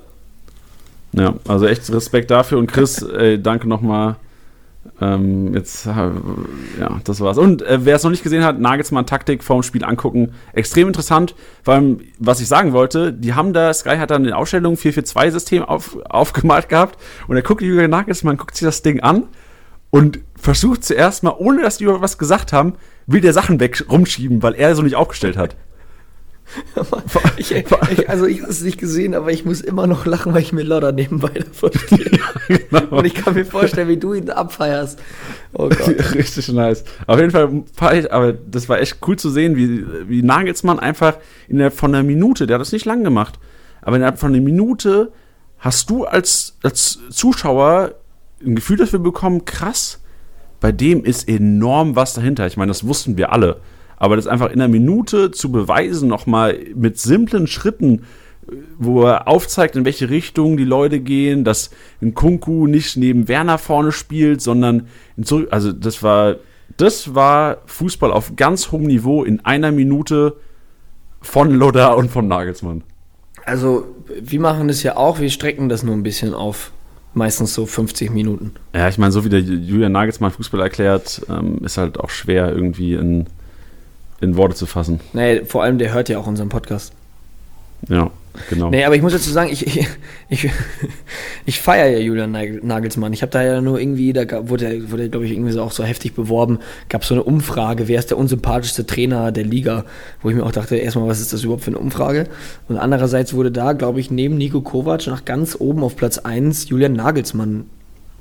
Ja, 1.13 1.33
also 1.47 1.65
echt 1.65 1.89
Respekt 1.93 2.29
dafür 2.29 2.57
und 2.57 2.67
Chris, 2.67 3.01
ey, 3.17 3.41
danke 3.41 3.67
nochmal. 3.69 4.17
Ähm, 5.01 5.53
jetzt, 5.53 5.87
äh, 5.87 5.91
ja, 6.79 6.99
das 7.03 7.19
war's. 7.19 7.37
Und 7.37 7.61
äh, 7.63 7.85
wer 7.85 7.95
es 7.95 8.03
noch 8.03 8.11
nicht 8.11 8.23
gesehen 8.23 8.43
hat, 8.43 8.59
Nagelsmann 8.59 9.05
Taktik 9.05 9.43
vorm 9.43 9.63
Spiel 9.63 9.83
angucken. 9.83 10.33
Extrem 10.53 10.87
interessant. 10.87 11.35
Vor 11.63 11.73
allem, 11.73 12.01
was 12.19 12.39
ich 12.39 12.47
sagen 12.47 12.71
wollte, 12.71 13.11
die 13.11 13.33
haben 13.33 13.51
da, 13.51 13.73
Sky 13.73 13.97
hat 13.97 14.11
dann 14.11 14.25
in 14.25 14.33
Ausstellung 14.33 14.75
4-4-2-System 14.75 15.63
auf, 15.63 15.97
aufgemalt 16.05 16.69
gehabt 16.69 16.99
und 17.27 17.35
er 17.35 17.41
guckt 17.41 17.61
Jürgen 17.61 17.89
Nagelsmann, 17.89 18.37
guckt 18.37 18.55
sich 18.55 18.65
das 18.65 18.83
Ding 18.83 18.99
an 18.99 19.23
und 19.89 20.19
versucht 20.35 20.83
zuerst 20.83 21.23
mal, 21.23 21.35
ohne 21.37 21.61
dass 21.63 21.77
die 21.77 21.85
über 21.85 22.01
was 22.01 22.17
gesagt 22.17 22.53
haben, 22.53 22.73
will 23.07 23.21
der 23.21 23.33
Sachen 23.33 23.59
weg 23.59 23.85
rumschieben, 23.89 24.43
weil 24.43 24.53
er 24.53 24.75
so 24.75 24.81
nicht 24.81 24.95
aufgestellt 24.95 25.37
hat. 25.37 25.55
Ich, 27.37 27.51
ich, 27.51 28.09
also 28.09 28.25
ich 28.25 28.41
habe 28.41 28.51
es 28.51 28.61
nicht 28.61 28.77
gesehen, 28.77 29.13
aber 29.15 29.31
ich 29.31 29.45
muss 29.45 29.61
immer 29.61 29.87
noch 29.87 30.05
lachen, 30.05 30.33
weil 30.33 30.41
ich 30.41 30.53
mir 30.53 30.63
Lodder 30.63 30.91
nebenbei 30.91 31.29
davon 31.29 31.71
stehe. 31.73 32.19
genau. 32.47 32.97
Und 32.97 33.05
ich 33.05 33.13
kann 33.13 33.33
mir 33.33 33.45
vorstellen, 33.45 33.87
wie 33.87 33.97
du 33.97 34.13
ihn 34.13 34.29
abfeierst. 34.29 34.99
Oh. 35.53 35.65
Richtig 36.13 36.47
nice. 36.49 36.83
Auf 37.07 37.19
jeden 37.19 37.31
Fall, 37.31 37.63
aber 38.09 38.33
das 38.33 38.69
war 38.69 38.79
echt 38.79 38.97
cool 39.07 39.17
zu 39.17 39.29
sehen, 39.29 39.55
wie, 39.55 39.85
wie 40.07 40.21
Nagelsmann 40.21 40.79
einfach 40.79 41.17
innerhalb 41.47 41.73
von 41.73 41.93
einer 41.93 42.03
Minute, 42.03 42.47
der 42.47 42.55
hat 42.55 42.61
das 42.61 42.71
nicht 42.71 42.85
lang 42.85 43.03
gemacht, 43.03 43.39
aber 43.81 43.95
innerhalb 43.95 44.19
von 44.19 44.33
einer 44.33 44.43
Minute 44.43 45.11
hast 45.59 45.89
du 45.89 46.05
als, 46.05 46.57
als 46.63 46.99
Zuschauer 47.09 47.95
ein 48.43 48.55
Gefühl 48.55 48.77
dafür 48.77 48.99
bekommen, 48.99 49.45
krass, 49.45 50.01
bei 50.59 50.71
dem 50.71 51.03
ist 51.03 51.27
enorm 51.27 51.95
was 51.95 52.13
dahinter. 52.13 52.47
Ich 52.47 52.57
meine, 52.57 52.69
das 52.69 52.85
wussten 52.85 53.17
wir 53.17 53.31
alle. 53.31 53.61
Aber 54.05 54.17
das 54.17 54.27
einfach 54.27 54.51
in 54.51 54.61
einer 54.61 54.67
Minute 54.67 55.31
zu 55.31 55.51
beweisen, 55.51 56.07
nochmal 56.07 56.59
mit 56.75 56.99
simplen 56.99 57.47
Schritten, 57.47 58.03
wo 58.77 59.01
er 59.01 59.27
aufzeigt, 59.27 59.75
in 59.75 59.83
welche 59.83 60.11
Richtung 60.11 60.57
die 60.57 60.63
Leute 60.63 60.99
gehen, 60.99 61.43
dass 61.43 61.71
ein 62.03 62.13
Kunku 62.13 62.67
nicht 62.67 62.97
neben 62.97 63.27
Werner 63.27 63.57
vorne 63.57 63.91
spielt, 63.91 64.43
sondern 64.43 64.87
zurück. 65.23 65.47
Also 65.49 65.71
das 65.71 66.03
war, 66.03 66.35
das 66.77 67.15
war 67.15 67.57
Fußball 67.65 68.11
auf 68.11 68.35
ganz 68.35 68.71
hohem 68.71 68.83
Niveau 68.83 69.23
in 69.23 69.43
einer 69.43 69.71
Minute 69.71 70.35
von 71.19 71.49
Loda 71.49 71.93
und 71.93 72.11
von 72.11 72.27
Nagelsmann. 72.27 72.83
Also 73.43 73.87
wir 74.21 74.39
machen 74.39 74.67
das 74.67 74.83
ja 74.83 74.97
auch, 74.97 75.19
wir 75.19 75.31
strecken 75.31 75.67
das 75.67 75.81
nur 75.81 75.95
ein 75.95 76.03
bisschen 76.03 76.35
auf. 76.35 76.71
Meistens 77.15 77.55
so 77.55 77.65
50 77.65 78.11
Minuten. 78.11 78.51
Ja, 78.75 78.87
ich 78.87 78.99
meine, 78.99 79.13
so 79.13 79.25
wie 79.25 79.29
der 79.29 79.39
Julian 79.39 79.93
Nagelsmann 79.93 80.31
Fußball 80.31 80.59
erklärt, 80.59 81.21
ähm, 81.27 81.59
ist 81.63 81.77
halt 81.77 81.97
auch 81.97 82.11
schwer 82.11 82.51
irgendwie 82.51 82.93
in 82.93 83.27
in 84.25 84.37
Worte 84.37 84.55
zu 84.55 84.65
fassen. 84.65 84.99
Nee, 85.13 85.45
vor 85.45 85.63
allem 85.63 85.77
der 85.77 85.93
hört 85.93 86.09
ja 86.09 86.19
auch 86.19 86.27
unseren 86.27 86.49
Podcast. 86.49 86.93
Ja, 87.87 88.09
genau. 88.49 88.69
Nee, 88.69 88.83
aber 88.83 88.95
ich 88.95 89.01
muss 89.01 89.13
dazu 89.13 89.29
sagen, 89.29 89.51
ich, 89.51 89.65
ich, 89.67 89.87
ich, 90.29 90.49
ich 91.45 91.59
feiere 91.59 91.89
ja 91.89 91.99
Julian 91.99 92.31
Nagelsmann. 92.31 93.13
Ich 93.13 93.21
habe 93.21 93.31
da 93.31 93.43
ja 93.43 93.61
nur 93.61 93.79
irgendwie, 93.79 94.11
da 94.13 94.49
wurde, 94.49 94.91
wurde 94.91 95.09
glaube 95.09 95.25
ich, 95.25 95.31
irgendwie 95.31 95.51
so 95.51 95.61
auch 95.61 95.71
so 95.71 95.83
heftig 95.83 96.13
beworben, 96.13 96.59
gab 96.89 97.05
so 97.05 97.13
eine 97.13 97.23
Umfrage, 97.23 97.87
wer 97.87 97.99
ist 97.99 98.09
der 98.09 98.17
unsympathischste 98.17 98.87
Trainer 98.87 99.31
der 99.31 99.43
Liga, 99.43 99.85
wo 100.21 100.29
ich 100.29 100.35
mir 100.35 100.43
auch 100.43 100.51
dachte, 100.51 100.77
erstmal, 100.77 101.07
was 101.07 101.21
ist 101.21 101.33
das 101.33 101.43
überhaupt 101.43 101.63
für 101.63 101.71
eine 101.71 101.79
Umfrage? 101.79 102.27
Und 102.67 102.77
andererseits 102.77 103.33
wurde 103.33 103.51
da, 103.51 103.73
glaube 103.73 103.99
ich, 103.99 104.09
neben 104.09 104.37
Nico 104.37 104.61
Kovac 104.61 105.05
nach 105.07 105.25
ganz 105.25 105.55
oben 105.59 105.83
auf 105.83 105.95
Platz 105.95 106.17
1 106.17 106.69
Julian 106.69 106.93
Nagelsmann 106.93 107.65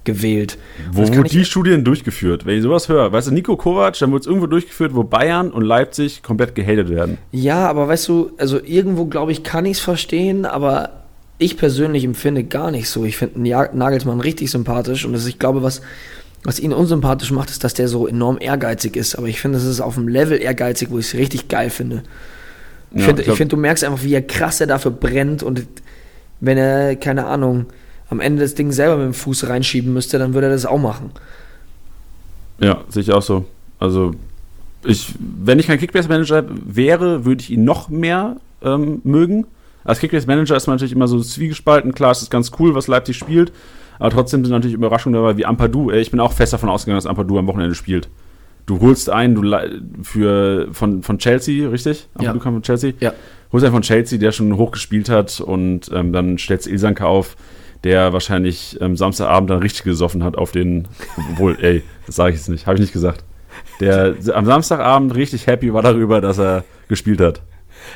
gewählt. 0.05 0.59
Wo 0.93 1.07
wurden 1.07 1.25
die 1.25 1.45
Studien 1.45 1.85
durchgeführt? 1.85 2.47
Wenn 2.47 2.57
ich 2.57 2.63
sowas 2.63 2.89
höre, 2.89 3.13
weißt 3.13 3.29
du, 3.29 3.33
Nico 3.33 3.57
Kovac, 3.57 3.99
dann 3.99 4.13
wird 4.13 4.23
es 4.23 4.27
irgendwo 4.27 4.47
durchgeführt, 4.47 4.95
wo 4.95 5.03
Bayern 5.05 5.51
und 5.51 5.63
Leipzig 5.63 6.23
komplett 6.23 6.55
gehatet 6.55 6.89
werden. 6.89 7.19
Ja, 7.33 7.69
aber 7.69 7.89
weißt 7.89 8.09
du, 8.09 8.33
also 8.39 8.61
irgendwo, 8.63 9.07
glaube 9.07 9.33
ich, 9.33 9.43
kann 9.43 9.67
ich 9.67 9.79
es 9.79 9.81
verstehen, 9.81 10.45
aber 10.47 11.05
ich 11.39 11.57
persönlich 11.57 12.05
empfinde 12.05 12.45
gar 12.45 12.71
nicht 12.71 12.89
so. 12.89 13.05
Ich 13.05 13.17
finde 13.17 13.41
Nagelsmann 13.41 14.21
richtig 14.21 14.51
sympathisch 14.51 15.05
und 15.05 15.13
das, 15.13 15.27
ich 15.27 15.39
glaube, 15.39 15.63
was, 15.63 15.83
was 16.45 16.61
ihn 16.61 16.73
unsympathisch 16.73 17.33
macht, 17.33 17.51
ist, 17.51 17.65
dass 17.65 17.75
der 17.75 17.89
so 17.89 18.07
enorm 18.07 18.39
ehrgeizig 18.41 18.97
ist. 18.97 19.17
Aber 19.17 19.27
ich 19.27 19.41
finde, 19.41 19.59
das 19.59 19.67
ist 19.67 19.81
auf 19.81 19.97
einem 19.97 20.09
Level 20.09 20.41
ehrgeizig, 20.41 20.91
wo 20.91 20.99
ich 20.99 21.07
es 21.07 21.15
richtig 21.15 21.49
geil 21.49 21.71
finde. 21.71 22.03
Ich 22.93 23.01
ja, 23.01 23.07
finde, 23.07 23.23
find, 23.35 23.53
du 23.53 23.57
merkst 23.57 23.83
einfach, 23.83 24.05
wie 24.05 24.15
er 24.15 24.23
krass 24.23 24.61
er 24.61 24.69
dafür 24.69 24.93
brennt 24.93 25.43
und 25.43 25.67
wenn 26.41 26.59
er, 26.59 26.95
keine 26.97 27.27
Ahnung, 27.27 27.67
am 28.15 28.21
Ende 28.21 28.43
das 28.43 28.55
Ding 28.55 28.73
selber 28.73 28.97
mit 28.97 29.07
dem 29.07 29.15
Fuß 29.15 29.49
reinschieben 29.49 29.93
müsste, 29.93 30.19
dann 30.19 30.35
würde 30.35 30.47
er 30.47 30.53
das 30.53 30.67
auch 30.67 30.79
machen. 30.79 31.11
Ja, 32.61 32.79
sehe 32.89 33.03
ich 33.03 33.13
auch 33.13 33.23
so. 33.23 33.45
Also, 33.79 34.15
ich, 34.85 35.13
wenn 35.19 35.59
ich 35.59 35.67
kein 35.67 35.79
Kickbase-Manager 35.79 36.45
wäre, 36.49 37.25
würde 37.25 37.43
ich 37.43 37.51
ihn 37.51 37.65
noch 37.65 37.89
mehr 37.89 38.37
ähm, 38.63 39.01
mögen. 39.05 39.47
Als 39.83 39.99
Kickbase-Manager 39.99 40.57
ist 40.57 40.67
man 40.67 40.77
natürlich 40.77 40.93
immer 40.93 41.09
so 41.09 41.21
zwiegespalten. 41.21 41.93
Klar, 41.93 42.13
es 42.13 42.23
ist 42.23 42.31
ganz 42.31 42.53
cool, 42.59 42.75
was 42.75 42.87
Leipzig 42.87 43.17
spielt. 43.17 43.53
Aber 43.99 44.11
trotzdem 44.11 44.45
sind 44.45 44.53
natürlich 44.53 44.75
Überraschungen 44.75 45.21
dabei, 45.21 45.37
wie 45.37 45.47
Ampadu. 45.47 45.91
Ich 45.91 46.11
bin 46.11 46.21
auch 46.21 46.33
fest 46.33 46.53
davon 46.53 46.69
ausgegangen, 46.69 46.99
dass 46.99 47.07
Ampadu 47.07 47.39
am 47.39 47.47
Wochenende 47.47 47.75
spielt. 47.75 48.09
Du 48.67 48.81
holst 48.81 49.11
einen 49.11 49.35
du 49.35 49.43
für, 50.03 50.69
von, 50.73 51.03
von 51.03 51.19
Chelsea, 51.19 51.69
richtig? 51.69 52.09
Ja. 52.15 52.31
Ampadu 52.31 52.39
kam 52.45 52.55
von 52.55 52.63
Chelsea? 52.63 52.93
Ja. 53.01 53.13
Holst 53.53 53.65
einen 53.65 53.75
von 53.75 53.83
Chelsea, 53.83 54.19
der 54.19 54.33
schon 54.33 54.57
hoch 54.57 54.71
gespielt 54.71 55.09
hat 55.09 55.41
und 55.41 55.91
ähm, 55.93 56.13
dann 56.13 56.39
stellst 56.39 56.67
Ilsanka 56.67 57.05
auf, 57.05 57.37
der 57.85 58.13
wahrscheinlich 58.13 58.79
ähm, 58.81 58.97
Samstagabend 58.97 59.51
dann 59.51 59.61
richtig 59.61 59.85
gesoffen 59.85 60.25
hat 60.25 60.37
auf 60.37 60.51
den, 60.51 60.89
obwohl, 61.33 61.57
ey, 61.63 61.83
das 62.07 62.17
sage 62.17 62.31
ich 62.31 62.37
jetzt 62.37 62.49
nicht, 62.49 62.67
habe 62.67 62.77
ich 62.77 62.81
nicht 62.81 62.93
gesagt. 62.93 63.25
Der 63.81 64.17
am 64.33 64.47
Samstagabend 64.47 65.15
richtig 65.15 65.47
happy 65.47 65.73
war 65.73 65.83
darüber, 65.83 66.21
dass 66.21 66.39
er 66.39 66.65
gespielt 66.89 67.21
hat. 67.21 67.43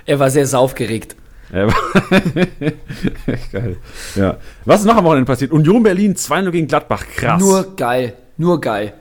Er 0.06 0.18
war 0.18 0.30
sehr 0.30 0.46
saufgeregt. 0.46 1.16
Ja, 1.52 1.66
geil. 3.52 3.76
Ja. 4.14 4.36
Was 4.66 4.80
ist 4.80 4.86
noch 4.86 4.96
am 4.96 5.04
Wochenende 5.04 5.26
passiert? 5.26 5.50
Union 5.50 5.82
Berlin 5.82 6.14
2-0 6.14 6.50
gegen 6.50 6.66
Gladbach. 6.66 7.04
Krass. 7.16 7.40
Nur 7.40 7.74
geil. 7.74 8.14
Nur 8.36 8.60
geil. 8.60 8.92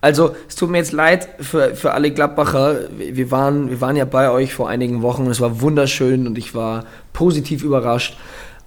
Also, 0.00 0.34
es 0.48 0.56
tut 0.56 0.68
mir 0.68 0.78
jetzt 0.78 0.92
leid 0.92 1.28
für, 1.38 1.76
für 1.76 1.92
alle 1.92 2.10
Gladbacher. 2.10 2.88
Wir 2.98 3.30
waren, 3.30 3.70
wir 3.70 3.80
waren 3.80 3.94
ja 3.94 4.04
bei 4.04 4.30
euch 4.30 4.52
vor 4.52 4.68
einigen 4.68 5.00
Wochen 5.02 5.26
und 5.26 5.30
es 5.30 5.40
war 5.40 5.60
wunderschön 5.60 6.26
und 6.26 6.36
ich 6.36 6.56
war 6.56 6.86
positiv 7.12 7.62
überrascht. 7.62 8.16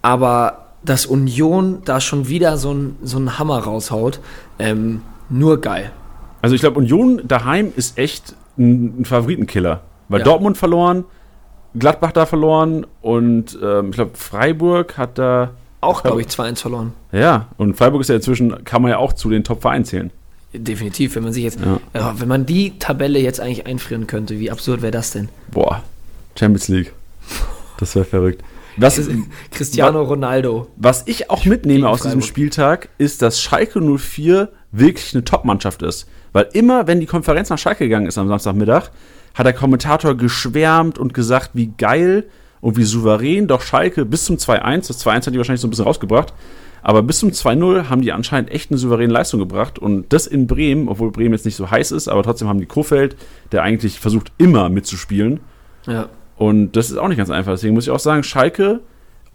Aber 0.01 0.64
dass 0.85 1.05
Union 1.05 1.81
da 1.85 1.99
schon 1.99 2.27
wieder 2.27 2.57
so 2.57 2.69
einen 2.71 2.97
so 3.03 3.17
einen 3.17 3.37
Hammer 3.39 3.59
raushaut, 3.59 4.19
ähm, 4.59 5.01
nur 5.29 5.59
geil. 5.61 5.91
Also 6.41 6.53
ich 6.55 6.61
glaube, 6.61 6.77
Union 6.79 7.21
daheim 7.27 7.73
ist 7.75 7.97
echt 7.97 8.35
ein, 8.57 9.01
ein 9.01 9.05
Favoritenkiller. 9.05 9.81
Weil 10.07 10.19
Ja. 10.19 10.25
Dortmund 10.25 10.57
verloren, 10.57 11.03
Gladbach 11.77 12.11
da 12.11 12.25
verloren 12.25 12.85
und 13.01 13.57
ähm, 13.61 13.89
ich 13.89 13.95
glaube, 13.95 14.11
Freiburg 14.13 14.97
hat 14.97 15.17
da. 15.17 15.51
Auch, 15.81 16.03
glaube 16.03 16.21
ich, 16.21 16.27
2-1 16.27 16.61
verloren. 16.61 16.93
Ja, 17.11 17.47
und 17.57 17.75
Freiburg 17.75 18.01
ist 18.01 18.09
ja 18.09 18.15
inzwischen, 18.15 18.63
kann 18.63 18.81
man 18.81 18.91
ja 18.91 18.97
auch 18.97 19.13
zu 19.13 19.29
den 19.29 19.43
Top 19.43 19.61
Vereinen 19.61 19.85
zählen. 19.85 20.11
Definitiv, 20.53 21.15
wenn 21.15 21.23
man 21.23 21.33
sich 21.33 21.43
jetzt, 21.43 21.59
Ja. 21.59 21.79
ja, 21.93 22.19
wenn 22.19 22.27
man 22.27 22.45
die 22.45 22.77
Tabelle 22.79 23.19
jetzt 23.19 23.39
eigentlich 23.41 23.65
einfrieren 23.67 24.07
könnte, 24.07 24.39
wie 24.39 24.49
absurd 24.49 24.81
wäre 24.81 24.91
das 24.91 25.11
denn? 25.11 25.29
Boah, 25.51 25.83
Champions 26.39 26.69
League. 26.69 26.93
Das 27.77 27.93
wäre 27.95 28.05
verrückt. 28.05 28.41
Was, 28.77 29.01
Cristiano 29.51 30.01
Ronaldo. 30.01 30.67
was 30.75 31.03
ich 31.07 31.29
auch 31.29 31.45
mitnehme 31.45 31.87
aus 31.87 32.01
diesem. 32.01 32.21
Spieltag, 32.21 32.89
ist, 32.97 33.21
dass 33.21 33.41
Schalke 33.41 33.79
04 33.81 34.49
wirklich 34.71 35.13
eine 35.13 35.23
Top-Mannschaft 35.23 35.81
ist. 35.81 36.07
Weil 36.33 36.49
immer, 36.53 36.87
wenn 36.87 36.99
die 36.99 37.05
Konferenz 37.05 37.49
nach 37.49 37.57
Schalke 37.57 37.85
gegangen 37.85 38.07
ist 38.07 38.17
am 38.17 38.27
Samstagmittag, 38.27 38.89
hat 39.33 39.45
der 39.45 39.53
Kommentator 39.53 40.15
geschwärmt 40.15 40.97
und 40.97 41.13
gesagt, 41.13 41.51
wie 41.53 41.71
geil 41.77 42.25
und 42.61 42.77
wie 42.77 42.83
souverän 42.83 43.47
doch 43.47 43.61
Schalke 43.61 44.05
bis 44.05 44.25
zum 44.25 44.37
2-1, 44.37 44.87
das 44.87 45.05
2-1 45.05 45.27
hat 45.27 45.33
die 45.33 45.37
wahrscheinlich 45.37 45.61
so 45.61 45.67
ein 45.67 45.69
bisschen 45.69 45.85
rausgebracht, 45.85 46.33
aber 46.81 47.01
bis 47.03 47.19
zum 47.19 47.29
2-0 47.29 47.89
haben 47.89 48.01
die 48.01 48.11
anscheinend 48.11 48.51
echt 48.51 48.71
eine 48.71 48.77
souveräne 48.77 49.11
Leistung 49.11 49.39
gebracht 49.39 49.79
und 49.79 50.11
das 50.13 50.27
in 50.27 50.47
Bremen, 50.47 50.87
obwohl 50.87 51.11
Bremen 51.11 51.33
jetzt 51.33 51.45
nicht 51.45 51.55
so 51.55 51.71
heiß 51.71 51.91
ist, 51.91 52.07
aber 52.07 52.23
trotzdem 52.23 52.47
haben 52.47 52.59
die 52.59 52.65
Kofeld, 52.65 53.15
der 53.51 53.63
eigentlich 53.63 53.99
versucht 53.99 54.31
immer 54.37 54.69
mitzuspielen, 54.69 55.39
Ja. 55.87 56.09
Und 56.37 56.73
das 56.73 56.89
ist 56.89 56.97
auch 56.97 57.07
nicht 57.07 57.17
ganz 57.17 57.29
einfach. 57.29 57.53
Deswegen 57.53 57.73
muss 57.73 57.85
ich 57.85 57.91
auch 57.91 57.99
sagen, 57.99 58.23
Schalke 58.23 58.81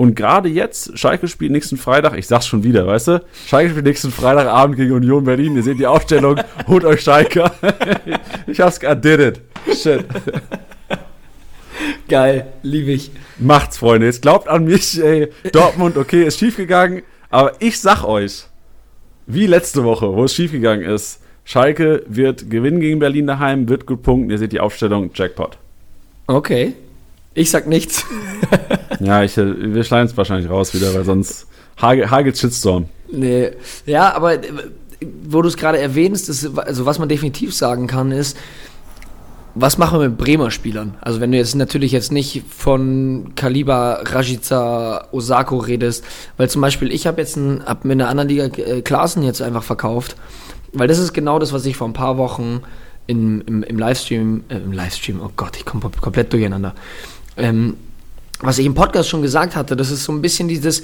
und 0.01 0.15
gerade 0.15 0.49
jetzt, 0.49 0.99
Schalke 0.99 1.29
spielt 1.29 1.53
nächsten 1.53 1.77
Freitag, 1.77 2.17
ich 2.17 2.27
sag's 2.27 2.47
schon 2.47 2.65
wieder, 2.65 2.87
weißt 2.87 3.09
du? 3.09 3.23
Schalke 3.47 3.69
spielt 3.69 3.85
nächsten 3.85 4.11
Freitagabend 4.11 4.77
gegen 4.77 4.93
Union 4.93 5.25
Berlin. 5.25 5.57
Ihr 5.57 5.63
seht 5.63 5.79
die 5.79 5.87
Aufstellung, 5.87 6.41
holt 6.67 6.87
euch 6.87 7.03
Schalke. 7.03 7.51
ich 8.47 8.61
hab's, 8.63 8.81
I 8.83 8.95
did 8.99 9.21
it. 9.21 9.41
Shit. 9.77 10.07
Geil, 12.09 12.47
liebe 12.63 12.93
ich. 12.93 13.11
Macht's, 13.39 13.77
Freunde. 13.77 14.07
Jetzt 14.07 14.23
glaubt 14.23 14.49
an 14.49 14.65
mich, 14.65 14.99
ey. 15.03 15.29
Dortmund, 15.53 15.99
okay, 15.99 16.25
ist 16.25 16.39
schiefgegangen. 16.39 17.03
Aber 17.29 17.53
ich 17.59 17.79
sag 17.79 18.03
euch, 18.03 18.47
wie 19.27 19.47
letzte 19.47 19.85
Woche, 19.85 20.15
wo 20.15 20.25
es 20.25 20.35
schiefgegangen 20.35 20.89
ist, 20.89 21.21
Schalke 21.45 22.05
wird 22.07 22.49
gewinnen 22.49 22.81
gegen 22.81 23.01
Berlin 23.01 23.27
daheim, 23.27 23.69
wird 23.69 23.85
gut 23.85 24.03
punkten. 24.03 24.31
Ihr 24.31 24.39
seht 24.39 24.53
die 24.53 24.61
Aufstellung, 24.61 25.11
Jackpot. 25.15 25.59
Okay. 26.27 26.75
Ich 27.35 27.51
sag 27.51 27.67
nichts. 27.67 28.05
Ja, 29.03 29.23
ich, 29.23 29.35
wir 29.35 29.83
schneiden 29.83 30.09
es 30.09 30.17
wahrscheinlich 30.19 30.51
raus 30.51 30.75
wieder, 30.75 30.93
weil 30.93 31.07
sonst 31.07 31.47
hagel, 31.81 32.11
hagelt 32.11 32.37
Shitstorm. 32.37 32.91
Nee. 33.11 33.53
Ja, 33.87 34.15
aber 34.15 34.35
äh, 34.35 34.53
wo 35.27 35.41
du 35.41 35.49
es 35.49 35.57
gerade 35.57 35.79
erwähnst, 35.79 36.29
ist, 36.29 36.59
also 36.59 36.85
was 36.85 36.99
man 36.99 37.09
definitiv 37.09 37.55
sagen 37.55 37.87
kann, 37.87 38.13
ist, 38.13 38.37
was 39.55 39.79
machen 39.79 39.99
wir 39.99 40.09
mit 40.09 40.19
Bremer 40.19 40.51
Spielern? 40.51 40.97
Also 41.01 41.21
wenn 41.21 41.33
du 41.33 41.39
jetzt 41.39 41.55
natürlich 41.55 41.93
jetzt 41.93 42.13
nicht 42.13 42.45
von 42.49 43.33
Kaliber, 43.37 44.03
Rajica, 44.05 45.09
Osako 45.13 45.59
redest, 45.59 46.05
weil 46.37 46.51
zum 46.51 46.61
Beispiel 46.61 46.93
ich 46.93 47.07
habe 47.07 47.21
jetzt 47.21 47.37
ein, 47.37 47.65
hab 47.65 47.85
mit 47.85 47.93
einer 47.93 48.09
anderen 48.09 48.29
Liga 48.29 48.45
äh, 48.45 48.83
Klaassen 48.83 49.23
jetzt 49.23 49.43
einfach 49.43 49.63
verkauft, 49.63 50.17
weil 50.73 50.89
das 50.89 50.99
ist 50.99 51.13
genau 51.13 51.39
das, 51.39 51.53
was 51.53 51.67
ich 51.67 51.77
vor 51.77 51.89
ein 51.89 51.95
paar 51.95 52.17
Wochen 52.17 52.63
in, 53.07 53.41
im, 53.43 53.63
im 53.63 53.79
Livestream, 53.79 54.45
äh, 54.49 54.57
im 54.57 54.73
Livestream, 54.73 55.21
oh 55.21 55.31
Gott, 55.37 55.57
ich 55.57 55.65
komme 55.65 55.91
komplett 56.01 56.33
durcheinander, 56.33 56.75
ähm, 57.37 57.77
was 58.41 58.59
ich 58.59 58.67
im 58.67 58.75
Podcast 58.75 59.09
schon 59.09 59.23
gesagt 59.23 59.57
hatte, 59.57 59.77
das 59.77 59.91
ist 59.91 60.05
so 60.05 60.13
ein 60.13 60.23
bisschen 60.23 60.49
dieses, 60.49 60.83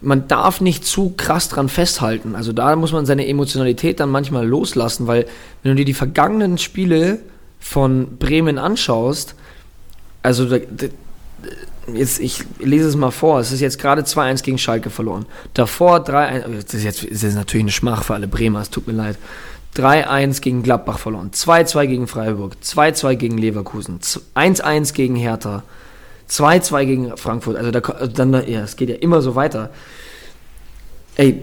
man 0.00 0.28
darf 0.28 0.60
nicht 0.60 0.84
zu 0.84 1.10
krass 1.16 1.48
dran 1.48 1.68
festhalten. 1.68 2.34
Also 2.34 2.52
da 2.52 2.74
muss 2.76 2.92
man 2.92 3.06
seine 3.06 3.26
Emotionalität 3.26 4.00
dann 4.00 4.10
manchmal 4.10 4.46
loslassen, 4.46 5.06
weil 5.06 5.26
wenn 5.62 5.72
du 5.72 5.76
dir 5.76 5.84
die 5.84 5.94
vergangenen 5.94 6.58
Spiele 6.58 7.20
von 7.60 8.18
Bremen 8.18 8.58
anschaust, 8.58 9.34
also 10.22 10.44
da, 10.46 10.58
da, 10.58 10.86
jetzt, 11.92 12.20
ich 12.20 12.44
lese 12.58 12.88
es 12.88 12.96
mal 12.96 13.10
vor, 13.10 13.40
es 13.40 13.52
ist 13.52 13.60
jetzt 13.60 13.78
gerade 13.78 14.02
2-1 14.02 14.42
gegen 14.42 14.58
Schalke 14.58 14.90
verloren. 14.90 15.26
Davor 15.54 15.98
3-1, 15.98 16.62
das 16.62 16.74
ist 16.74 16.84
jetzt 16.84 17.10
das 17.10 17.22
ist 17.22 17.34
natürlich 17.34 17.64
eine 17.64 17.72
Schmach 17.72 18.04
für 18.04 18.14
alle 18.14 18.28
Bremer, 18.28 18.60
es 18.60 18.70
tut 18.70 18.86
mir 18.86 18.92
leid. 18.92 19.16
3-1 19.78 20.40
gegen 20.40 20.62
Gladbach 20.62 20.98
verloren, 20.98 21.30
2-2 21.32 21.86
gegen 21.86 22.06
Freiburg, 22.08 22.56
2-2 22.62 23.14
gegen 23.14 23.38
Leverkusen, 23.38 24.00
1-1 24.00 24.92
gegen 24.92 25.16
Hertha, 25.16 25.62
2-2 26.30 26.84
gegen 26.84 27.16
Frankfurt. 27.16 27.56
Also 27.56 27.70
da, 27.70 27.80
also 27.80 28.12
dann, 28.12 28.32
ja, 28.48 28.62
es 28.62 28.76
geht 28.76 28.88
ja 28.88 28.96
immer 28.96 29.22
so 29.22 29.34
weiter. 29.34 29.70
Ey, 31.16 31.42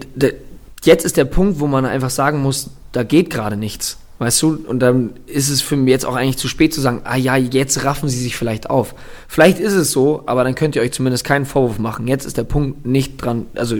jetzt 0.84 1.04
ist 1.04 1.16
der 1.16 1.24
Punkt, 1.24 1.60
wo 1.60 1.66
man 1.66 1.84
einfach 1.84 2.10
sagen 2.10 2.42
muss, 2.42 2.70
da 2.92 3.02
geht 3.02 3.30
gerade 3.30 3.56
nichts. 3.56 3.98
Weißt 4.18 4.40
du, 4.40 4.58
und 4.66 4.80
dann 4.80 5.10
ist 5.26 5.50
es 5.50 5.60
für 5.60 5.76
mich 5.76 5.90
jetzt 5.90 6.06
auch 6.06 6.16
eigentlich 6.16 6.38
zu 6.38 6.48
spät 6.48 6.72
zu 6.72 6.80
sagen, 6.80 7.02
ah 7.04 7.16
ja, 7.16 7.36
jetzt 7.36 7.84
raffen 7.84 8.08
sie 8.08 8.18
sich 8.18 8.34
vielleicht 8.34 8.70
auf. 8.70 8.94
Vielleicht 9.28 9.58
ist 9.58 9.74
es 9.74 9.92
so, 9.92 10.22
aber 10.24 10.42
dann 10.42 10.54
könnt 10.54 10.74
ihr 10.74 10.80
euch 10.80 10.92
zumindest 10.92 11.24
keinen 11.24 11.44
Vorwurf 11.44 11.78
machen. 11.78 12.08
Jetzt 12.08 12.24
ist 12.24 12.38
der 12.38 12.44
Punkt 12.44 12.86
nicht 12.86 13.18
dran, 13.18 13.46
also 13.54 13.76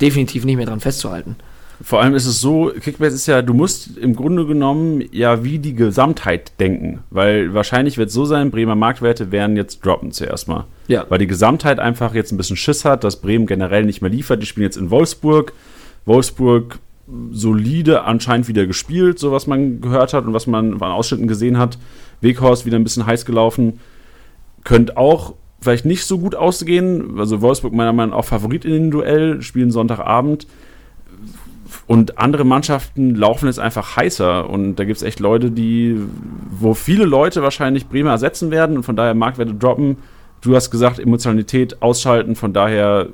definitiv 0.00 0.44
nicht 0.44 0.56
mehr 0.56 0.66
dran 0.66 0.78
festzuhalten. 0.78 1.34
Vor 1.82 2.00
allem 2.00 2.14
ist 2.14 2.26
es 2.26 2.40
so, 2.40 2.72
Kickbase 2.80 3.14
ist 3.14 3.26
ja, 3.26 3.42
du 3.42 3.52
musst 3.52 3.98
im 3.98 4.16
Grunde 4.16 4.46
genommen 4.46 5.04
ja 5.12 5.44
wie 5.44 5.58
die 5.58 5.74
Gesamtheit 5.74 6.52
denken, 6.58 7.00
weil 7.10 7.52
wahrscheinlich 7.52 7.98
wird 7.98 8.08
es 8.08 8.14
so 8.14 8.24
sein, 8.24 8.50
Bremer 8.50 8.74
Marktwerte 8.74 9.30
werden 9.30 9.56
jetzt 9.56 9.84
droppen 9.84 10.10
zuerst 10.10 10.48
mal. 10.48 10.64
Ja. 10.88 11.04
Weil 11.08 11.18
die 11.18 11.26
Gesamtheit 11.26 11.78
einfach 11.78 12.14
jetzt 12.14 12.32
ein 12.32 12.38
bisschen 12.38 12.56
Schiss 12.56 12.84
hat, 12.84 13.04
dass 13.04 13.20
Bremen 13.20 13.46
generell 13.46 13.84
nicht 13.84 14.00
mehr 14.00 14.10
liefert. 14.10 14.42
Die 14.42 14.46
spielen 14.46 14.64
jetzt 14.64 14.76
in 14.76 14.90
Wolfsburg. 14.90 15.52
Wolfsburg 16.06 16.78
solide 17.30 18.04
anscheinend 18.04 18.48
wieder 18.48 18.66
gespielt, 18.66 19.18
so 19.18 19.32
was 19.32 19.46
man 19.46 19.80
gehört 19.80 20.12
hat 20.12 20.24
und 20.24 20.32
was 20.32 20.46
man 20.46 20.74
an 20.74 20.92
Ausschnitten 20.92 21.28
gesehen 21.28 21.58
hat. 21.58 21.78
Weghorst 22.20 22.66
wieder 22.66 22.78
ein 22.78 22.84
bisschen 22.84 23.06
heiß 23.06 23.26
gelaufen. 23.26 23.80
Könnte 24.64 24.96
auch 24.96 25.34
vielleicht 25.60 25.84
nicht 25.84 26.04
so 26.04 26.18
gut 26.18 26.34
ausgehen. 26.34 27.18
Also 27.18 27.42
Wolfsburg 27.42 27.74
meiner 27.74 27.92
Meinung 27.92 28.10
nach 28.10 28.18
auch 28.18 28.24
Favorit 28.24 28.64
in 28.64 28.72
den 28.72 28.90
Duell, 28.90 29.42
spielen 29.42 29.70
Sonntagabend. 29.70 30.46
Und 31.86 32.18
andere 32.18 32.44
Mannschaften 32.44 33.14
laufen 33.14 33.46
jetzt 33.46 33.58
einfach 33.58 33.96
heißer. 33.96 34.48
Und 34.48 34.76
da 34.76 34.84
gibt 34.84 34.96
es 34.96 35.02
echt 35.02 35.20
Leute, 35.20 35.50
die, 35.50 35.96
wo 36.50 36.74
viele 36.74 37.04
Leute 37.04 37.42
wahrscheinlich 37.42 37.88
Bremer 37.88 38.10
ersetzen 38.10 38.50
werden 38.50 38.76
und 38.76 38.82
von 38.82 38.96
daher 38.96 39.14
Marktwerte 39.14 39.54
droppen. 39.54 39.96
Du 40.40 40.54
hast 40.54 40.70
gesagt, 40.70 40.98
Emotionalität 40.98 41.82
ausschalten. 41.82 42.36
Von 42.36 42.52
daher, 42.52 43.08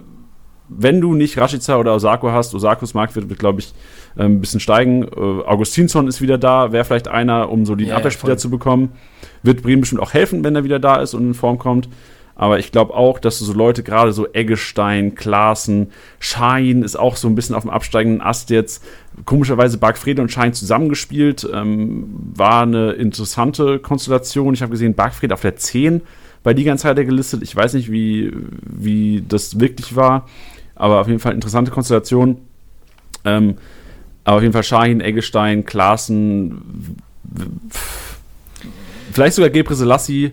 wenn 0.69 1.01
du 1.01 1.15
nicht 1.15 1.39
Rashica 1.39 1.79
oder 1.79 1.95
Osako 1.95 2.31
hast, 2.31 2.55
Osakos 2.55 2.95
Marktwert 2.95 3.29
wird, 3.29 3.39
glaube 3.39 3.61
ich, 3.61 3.73
äh, 4.17 4.25
ein 4.25 4.41
bisschen 4.41 4.61
steigen. 4.61 5.05
Äh, 5.05 5.09
Augustinsson 5.47 6.09
ist 6.09 6.21
wieder 6.21 6.39
da, 6.39 6.73
wäre 6.73 6.85
vielleicht 6.85 7.09
einer, 7.09 7.51
um 7.51 7.65
so 7.65 7.75
den 7.75 7.87
Ja, 7.87 7.93
ja, 7.93 7.99
Abwehrspieler 7.99 8.33
voll. 8.35 8.39
zu 8.39 8.51
bekommen. 8.51 8.93
Wird 9.43 9.63
Bremen 9.63 9.81
bestimmt 9.81 10.03
auch 10.03 10.13
helfen, 10.13 10.45
wenn 10.45 10.55
er 10.57 10.65
wieder 10.65 10.79
da 10.79 10.97
ist 10.97 11.15
und 11.15 11.23
in 11.23 11.35
Form 11.35 11.59
kommt. 11.59 11.89
Aber 12.35 12.59
ich 12.59 12.73
glaube 12.73 12.95
auch, 12.95 13.19
dass 13.19 13.39
so 13.39 13.53
Leute, 13.53 13.83
gerade 13.83 14.13
so 14.13 14.27
Eggestein, 14.33 15.15
Klaassen, 15.15 15.93
Schein 16.19 16.83
ist 16.83 16.97
auch 16.97 17.17
so 17.17 17.29
ein 17.29 17.35
bisschen 17.35 17.55
auf 17.55 17.63
dem 17.63 17.71
absteigenden 17.71 18.21
Ast 18.21 18.51
jetzt. 18.51 18.83
Komischerweise 19.25 19.79
Bargfrede 19.79 20.23
und 20.23 20.31
Schein 20.33 20.55
zusammengespielt. 20.55 21.47
Ähm, 21.53 22.07
war 22.35 22.63
eine 22.63 22.93
interessante 22.93 23.79
Konstellation. 23.79 24.55
Ich 24.55 24.63
habe 24.63 24.73
gesehen, 24.73 24.95
Bargfrede 24.95 25.35
auf 25.35 25.43
der 25.43 25.57
10 25.57 26.03
bei 26.43 26.55
die 26.55 26.65
ganze 26.65 26.83
Zeit 26.83 26.97
gelistet. 26.97 27.43
Ich 27.43 27.55
weiß 27.55 27.75
nicht, 27.75 27.93
wie, 27.93 28.33
wie 28.63 29.23
das 29.29 29.61
wirklich 29.61 29.95
war. 29.95 30.27
aber 30.75 31.01
auf 31.01 31.09
jeden 31.09 31.21
Fall 31.21 31.35
interessante 31.35 31.71
Konstellation. 31.71 32.39
Ähm, 33.25 33.57
aber 34.25 34.37
auf 34.37 34.43
jeden 34.43 34.53
Fall 34.53 34.63
Shahin, 34.63 35.01
Eggestein, 35.01 35.65
Klaassen, 35.65 36.97
vielleicht 39.13 39.35
sogar 39.35 39.51
Gebre 39.51 39.75
Selassie, 39.75 40.33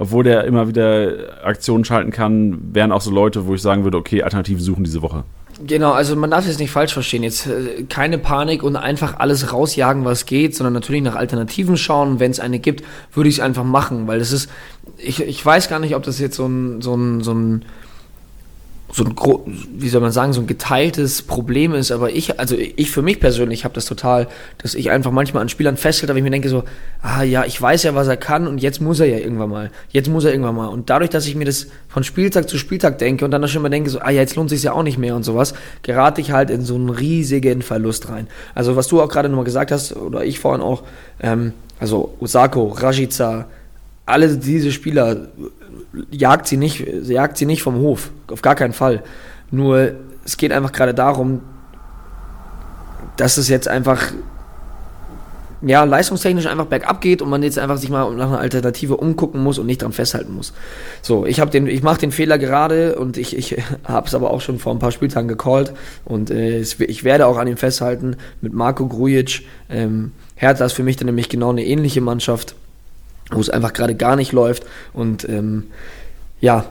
obwohl 0.00 0.24
der 0.24 0.44
immer 0.44 0.66
wieder 0.66 1.44
Aktionen 1.44 1.84
schalten 1.84 2.10
kann, 2.10 2.58
wären 2.72 2.90
auch 2.90 3.02
so 3.02 3.10
Leute, 3.10 3.46
wo 3.46 3.54
ich 3.54 3.60
sagen 3.60 3.84
würde, 3.84 3.98
okay, 3.98 4.22
Alternativen 4.22 4.62
suchen 4.62 4.82
diese 4.82 5.02
Woche. 5.02 5.24
Genau, 5.66 5.92
also 5.92 6.16
man 6.16 6.30
darf 6.30 6.48
es 6.48 6.58
nicht 6.58 6.70
falsch 6.70 6.94
verstehen. 6.94 7.22
Jetzt 7.22 7.46
äh, 7.46 7.84
keine 7.86 8.16
Panik 8.16 8.62
und 8.62 8.76
einfach 8.76 9.18
alles 9.18 9.52
rausjagen, 9.52 10.06
was 10.06 10.24
geht, 10.24 10.56
sondern 10.56 10.72
natürlich 10.72 11.02
nach 11.02 11.16
Alternativen 11.16 11.76
schauen. 11.76 12.18
Wenn 12.18 12.30
es 12.30 12.40
eine 12.40 12.58
gibt, 12.60 12.82
würde 13.12 13.28
ich 13.28 13.36
es 13.36 13.40
einfach 13.40 13.62
machen, 13.62 14.06
weil 14.06 14.18
das 14.18 14.32
ist, 14.32 14.50
ich, 14.96 15.22
ich 15.22 15.44
weiß 15.44 15.68
gar 15.68 15.78
nicht, 15.78 15.94
ob 15.94 16.02
das 16.02 16.18
jetzt 16.18 16.36
so 16.36 16.46
ein, 16.46 16.80
so 16.80 16.94
ein, 16.94 17.20
so 17.20 17.34
ein 17.34 17.66
so 18.92 19.04
ein, 19.04 19.14
wie 19.72 19.88
soll 19.88 20.00
man 20.00 20.10
sagen, 20.10 20.32
so 20.32 20.40
ein 20.40 20.46
geteiltes 20.46 21.22
Problem 21.22 21.74
ist, 21.74 21.92
aber 21.92 22.10
ich, 22.10 22.40
also 22.40 22.56
ich 22.56 22.90
für 22.90 23.02
mich 23.02 23.20
persönlich 23.20 23.64
habe 23.64 23.74
das 23.74 23.84
total, 23.84 24.26
dass 24.58 24.74
ich 24.74 24.90
einfach 24.90 25.12
manchmal 25.12 25.42
an 25.42 25.48
Spielern 25.48 25.76
festhalte, 25.76 26.12
aber 26.12 26.18
ich 26.18 26.24
mir 26.24 26.30
denke 26.30 26.48
so, 26.48 26.64
ah 27.02 27.22
ja, 27.22 27.44
ich 27.44 27.60
weiß 27.60 27.84
ja, 27.84 27.94
was 27.94 28.08
er 28.08 28.16
kann 28.16 28.46
und 28.46 28.58
jetzt 28.58 28.80
muss 28.80 28.98
er 28.98 29.06
ja 29.06 29.18
irgendwann 29.18 29.50
mal, 29.50 29.70
jetzt 29.90 30.08
muss 30.08 30.24
er 30.24 30.32
irgendwann 30.32 30.56
mal 30.56 30.66
und 30.66 30.90
dadurch, 30.90 31.10
dass 31.10 31.26
ich 31.26 31.36
mir 31.36 31.44
das 31.44 31.68
von 31.88 32.02
Spieltag 32.02 32.48
zu 32.48 32.58
Spieltag 32.58 32.98
denke 32.98 33.24
und 33.24 33.30
dann 33.30 33.46
schon 33.48 33.62
mal 33.62 33.68
denke 33.68 33.90
so, 33.90 34.00
ah 34.00 34.10
ja, 34.10 34.20
jetzt 34.20 34.34
lohnt 34.34 34.50
sich 34.50 34.62
ja 34.62 34.72
auch 34.72 34.82
nicht 34.82 34.98
mehr 34.98 35.14
und 35.14 35.22
sowas, 35.22 35.54
gerate 35.82 36.20
ich 36.20 36.32
halt 36.32 36.50
in 36.50 36.62
so 36.62 36.74
einen 36.74 36.90
riesigen 36.90 37.62
Verlust 37.62 38.08
rein. 38.08 38.26
Also 38.54 38.74
was 38.74 38.88
du 38.88 39.00
auch 39.00 39.08
gerade 39.08 39.28
nochmal 39.28 39.44
gesagt 39.44 39.70
hast, 39.70 39.94
oder 39.94 40.24
ich 40.24 40.40
vorhin 40.40 40.62
auch, 40.62 40.82
ähm, 41.20 41.52
also 41.78 42.14
Osako, 42.20 42.68
Rajica, 42.68 43.46
alle 44.10 44.36
diese 44.36 44.72
Spieler 44.72 45.28
jagt 46.10 46.46
sie 46.46 46.56
nicht, 46.56 46.86
jagt 47.04 47.36
sie 47.36 47.46
nicht 47.46 47.62
vom 47.62 47.76
Hof, 47.76 48.10
auf 48.28 48.42
gar 48.42 48.54
keinen 48.54 48.72
Fall. 48.72 49.02
Nur 49.50 49.92
es 50.24 50.36
geht 50.36 50.52
einfach 50.52 50.72
gerade 50.72 50.94
darum, 50.94 51.40
dass 53.16 53.36
es 53.36 53.48
jetzt 53.48 53.68
einfach 53.68 54.12
ja, 55.62 55.84
leistungstechnisch 55.84 56.46
einfach 56.46 56.66
bergab 56.66 57.00
geht 57.00 57.20
und 57.20 57.28
man 57.28 57.42
jetzt 57.42 57.58
einfach 57.58 57.76
sich 57.76 57.90
mal 57.90 58.10
nach 58.14 58.28
einer 58.28 58.38
Alternative 58.38 58.96
umgucken 58.96 59.42
muss 59.42 59.58
und 59.58 59.66
nicht 59.66 59.82
dran 59.82 59.92
festhalten 59.92 60.34
muss. 60.34 60.54
So, 61.02 61.26
ich 61.26 61.38
habe 61.40 61.50
den, 61.50 61.66
ich 61.66 61.82
mache 61.82 62.00
den 62.00 62.12
Fehler 62.12 62.38
gerade 62.38 62.96
und 62.96 63.18
ich, 63.18 63.36
ich 63.36 63.56
habe 63.84 64.06
es 64.06 64.14
aber 64.14 64.30
auch 64.30 64.40
schon 64.40 64.58
vor 64.58 64.72
ein 64.72 64.78
paar 64.78 64.92
Spieltagen 64.92 65.28
gecallt 65.28 65.72
und 66.04 66.30
äh, 66.30 66.60
ich 66.60 67.04
werde 67.04 67.26
auch 67.26 67.36
an 67.36 67.46
ihm 67.46 67.58
festhalten 67.58 68.16
mit 68.40 68.54
Marco 68.54 68.86
Grujic. 68.86 69.42
Ähm, 69.68 70.12
Hertha 70.34 70.64
ist 70.64 70.72
für 70.72 70.82
mich 70.82 70.96
dann 70.96 71.06
nämlich 71.06 71.28
genau 71.28 71.50
eine 71.50 71.64
ähnliche 71.64 72.00
Mannschaft 72.00 72.54
wo 73.30 73.40
es 73.40 73.50
einfach 73.50 73.72
gerade 73.72 73.94
gar 73.94 74.16
nicht 74.16 74.32
läuft. 74.32 74.64
Und 74.92 75.28
ähm, 75.28 75.64
ja, 76.40 76.64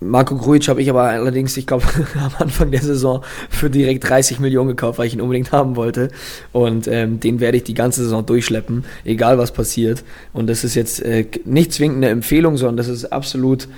Marco 0.00 0.36
Grujic 0.36 0.68
habe 0.68 0.80
ich 0.80 0.90
aber 0.90 1.04
allerdings, 1.04 1.56
ich 1.56 1.66
glaube, 1.66 1.84
am 2.14 2.32
Anfang 2.38 2.70
der 2.70 2.80
Saison 2.80 3.24
für 3.50 3.68
direkt 3.68 4.08
30 4.08 4.38
Millionen 4.38 4.68
gekauft, 4.68 4.98
weil 4.98 5.06
ich 5.06 5.14
ihn 5.14 5.20
unbedingt 5.20 5.52
haben 5.52 5.76
wollte. 5.76 6.10
Und 6.52 6.86
ähm, 6.86 7.20
den 7.20 7.40
werde 7.40 7.56
ich 7.56 7.64
die 7.64 7.74
ganze 7.74 8.02
Saison 8.02 8.24
durchschleppen, 8.24 8.84
egal 9.04 9.38
was 9.38 9.52
passiert. 9.52 10.04
Und 10.32 10.48
das 10.48 10.64
ist 10.64 10.74
jetzt 10.74 11.02
äh, 11.02 11.26
nicht 11.44 11.72
zwingend 11.72 11.98
eine 11.98 12.08
Empfehlung, 12.08 12.56
sondern 12.56 12.76
das 12.76 12.88
ist 12.88 13.06
absolut 13.06 13.68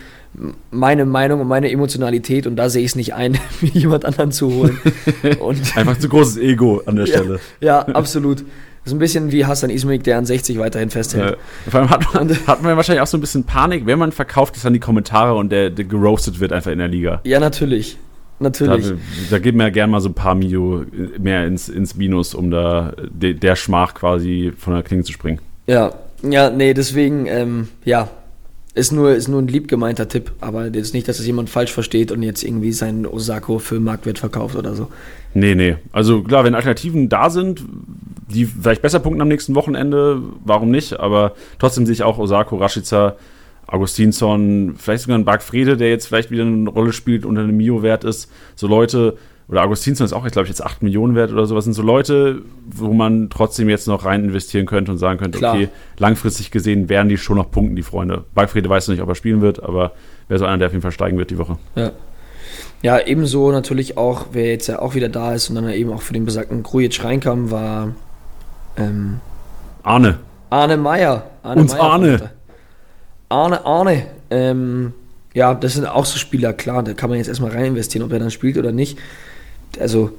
meine 0.70 1.06
Meinung 1.06 1.40
und 1.40 1.48
meine 1.48 1.70
Emotionalität. 1.70 2.46
Und 2.46 2.56
da 2.56 2.68
sehe 2.68 2.82
ich 2.82 2.90
es 2.90 2.96
nicht 2.96 3.14
ein, 3.14 3.32
mir 3.60 3.70
jemand 3.70 4.04
anderen 4.04 4.32
zu 4.32 4.52
holen. 4.52 4.78
Und 5.40 5.76
Einfach 5.76 5.98
zu 5.98 6.08
großes 6.08 6.36
Ego 6.36 6.82
an 6.86 6.96
der 6.96 7.06
Stelle. 7.06 7.40
Ja, 7.60 7.84
ja 7.86 7.94
absolut. 7.94 8.44
Das 8.82 8.92
ist 8.92 8.96
ein 8.96 8.98
bisschen 8.98 9.30
wie 9.30 9.44
Hassan 9.44 9.70
Ismail, 9.70 9.98
der 9.98 10.18
an 10.18 10.24
60 10.24 10.58
weiterhin 10.58 10.90
festhält. 10.90 11.32
Ja. 11.32 11.70
Vor 11.70 11.80
allem 11.80 11.90
hat 11.90 12.14
man, 12.14 12.30
hat 12.46 12.62
man 12.62 12.76
wahrscheinlich 12.76 13.02
auch 13.02 13.06
so 13.06 13.18
ein 13.18 13.20
bisschen 13.20 13.44
Panik, 13.44 13.84
wenn 13.86 13.98
man 13.98 14.10
verkauft 14.10 14.56
ist 14.56 14.64
dann 14.64 14.72
die 14.72 14.80
Kommentare 14.80 15.34
und 15.34 15.50
der, 15.52 15.70
der 15.70 15.84
geroastet 15.84 16.40
wird 16.40 16.52
einfach 16.52 16.70
in 16.70 16.78
der 16.78 16.88
Liga. 16.88 17.20
Ja, 17.24 17.40
natürlich. 17.40 17.98
Natürlich. 18.38 18.88
Da, 18.88 18.94
da 19.32 19.38
geht 19.38 19.54
man 19.54 19.66
ja 19.66 19.70
gerne 19.70 19.90
mal 19.90 20.00
so 20.00 20.08
ein 20.08 20.14
paar 20.14 20.34
Mio 20.34 20.84
mehr 21.18 21.46
ins, 21.46 21.68
ins 21.68 21.94
Minus, 21.94 22.34
um 22.34 22.50
da 22.50 22.94
de, 23.10 23.34
der 23.34 23.54
Schmach 23.54 23.92
quasi 23.92 24.52
von 24.56 24.72
der 24.72 24.82
Klinge 24.82 25.04
zu 25.04 25.12
springen. 25.12 25.40
Ja, 25.66 25.92
ja, 26.22 26.48
nee, 26.48 26.72
deswegen, 26.72 27.26
ähm, 27.26 27.68
ja, 27.84 28.08
ist 28.74 28.92
nur, 28.92 29.14
ist 29.14 29.28
nur 29.28 29.42
ein 29.42 29.48
lieb 29.48 29.68
gemeinter 29.68 30.08
Tipp, 30.08 30.32
aber 30.40 30.66
jetzt 30.68 30.94
nicht, 30.94 31.08
dass 31.08 31.16
das 31.16 31.26
jemand 31.26 31.50
falsch 31.50 31.72
versteht 31.72 32.12
und 32.12 32.22
jetzt 32.22 32.44
irgendwie 32.44 32.72
seinen 32.72 33.04
Osako 33.04 33.58
für 33.58 33.80
Marktwert 33.80 34.18
verkauft 34.18 34.54
oder 34.54 34.74
so. 34.74 34.88
Nee, 35.34 35.54
nee. 35.54 35.76
Also 35.92 36.22
klar, 36.22 36.44
wenn 36.44 36.54
Alternativen 36.54 37.08
da 37.08 37.30
sind, 37.30 37.64
die 38.28 38.46
vielleicht 38.46 38.82
besser 38.82 39.00
punkten 39.00 39.22
am 39.22 39.28
nächsten 39.28 39.54
Wochenende, 39.54 40.22
warum 40.44 40.70
nicht? 40.70 41.00
Aber 41.00 41.34
trotzdem 41.58 41.84
sehe 41.84 41.94
ich 41.94 42.02
auch 42.04 42.18
Osako, 42.18 42.56
Rashica, 42.56 43.16
Augustinsson, 43.66 44.74
vielleicht 44.76 45.04
sogar 45.04 45.18
ein 45.18 45.24
Bargfrede, 45.24 45.76
der 45.76 45.90
jetzt 45.90 46.06
vielleicht 46.06 46.30
wieder 46.30 46.44
eine 46.44 46.70
Rolle 46.70 46.92
spielt, 46.92 47.24
unter 47.24 47.42
einem 47.42 47.56
Mio-Wert 47.56 48.04
ist. 48.04 48.30
So 48.56 48.66
Leute, 48.66 49.16
oder 49.50 49.64
Augustinsson 49.64 50.04
ist 50.04 50.12
auch, 50.12 50.24
glaube 50.28 50.44
ich, 50.44 50.48
jetzt 50.48 50.64
8 50.64 50.82
Millionen 50.82 51.16
wert 51.16 51.32
oder 51.32 51.44
sowas, 51.44 51.64
sind 51.64 51.72
so 51.72 51.82
Leute, 51.82 52.42
wo 52.66 52.92
man 52.92 53.30
trotzdem 53.30 53.68
jetzt 53.68 53.88
noch 53.88 54.04
rein 54.04 54.24
investieren 54.24 54.64
könnte 54.64 54.92
und 54.92 54.98
sagen 54.98 55.18
könnte, 55.18 55.38
Klar. 55.38 55.54
okay, 55.54 55.68
langfristig 55.98 56.52
gesehen 56.52 56.88
werden 56.88 57.08
die 57.08 57.16
schon 57.16 57.36
noch 57.36 57.50
punkten, 57.50 57.74
die 57.74 57.82
Freunde. 57.82 58.24
Bargfrede 58.34 58.68
weiß 58.68 58.88
nicht, 58.88 59.02
ob 59.02 59.08
er 59.08 59.16
spielen 59.16 59.40
wird, 59.40 59.62
aber 59.62 59.92
wäre 60.28 60.38
so 60.38 60.44
einer, 60.44 60.58
der 60.58 60.68
auf 60.68 60.72
jeden 60.72 60.82
Fall 60.82 60.92
steigen 60.92 61.18
wird 61.18 61.30
die 61.30 61.38
Woche. 61.38 61.58
Ja. 61.74 61.90
Ja, 62.82 62.98
ebenso 62.98 63.50
natürlich 63.52 63.98
auch, 63.98 64.28
wer 64.32 64.46
jetzt 64.46 64.66
ja 64.66 64.78
auch 64.78 64.94
wieder 64.94 65.08
da 65.08 65.34
ist 65.34 65.50
und 65.50 65.56
dann 65.56 65.68
eben 65.70 65.92
auch 65.92 66.00
für 66.00 66.14
den 66.14 66.24
besagten 66.24 66.62
Grujic 66.62 67.04
reinkam, 67.04 67.50
war 67.50 67.94
ähm, 68.76 69.20
Arne. 69.82 70.18
Arne 70.48 70.76
Meier. 70.76 71.30
Arne 71.42 71.60
Uns 71.60 71.72
Meier 71.72 71.82
Arne. 71.82 72.30
Arne, 73.28 73.66
Arne. 73.66 74.06
Ähm, 74.30 74.92
ja, 75.34 75.54
das 75.54 75.74
sind 75.74 75.86
auch 75.86 76.06
so 76.06 76.18
Spieler, 76.18 76.52
klar, 76.52 76.82
da 76.82 76.94
kann 76.94 77.10
man 77.10 77.18
jetzt 77.18 77.28
erstmal 77.28 77.50
rein 77.50 77.66
investieren, 77.66 78.04
ob 78.04 78.12
er 78.12 78.18
dann 78.18 78.30
spielt 78.30 78.56
oder 78.56 78.72
nicht. 78.72 78.98
Also 79.78 80.10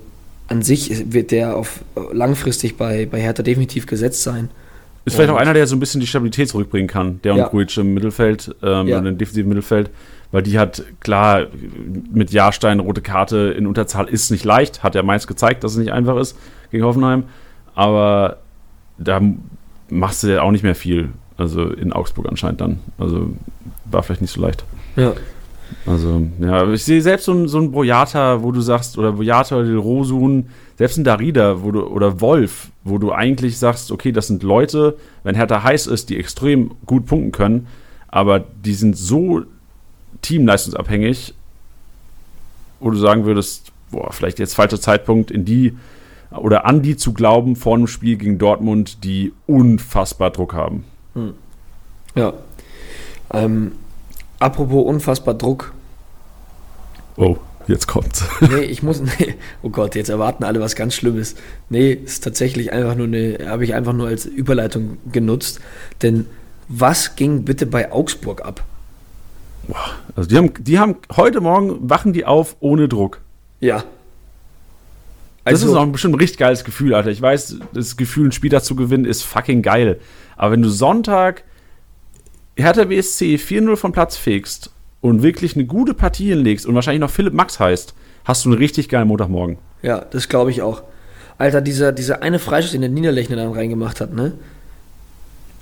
an 0.48 0.62
sich 0.62 1.14
wird 1.14 1.32
der 1.32 1.56
auf 1.56 1.80
langfristig 2.12 2.78
bei, 2.78 3.06
bei 3.06 3.22
Hertha 3.22 3.44
definitiv 3.44 3.86
gesetzt 3.86 4.24
sein. 4.24 4.50
Ist 5.04 5.16
vielleicht 5.16 5.32
auch 5.32 5.38
einer, 5.38 5.54
der 5.54 5.66
so 5.66 5.76
ein 5.76 5.80
bisschen 5.80 6.00
die 6.00 6.08
Stabilität 6.08 6.50
zurückbringen 6.50 6.88
kann, 6.88 7.20
der 7.24 7.34
und 7.34 7.40
ja. 7.40 7.48
Grujic 7.48 7.76
im 7.78 7.94
Mittelfeld, 7.94 8.56
ähm, 8.62 8.88
ja. 8.88 9.00
im 9.00 9.18
defensiven 9.18 9.50
Mittelfeld, 9.50 9.90
weil 10.32 10.44
die 10.44 10.60
hat, 10.60 10.84
klar, 11.00 11.48
mit 12.12 12.32
Jahrstein, 12.32 12.80
rote 12.80 13.02
Karte 13.02 13.56
in 13.58 13.66
Unterzahl 13.66 14.08
ist 14.08 14.30
nicht 14.30 14.46
leicht, 14.46 14.84
hat 14.84 14.94
ja 14.94 15.02
meist 15.02 15.28
gezeigt, 15.28 15.64
dass 15.64 15.72
es 15.72 15.80
nicht 15.80 15.92
einfach 15.92 16.18
ist 16.18 16.38
gegen 16.70 16.84
Hoffenheim, 16.84 17.24
aber 17.74 18.38
da 19.00 19.22
machst 19.90 20.22
du 20.22 20.28
ja 20.28 20.44
auch 20.44 20.52
nicht 20.52 20.64
mehr 20.64 20.76
viel, 20.76 21.10
also 21.36 21.66
in 21.66 21.94
Augsburg 21.94 22.28
anscheinend 22.30 22.62
dann, 22.62 22.80
also 23.00 23.34
war 23.86 24.04
vielleicht 24.04 24.22
nicht 24.22 24.34
so 24.34 24.42
leicht. 24.42 24.64
Ja. 24.98 25.14
Also, 25.86 26.28
ja, 26.40 26.72
ich 26.72 26.84
sehe 26.84 27.02
selbst 27.02 27.26
so 27.26 27.48
so 27.48 27.60
ein 27.60 27.72
Boyata, 27.72 28.44
wo 28.44 28.52
du 28.52 28.62
sagst, 28.62 28.98
oder 28.98 29.14
Boyata 29.14 29.58
oder 29.58 29.76
Rosun, 29.76 30.48
selbst 30.78 30.98
ein 30.98 31.04
Darida 31.04 31.62
wo 31.64 31.72
du, 31.72 31.88
oder 31.88 32.22
Wolf, 32.22 32.72
wo 32.84 32.98
du 32.98 33.12
eigentlich 33.12 33.58
sagst, 33.58 33.92
okay, 33.92 34.12
das 34.12 34.28
sind 34.28 34.44
Leute, 34.44 34.98
wenn 35.24 35.36
Hertha 35.36 35.64
heiß 35.64 35.88
ist, 35.88 36.10
die 36.10 36.18
extrem 36.18 36.72
gut 36.86 37.06
punkten 37.06 37.32
können, 37.32 37.68
aber 38.08 38.40
die 38.40 38.74
sind 38.74 38.98
so 38.98 39.44
teamleistungsabhängig, 40.22 41.34
wo 42.80 42.90
du 42.92 42.98
sagen 42.98 43.26
würdest, 43.26 43.72
boah, 43.92 44.12
vielleicht 44.12 44.40
jetzt 44.40 44.56
falscher 44.56 44.80
Zeitpunkt, 44.80 45.32
in 45.32 45.46
die 45.46 45.78
oder 46.32 46.66
an 46.66 46.82
die 46.82 46.96
zu 46.96 47.14
glauben 47.14 47.56
vor 47.56 47.76
einem 47.76 47.88
Spiel 47.88 48.18
gegen 48.18 48.38
Dortmund, 48.38 49.04
die 49.04 49.34
unfassbar 49.48 50.32
Druck 50.32 50.54
haben. 50.54 50.86
Hm. 51.14 51.34
Ja. 52.16 52.34
Ähm, 53.34 53.74
Apropos 54.42 54.86
unfassbar 54.86 55.36
Druck. 55.36 55.72
Oh, 57.16 57.38
jetzt 57.68 57.88
kommt's. 57.88 58.26
nee, 58.42 58.62
ich 58.62 58.82
muss. 58.82 59.00
Nee, 59.02 59.36
oh 59.62 59.70
Gott, 59.70 59.94
jetzt 59.94 60.10
erwarten 60.10 60.44
alle 60.44 60.60
was 60.60 60.76
ganz 60.76 60.96
Schlimmes. 60.96 61.36
Nee, 61.70 61.92
ist 61.92 62.24
tatsächlich 62.24 62.74
einfach 62.74 62.96
nur 62.96 63.06
eine. 63.06 63.38
Habe 63.46 63.64
ich 63.64 63.76
einfach 63.76 63.94
nur 63.94 64.08
als 64.08 64.26
Überleitung 64.26 64.98
genutzt. 65.12 65.60
Denn 66.02 66.26
was 66.68 67.16
ging 67.16 67.44
bitte 67.46 67.68
bei 67.68 67.92
Augsburg 67.92 68.44
ab? 68.44 68.64
Also 70.16 70.28
die 70.28 70.38
haben, 70.38 70.52
die 70.58 70.80
haben 70.80 70.96
heute 71.16 71.40
Morgen 71.40 71.88
wachen 71.88 72.12
die 72.12 72.26
auf 72.26 72.56
ohne 72.62 72.88
Druck. 72.88 73.22
Ja. 73.60 73.84
Also, 75.44 75.66
das 75.66 75.72
ist 75.72 75.78
auch 75.78 75.84
ein 75.84 75.92
bestimmt 75.92 76.16
ein 76.16 76.20
richtig 76.20 76.40
geiles 76.40 76.64
Gefühl, 76.64 76.96
Alter. 76.96 77.12
Ich 77.12 77.22
weiß, 77.22 77.58
das 77.74 77.96
Gefühl, 77.96 78.30
ein 78.30 78.32
Spiel 78.32 78.50
dazu 78.50 78.76
gewinnen, 78.76 79.06
ist 79.06 79.22
fucking 79.22 79.62
geil. 79.62 80.00
Aber 80.36 80.54
wenn 80.54 80.64
du 80.64 80.70
Sonntag 80.70 81.44
Hertha 82.56 82.84
BSC 82.84 83.36
4-0 83.36 83.76
vom 83.76 83.92
Platz 83.92 84.18
fegst 84.18 84.72
und 85.02 85.24
wirklich 85.24 85.56
eine 85.56 85.66
gute 85.66 85.94
Partie 85.94 86.30
hinlegst 86.30 86.66
und 86.66 86.76
wahrscheinlich 86.76 87.02
noch 87.02 87.10
Philipp 87.10 87.34
Max 87.34 87.60
heißt, 87.60 87.94
hast 88.26 88.46
du 88.46 88.50
einen 88.50 88.58
richtig 88.58 88.90
geilen 88.90 89.08
Montagmorgen. 89.08 89.58
Ja, 89.82 90.00
das 90.00 90.30
glaube 90.30 90.52
ich 90.52 90.62
auch. 90.62 90.84
Alter, 91.38 91.62
dieser, 91.62 91.92
dieser 91.92 92.22
eine 92.22 92.38
Freischuss, 92.38 92.72
den 92.72 92.82
der 92.82 92.90
Niederlechner 92.90 93.36
dann 93.36 93.52
reingemacht 93.52 94.00
hat, 94.00 94.14
ne? 94.14 94.34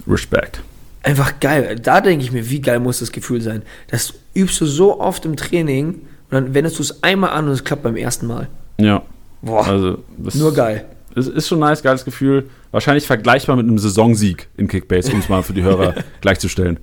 Respekt. 0.08 0.62
Einfach 1.04 1.40
geil. 1.40 1.80
Da 1.82 2.02
denke 2.02 2.26
ich 2.26 2.32
mir, 2.32 2.50
wie 2.50 2.60
geil 2.60 2.80
muss 2.80 3.00
das 3.00 3.14
Gefühl 3.14 3.42
sein. 3.42 3.62
Das 3.88 4.14
übst 4.36 4.60
du 4.60 4.66
so 4.66 5.00
oft 5.00 5.26
im 5.26 5.38
Training 5.38 5.88
und 5.94 6.32
dann 6.32 6.54
wendest 6.54 6.78
du 6.80 6.84
es 6.84 7.02
einmal 7.04 7.30
an 7.30 7.46
und 7.46 7.52
es 7.52 7.64
klappt 7.64 7.84
beim 7.84 7.96
ersten 7.96 8.28
Mal. 8.28 8.50
Ja. 8.78 9.04
Boah. 9.42 9.66
Also, 9.66 10.04
nur 10.34 10.54
geil. 10.54 10.86
Es 11.16 11.28
ist 11.28 11.48
schon 11.48 11.60
ein 11.60 11.70
nice, 11.70 11.84
geiles 11.84 12.06
Gefühl. 12.06 12.50
Wahrscheinlich 12.72 13.06
vergleichbar 13.06 13.56
mit 13.56 13.66
einem 13.66 13.78
Saisonsieg 13.78 14.48
in 14.58 14.68
Kickbase, 14.68 15.12
um 15.12 15.20
es 15.20 15.30
mal 15.30 15.44
für 15.44 15.54
die 15.54 15.64
Hörer 15.64 15.96
gleichzustellen. 16.22 16.80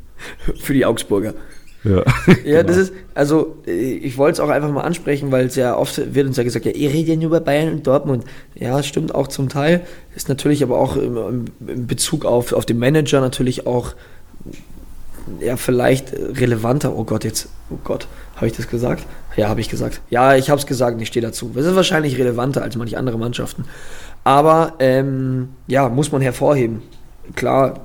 Für 0.61 0.73
die 0.73 0.85
Augsburger. 0.85 1.35
Ja, 1.85 2.03
ja 2.45 2.63
das 2.63 2.77
ist, 2.77 2.93
also 3.15 3.57
ich 3.65 4.19
wollte 4.19 4.35
es 4.35 4.41
auch 4.41 4.49
einfach 4.49 4.71
mal 4.71 4.83
ansprechen, 4.83 5.31
weil 5.31 5.47
es 5.47 5.57
ja 5.57 5.77
oft 5.77 6.15
wird 6.15 6.27
uns 6.27 6.37
ja 6.37 6.43
gesagt, 6.43 6.65
ja, 6.65 6.73
ihr 6.73 6.91
redet 6.91 7.09
ja 7.09 7.17
nur 7.17 7.27
über 7.27 7.41
Bayern 7.41 7.73
und 7.73 7.87
Dortmund. 7.87 8.25
Ja, 8.55 8.83
stimmt 8.83 9.15
auch 9.15 9.29
zum 9.29 9.49
Teil. 9.49 9.87
Ist 10.15 10.29
natürlich 10.29 10.63
aber 10.63 10.79
auch 10.79 10.97
im, 10.97 11.47
im 11.67 11.87
Bezug 11.87 12.25
auf, 12.25 12.53
auf 12.53 12.67
den 12.67 12.79
Manager 12.79 13.21
natürlich 13.21 13.67
auch 13.67 13.95
ja, 15.41 15.57
vielleicht 15.57 16.13
relevanter. 16.13 16.97
Oh 16.97 17.05
Gott, 17.05 17.25
jetzt, 17.25 17.49
oh 17.71 17.79
Gott, 17.83 18.07
habe 18.37 18.47
ich 18.47 18.53
das 18.53 18.69
gesagt? 18.69 19.05
Ja, 19.37 19.49
habe 19.49 19.61
ich 19.61 19.69
gesagt. 19.69 20.01
Ja, 20.09 20.35
ich 20.37 20.51
habe 20.51 20.59
es 20.59 20.67
gesagt 20.67 20.97
und 20.97 21.03
ich 21.03 21.09
stehe 21.09 21.25
dazu. 21.25 21.51
Es 21.55 21.67
ist 21.67 21.77
wahrscheinlich 21.77 22.17
relevanter 22.17 22.63
als 22.63 22.77
manche 22.77 22.97
andere 22.97 23.19
Mannschaften. 23.19 23.65
Aber 24.27 24.73
ähm, 24.81 25.51
ja, 25.69 25.89
muss 25.89 26.11
man 26.11 26.21
hervorheben. 26.21 26.83
Klar, 27.37 27.79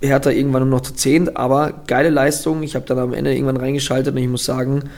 Hertha 0.00 0.30
irgendwann 0.30 0.68
nur 0.68 0.78
noch 0.78 0.80
zu 0.80 0.92
10, 0.92 1.36
aber 1.36 1.72
geile 1.86 2.10
Leistung. 2.10 2.64
Ich 2.64 2.74
habe 2.74 2.84
dann 2.84 2.98
am 2.98 3.12
Ende 3.12 3.32
irgendwann 3.32 3.58
reingeschaltet 3.58 4.12
und 4.12 4.20
ich 4.20 4.28
muss 4.28 4.44
sagen, 4.44 4.90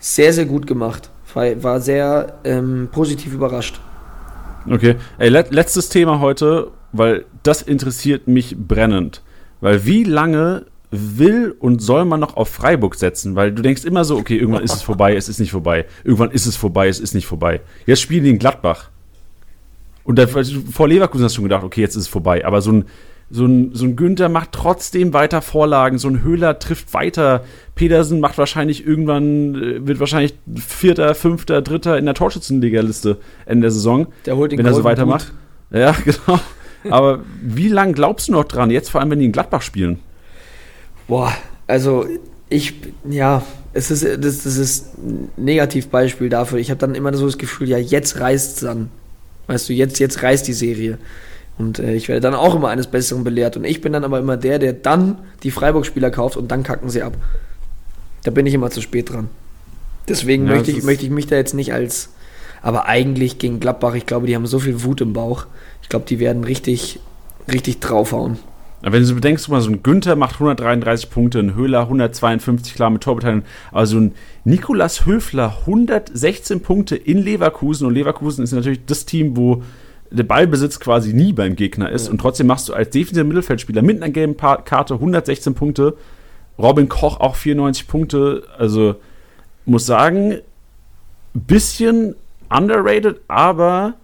sehr, 0.00 0.32
sehr 0.32 0.46
gut 0.46 0.66
gemacht. 0.66 1.10
War 1.34 1.80
sehr 1.80 2.34
ähm, 2.42 2.88
positiv 2.90 3.34
überrascht. 3.34 3.80
Okay. 4.68 4.96
Ey, 5.18 5.28
let 5.28 5.54
letztes 5.54 5.90
Thema 5.90 6.18
heute, 6.18 6.72
weil 6.90 7.24
das 7.44 7.62
interessiert 7.62 8.26
mich 8.26 8.56
brennend. 8.58 9.22
Weil 9.60 9.86
wie 9.86 10.02
lange 10.02 10.66
will 10.90 11.54
und 11.56 11.80
soll 11.80 12.04
man 12.04 12.18
noch 12.18 12.36
auf 12.36 12.48
Freiburg 12.48 12.96
setzen? 12.96 13.36
Weil 13.36 13.52
du 13.52 13.62
denkst 13.62 13.84
immer 13.84 14.04
so, 14.04 14.16
okay, 14.16 14.38
irgendwann 14.38 14.64
ist 14.64 14.74
es 14.74 14.82
vorbei, 14.82 15.14
es 15.14 15.28
ist 15.28 15.38
nicht 15.38 15.52
vorbei. 15.52 15.86
Irgendwann 16.02 16.32
ist 16.32 16.46
es 16.46 16.56
vorbei, 16.56 16.88
es 16.88 16.98
ist 16.98 17.14
nicht 17.14 17.26
vorbei. 17.26 17.60
Jetzt 17.86 18.02
spielen 18.02 18.24
die 18.24 18.30
in 18.30 18.40
Gladbach. 18.40 18.90
Und 20.04 20.18
da, 20.18 20.26
vor 20.26 20.88
Leverkusen 20.88 21.24
hast 21.24 21.32
du 21.32 21.36
schon 21.36 21.44
gedacht, 21.44 21.64
okay, 21.64 21.80
jetzt 21.80 21.96
ist 21.96 22.02
es 22.02 22.08
vorbei. 22.08 22.44
Aber 22.44 22.60
so 22.60 22.72
ein, 22.72 22.84
so 23.30 23.46
ein, 23.46 23.70
so 23.74 23.84
ein 23.86 23.96
Günther 23.96 24.28
macht 24.28 24.52
trotzdem 24.52 25.12
weiter 25.12 25.42
Vorlagen, 25.42 25.98
so 25.98 26.08
ein 26.08 26.22
Höhler 26.22 26.58
trifft 26.58 26.92
weiter. 26.92 27.44
Pedersen 27.74 28.20
macht 28.20 28.38
wahrscheinlich 28.38 28.86
irgendwann, 28.86 29.54
äh, 29.54 29.86
wird 29.86 29.98
wahrscheinlich 29.98 30.34
Vierter, 30.54 31.14
Fünfter, 31.14 31.62
Dritter 31.62 31.98
in 31.98 32.04
der 32.04 32.14
Torschützenliga-Liste 32.14 33.18
Ende 33.46 33.62
der 33.62 33.70
Saison. 33.70 34.08
Der 34.26 34.36
holt 34.36 34.52
den 34.52 34.58
Wenn 34.58 34.66
er 34.66 34.74
so 34.74 34.84
weitermacht. 34.84 35.32
Gut. 35.70 35.80
Ja, 35.80 35.92
genau. 36.04 36.38
Aber 36.90 37.20
wie 37.42 37.68
lange 37.68 37.94
glaubst 37.94 38.28
du 38.28 38.32
noch 38.32 38.44
dran? 38.44 38.70
Jetzt 38.70 38.90
vor 38.90 39.00
allem, 39.00 39.10
wenn 39.10 39.18
die 39.18 39.24
in 39.24 39.32
Gladbach 39.32 39.62
spielen. 39.62 40.00
Boah, 41.08 41.32
also 41.66 42.06
ich, 42.50 42.74
ja, 43.08 43.42
es 43.72 43.90
ist, 43.90 44.04
das, 44.04 44.44
das 44.44 44.56
ist 44.56 44.98
ein 44.98 45.30
Negativbeispiel 45.36 46.28
dafür. 46.28 46.58
Ich 46.58 46.70
habe 46.70 46.78
dann 46.78 46.94
immer 46.94 47.12
so 47.14 47.26
das 47.26 47.38
Gefühl, 47.38 47.68
ja, 47.68 47.78
jetzt 47.78 48.20
reißt 48.20 48.56
es 48.56 48.60
dann. 48.60 48.90
Weißt 49.46 49.68
du, 49.68 49.72
jetzt, 49.72 49.98
jetzt 49.98 50.22
reißt 50.22 50.46
die 50.46 50.52
Serie. 50.52 50.98
Und 51.58 51.78
äh, 51.78 51.94
ich 51.94 52.08
werde 52.08 52.20
dann 52.20 52.34
auch 52.34 52.54
immer 52.54 52.68
eines 52.68 52.86
Besseren 52.86 53.24
belehrt. 53.24 53.56
Und 53.56 53.64
ich 53.64 53.80
bin 53.80 53.92
dann 53.92 54.04
aber 54.04 54.18
immer 54.18 54.36
der, 54.36 54.58
der 54.58 54.72
dann 54.72 55.18
die 55.42 55.50
Freiburg-Spieler 55.50 56.10
kauft 56.10 56.36
und 56.36 56.50
dann 56.50 56.62
kacken 56.62 56.88
sie 56.88 57.02
ab. 57.02 57.16
Da 58.24 58.30
bin 58.30 58.46
ich 58.46 58.54
immer 58.54 58.70
zu 58.70 58.80
spät 58.80 59.10
dran. 59.10 59.28
Deswegen 60.08 60.46
ja, 60.46 60.54
möchte, 60.54 60.70
ich, 60.70 60.82
möchte 60.82 61.04
ich 61.04 61.10
mich 61.10 61.26
da 61.26 61.36
jetzt 61.36 61.54
nicht 61.54 61.72
als. 61.72 62.10
Aber 62.62 62.86
eigentlich 62.86 63.38
gegen 63.38 63.60
Gladbach, 63.60 63.94
ich 63.94 64.06
glaube, 64.06 64.26
die 64.26 64.34
haben 64.34 64.46
so 64.46 64.58
viel 64.58 64.82
Wut 64.82 65.00
im 65.02 65.12
Bauch. 65.12 65.46
Ich 65.82 65.90
glaube, 65.90 66.06
die 66.06 66.18
werden 66.18 66.44
richtig, 66.44 66.98
richtig 67.52 67.80
draufhauen. 67.80 68.38
Wenn 68.86 69.00
du 69.00 69.06
so 69.06 69.14
bedenkst, 69.14 69.48
mal 69.48 69.62
so 69.62 69.70
ein 69.70 69.82
Günther 69.82 70.14
macht 70.14 70.34
133 70.34 71.08
Punkte, 71.08 71.38
ein 71.38 71.54
Höhler 71.54 71.82
152, 71.82 72.74
klar 72.74 72.90
mit 72.90 73.02
Torbeteiligung, 73.02 73.44
aber 73.70 73.86
so 73.86 73.96
ein 73.96 74.12
Nikolas 74.44 75.06
Höfler 75.06 75.56
116 75.60 76.60
Punkte 76.60 76.94
in 76.94 77.16
Leverkusen 77.16 77.86
und 77.86 77.94
Leverkusen 77.94 78.44
ist 78.44 78.52
natürlich 78.52 78.84
das 78.84 79.06
Team, 79.06 79.38
wo 79.38 79.62
der 80.10 80.24
Ballbesitz 80.24 80.80
quasi 80.80 81.14
nie 81.14 81.32
beim 81.32 81.56
Gegner 81.56 81.90
ist 81.90 82.06
ja. 82.06 82.12
und 82.12 82.18
trotzdem 82.18 82.46
machst 82.46 82.68
du 82.68 82.74
als 82.74 82.90
defensiver 82.90 83.26
Mittelfeldspieler 83.26 83.80
mit 83.80 84.02
einer 84.02 84.12
gelben 84.12 84.36
Karte 84.36 84.94
116 84.94 85.54
Punkte, 85.54 85.96
Robin 86.58 86.90
Koch 86.90 87.20
auch 87.20 87.36
94 87.36 87.88
Punkte, 87.88 88.42
also 88.58 88.96
muss 89.64 89.86
sagen, 89.86 90.40
bisschen 91.32 92.16
underrated, 92.50 93.22
aber 93.28 93.94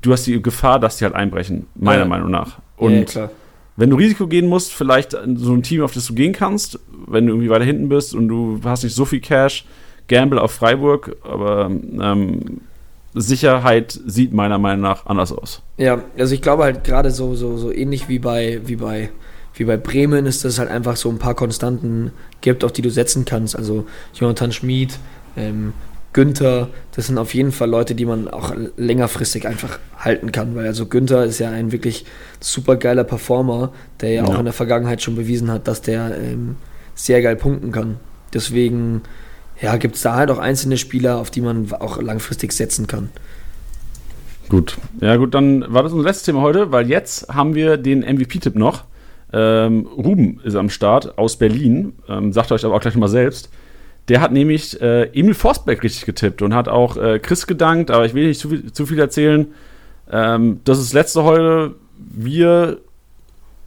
du 0.00 0.10
hast 0.10 0.26
die 0.26 0.40
Gefahr, 0.40 0.80
dass 0.80 0.96
die 0.96 1.04
halt 1.04 1.14
einbrechen, 1.14 1.66
meiner 1.74 2.04
ja. 2.04 2.08
Meinung 2.08 2.30
nach. 2.30 2.60
Und 2.78 2.94
ja, 2.94 3.04
klar 3.04 3.30
wenn 3.76 3.90
du 3.90 3.96
Risiko 3.96 4.26
gehen 4.26 4.48
musst, 4.48 4.72
vielleicht 4.72 5.12
so 5.12 5.52
ein 5.52 5.62
Team, 5.62 5.82
auf 5.82 5.94
das 5.94 6.06
du 6.06 6.14
gehen 6.14 6.32
kannst, 6.32 6.78
wenn 7.06 7.26
du 7.26 7.32
irgendwie 7.32 7.50
weiter 7.50 7.64
hinten 7.64 7.88
bist 7.88 8.14
und 8.14 8.28
du 8.28 8.60
hast 8.64 8.84
nicht 8.84 8.94
so 8.94 9.04
viel 9.04 9.20
Cash, 9.20 9.64
Gamble 10.08 10.40
auf 10.40 10.52
Freiburg, 10.52 11.16
aber 11.24 11.70
ähm, 11.70 12.60
Sicherheit 13.14 13.98
sieht 14.06 14.32
meiner 14.32 14.58
Meinung 14.58 14.82
nach 14.82 15.06
anders 15.06 15.32
aus. 15.32 15.62
Ja, 15.76 16.02
also 16.18 16.34
ich 16.34 16.42
glaube 16.42 16.64
halt 16.64 16.84
gerade 16.84 17.10
so, 17.10 17.34
so, 17.34 17.56
so 17.56 17.72
ähnlich 17.72 18.08
wie 18.08 18.18
bei, 18.18 18.60
wie 18.64 18.76
bei 18.76 19.10
wie 19.54 19.64
bei 19.64 19.76
Bremen 19.76 20.26
ist, 20.26 20.44
dass 20.44 20.54
es 20.54 20.58
halt 20.58 20.70
einfach 20.70 20.96
so 20.96 21.08
ein 21.10 21.18
paar 21.18 21.34
Konstanten 21.34 22.12
gibt, 22.40 22.64
auf 22.64 22.72
die 22.72 22.82
du 22.82 22.90
setzen 22.90 23.24
kannst. 23.24 23.56
Also 23.56 23.86
Jonathan 24.14 24.52
Schmid, 24.52 24.98
ähm, 25.36 25.74
Günther, 26.12 26.68
das 26.94 27.06
sind 27.06 27.16
auf 27.16 27.34
jeden 27.34 27.52
Fall 27.52 27.70
Leute, 27.70 27.94
die 27.94 28.04
man 28.04 28.28
auch 28.28 28.54
längerfristig 28.76 29.46
einfach 29.46 29.78
halten 29.96 30.30
kann, 30.30 30.54
weil 30.54 30.66
also 30.66 30.86
Günther 30.86 31.24
ist 31.24 31.38
ja 31.38 31.50
ein 31.50 31.72
wirklich 31.72 32.04
super 32.40 32.76
geiler 32.76 33.04
Performer, 33.04 33.72
der 34.00 34.10
ja, 34.10 34.22
ja. 34.22 34.28
auch 34.28 34.38
in 34.38 34.44
der 34.44 34.52
Vergangenheit 34.52 35.00
schon 35.00 35.16
bewiesen 35.16 35.50
hat, 35.50 35.68
dass 35.68 35.80
der 35.80 36.16
ähm, 36.18 36.56
sehr 36.94 37.22
geil 37.22 37.36
punkten 37.36 37.72
kann. 37.72 37.96
Deswegen 38.34 39.02
ja, 39.60 39.76
gibt 39.76 39.96
es 39.96 40.02
da 40.02 40.16
halt 40.16 40.30
auch 40.30 40.38
einzelne 40.38 40.76
Spieler, 40.76 41.18
auf 41.18 41.30
die 41.30 41.40
man 41.40 41.72
auch 41.72 42.00
langfristig 42.00 42.52
setzen 42.52 42.86
kann. 42.86 43.10
Gut, 44.48 44.76
ja 45.00 45.16
gut, 45.16 45.34
dann 45.34 45.64
war 45.72 45.82
das 45.82 45.92
unser 45.92 46.06
letztes 46.06 46.24
Thema 46.24 46.42
heute, 46.42 46.72
weil 46.72 46.90
jetzt 46.90 47.28
haben 47.28 47.54
wir 47.54 47.78
den 47.78 48.00
MVP-Tipp 48.00 48.54
noch. 48.54 48.84
Ähm, 49.32 49.86
Ruben 49.86 50.40
ist 50.44 50.56
am 50.56 50.68
Start 50.68 51.16
aus 51.16 51.36
Berlin, 51.36 51.94
ähm, 52.06 52.32
sagt 52.32 52.52
euch 52.52 52.64
aber 52.66 52.74
auch 52.74 52.80
gleich 52.80 52.96
mal 52.96 53.08
selbst. 53.08 53.50
Der 54.08 54.20
hat 54.20 54.32
nämlich 54.32 54.80
äh, 54.80 55.04
Emil 55.18 55.34
Forsberg 55.34 55.82
richtig 55.82 56.06
getippt 56.06 56.42
und 56.42 56.54
hat 56.54 56.68
auch 56.68 56.96
äh, 56.96 57.18
Chris 57.18 57.46
gedankt, 57.46 57.90
aber 57.90 58.04
ich 58.04 58.14
will 58.14 58.26
nicht 58.26 58.40
zu 58.40 58.48
viel, 58.48 58.72
zu 58.72 58.86
viel 58.86 58.98
erzählen. 58.98 59.46
Ähm, 60.10 60.60
das 60.64 60.80
ist 60.80 60.92
letzte 60.92 61.22
heute. 61.22 61.76
Wir 61.96 62.78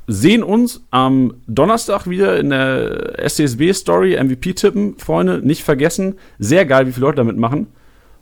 sehen 0.07 0.43
uns 0.43 0.83
am 0.91 1.35
Donnerstag 1.47 2.07
wieder 2.07 2.37
in 2.37 2.49
der 2.49 3.17
SCSB-Story 3.27 4.21
MVP 4.21 4.53
tippen. 4.53 4.97
Freunde, 4.97 5.39
nicht 5.39 5.63
vergessen. 5.63 6.15
Sehr 6.37 6.65
geil, 6.65 6.87
wie 6.87 6.91
viele 6.91 7.07
Leute 7.07 7.17
damit 7.17 7.37
machen. 7.37 7.67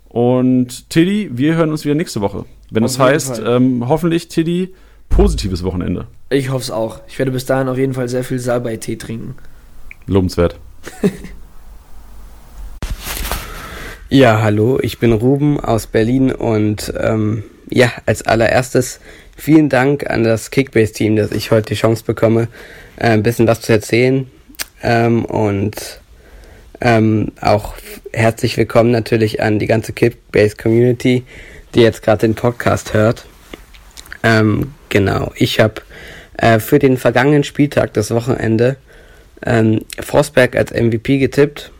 Und 0.07 0.89
Tiddy, 0.91 1.32
wir 1.34 1.55
hören 1.55 1.72
uns 1.72 1.84
wieder 1.84 1.95
nächste 1.95 2.22
Woche. 2.22 2.45
Wenn 2.70 2.84
das 2.84 2.99
heißt, 2.99 3.41
ähm, 3.45 3.88
hoffentlich, 3.88 4.28
Tiddy, 4.28 4.74
positives 5.09 5.64
Wochenende. 5.64 6.07
Ich 6.30 6.51
hoffe 6.51 6.64
es 6.64 6.72
auch. 6.72 7.01
Ich 7.07 7.18
werde 7.20 7.32
bis 7.32 7.45
dahin 7.45 7.68
auf 7.68 7.78
jeden 7.78 7.93
Fall 7.93 8.07
sehr 8.07 8.24
viel 8.24 8.39
Salbei-Tee 8.39 8.97
trinken. 8.97 9.36
Lobenswert. 10.05 10.57
Ja, 14.14 14.43
hallo, 14.43 14.78
ich 14.80 14.99
bin 14.99 15.11
Ruben 15.11 15.59
aus 15.59 15.88
Berlin 15.88 16.32
und 16.32 16.93
ähm, 16.99 17.45
ja, 17.72 17.91
als 18.05 18.22
allererstes 18.22 18.99
vielen 19.36 19.70
Dank 19.70 20.07
an 20.07 20.24
das 20.24 20.51
Kickbase-Team, 20.51 21.16
dass 21.16 21.32
ich 21.32 21.49
heute 21.49 21.70
die 21.70 21.80
Chance 21.80 22.03
bekomme, 22.05 22.47
äh, 22.97 23.07
ein 23.07 23.24
bisschen 23.24 23.47
was 23.47 23.61
zu 23.61 23.74
erzählen 23.74 24.30
ähm, 24.84 25.26
und 25.26 25.99
ähm, 26.80 27.32
auch 27.41 27.74
herzlich 28.11 28.55
willkommen 28.55 28.91
natürlich 28.91 29.41
an 29.41 29.57
die 29.57 29.66
ganze 29.66 29.93
Kickbase-Community, 29.93 31.24
die 31.74 31.82
jetzt 31.82 32.03
gerade 32.03 32.28
den 32.28 32.36
Podcast 32.36 32.93
hört. 32.93 33.26
Ähm, 34.22 34.76
genau, 34.89 35.32
ich 35.34 35.59
habe 35.59 35.82
äh, 36.38 36.59
für 36.59 36.78
den 36.78 36.97
vergangenen 36.97 37.43
Spieltag, 37.43 37.93
das 37.93 38.11
Wochenende, 38.11 38.76
ähm, 39.43 39.82
Forsberg 39.99 40.55
als 40.55 40.72
MVP 40.72 41.18
getippt 41.18 41.72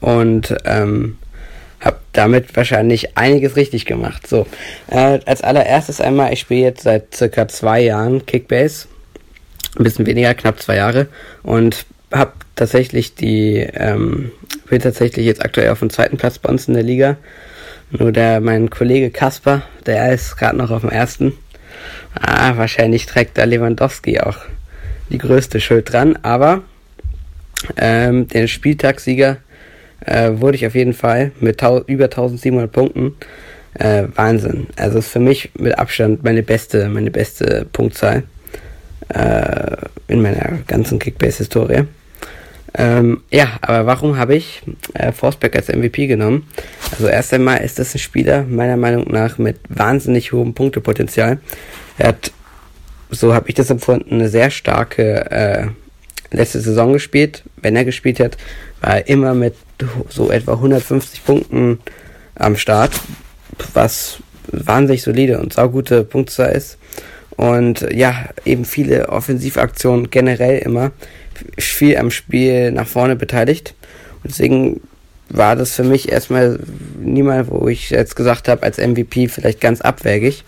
und 0.00 0.54
ähm, 0.64 1.16
habe 1.84 1.98
damit 2.12 2.56
wahrscheinlich 2.56 3.16
einiges 3.16 3.56
richtig 3.56 3.86
gemacht. 3.86 4.26
So, 4.26 4.46
äh, 4.88 5.18
als 5.26 5.42
allererstes 5.42 6.00
einmal, 6.00 6.32
ich 6.32 6.40
spiele 6.40 6.62
jetzt 6.62 6.82
seit 6.82 7.14
circa 7.14 7.48
zwei 7.48 7.80
Jahren 7.80 8.24
Kickbase, 8.26 8.86
ein 9.78 9.84
bisschen 9.84 10.06
weniger, 10.06 10.34
knapp 10.34 10.60
zwei 10.60 10.76
Jahre 10.76 11.08
und 11.42 11.86
habe 12.12 12.32
tatsächlich 12.56 13.14
die, 13.14 13.66
ähm, 13.74 14.32
bin 14.68 14.80
tatsächlich 14.80 15.26
jetzt 15.26 15.44
aktuell 15.44 15.70
auf 15.70 15.80
dem 15.80 15.90
zweiten 15.90 16.18
Platz 16.18 16.38
bei 16.38 16.50
uns 16.50 16.68
in 16.68 16.74
der 16.74 16.82
Liga. 16.82 17.16
Nur 17.90 18.12
der, 18.12 18.40
mein 18.40 18.70
Kollege 18.70 19.10
Kasper, 19.10 19.62
der 19.86 20.12
ist 20.12 20.36
gerade 20.36 20.56
noch 20.56 20.70
auf 20.70 20.82
dem 20.82 20.90
ersten. 20.90 21.34
Ah, 22.14 22.56
wahrscheinlich 22.56 23.06
trägt 23.06 23.38
da 23.38 23.44
Lewandowski 23.44 24.20
auch 24.20 24.38
die 25.10 25.18
größte 25.18 25.60
Schuld 25.60 25.92
dran, 25.92 26.18
aber 26.22 26.62
ähm, 27.76 28.28
den 28.28 28.48
Spieltagssieger 28.48 29.38
äh, 30.04 30.30
wurde 30.34 30.56
ich 30.56 30.66
auf 30.66 30.74
jeden 30.74 30.92
Fall 30.92 31.32
mit 31.40 31.62
über 31.86 32.04
1700 32.04 32.70
Punkten. 32.70 33.14
Äh, 33.74 34.04
Wahnsinn. 34.14 34.66
Also 34.76 34.98
ist 34.98 35.08
für 35.08 35.18
mich 35.18 35.50
mit 35.58 35.78
Abstand 35.78 36.22
meine 36.22 36.42
beste, 36.42 36.88
meine 36.88 37.10
beste 37.10 37.66
Punktzahl 37.72 38.24
äh, 39.08 39.76
in 40.08 40.20
meiner 40.20 40.58
ganzen 40.66 40.98
Kickbase-Historie. 40.98 41.84
Ähm, 42.74 43.22
ja, 43.30 43.58
aber 43.60 43.86
warum 43.86 44.16
habe 44.16 44.34
ich 44.34 44.62
äh, 44.94 45.12
Forsberg 45.12 45.56
als 45.56 45.68
MVP 45.68 46.06
genommen? 46.06 46.48
Also 46.90 47.06
erst 47.06 47.34
einmal 47.34 47.58
ist 47.58 47.78
das 47.78 47.94
ein 47.94 47.98
Spieler 47.98 48.44
meiner 48.44 48.76
Meinung 48.76 49.10
nach 49.10 49.38
mit 49.38 49.58
wahnsinnig 49.68 50.32
hohem 50.32 50.54
Punktepotenzial. 50.54 51.38
Er 51.98 52.08
hat, 52.08 52.32
so 53.10 53.34
habe 53.34 53.48
ich 53.48 53.54
das 53.54 53.68
empfunden, 53.68 54.14
eine 54.14 54.28
sehr 54.28 54.50
starke 54.50 55.30
äh, 55.30 55.66
letzte 56.30 56.60
Saison 56.60 56.94
gespielt. 56.94 57.42
Wenn 57.60 57.76
er 57.76 57.84
gespielt 57.84 58.20
hat, 58.20 58.38
war 58.80 58.96
er 58.96 59.08
immer 59.08 59.34
mit 59.34 59.54
so 60.08 60.30
etwa 60.30 60.52
150 60.52 61.24
Punkten 61.24 61.80
am 62.34 62.56
Start, 62.56 62.92
was 63.74 64.18
wahnsinnig 64.48 65.02
solide 65.02 65.38
und 65.38 65.52
saugute 65.52 66.04
Punktzahl 66.04 66.52
ist. 66.52 66.78
Und 67.36 67.86
ja, 67.92 68.28
eben 68.44 68.64
viele 68.64 69.08
Offensivaktionen 69.08 70.10
generell 70.10 70.58
immer 70.58 70.92
viel 71.58 71.96
am 71.96 72.10
Spiel 72.10 72.70
nach 72.72 72.86
vorne 72.86 73.16
beteiligt. 73.16 73.74
Und 74.22 74.30
deswegen 74.30 74.80
war 75.28 75.56
das 75.56 75.74
für 75.74 75.84
mich 75.84 76.12
erstmal 76.12 76.58
niemand, 77.00 77.50
wo 77.50 77.68
ich 77.68 77.90
jetzt 77.90 78.16
gesagt 78.16 78.48
habe, 78.48 78.62
als 78.62 78.78
MVP 78.78 79.28
vielleicht 79.28 79.60
ganz 79.60 79.80
abwägig. 79.80 80.44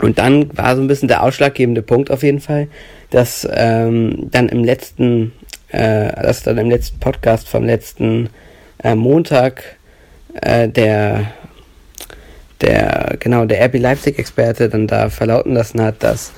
Und 0.00 0.18
dann 0.18 0.56
war 0.56 0.76
so 0.76 0.82
ein 0.82 0.88
bisschen 0.88 1.08
der 1.08 1.22
ausschlaggebende 1.22 1.82
Punkt 1.82 2.10
auf 2.10 2.22
jeden 2.22 2.40
Fall, 2.40 2.68
dass 3.10 3.48
ähm, 3.50 4.28
dann 4.30 4.48
im 4.48 4.64
letzten, 4.64 5.32
äh, 5.72 6.22
dass 6.22 6.42
dann 6.42 6.58
im 6.58 6.70
letzten 6.70 7.00
Podcast 7.00 7.48
vom 7.48 7.64
letzten 7.64 8.28
äh, 8.82 8.94
Montag 8.94 9.76
äh, 10.40 10.68
der 10.68 11.32
der 12.60 13.16
genau 13.18 13.44
der 13.44 13.64
RB 13.66 13.78
Leipzig 13.78 14.18
Experte 14.18 14.68
dann 14.68 14.86
da 14.86 15.10
verlauten 15.10 15.54
lassen 15.54 15.80
hat, 15.80 16.02
dass 16.02 16.32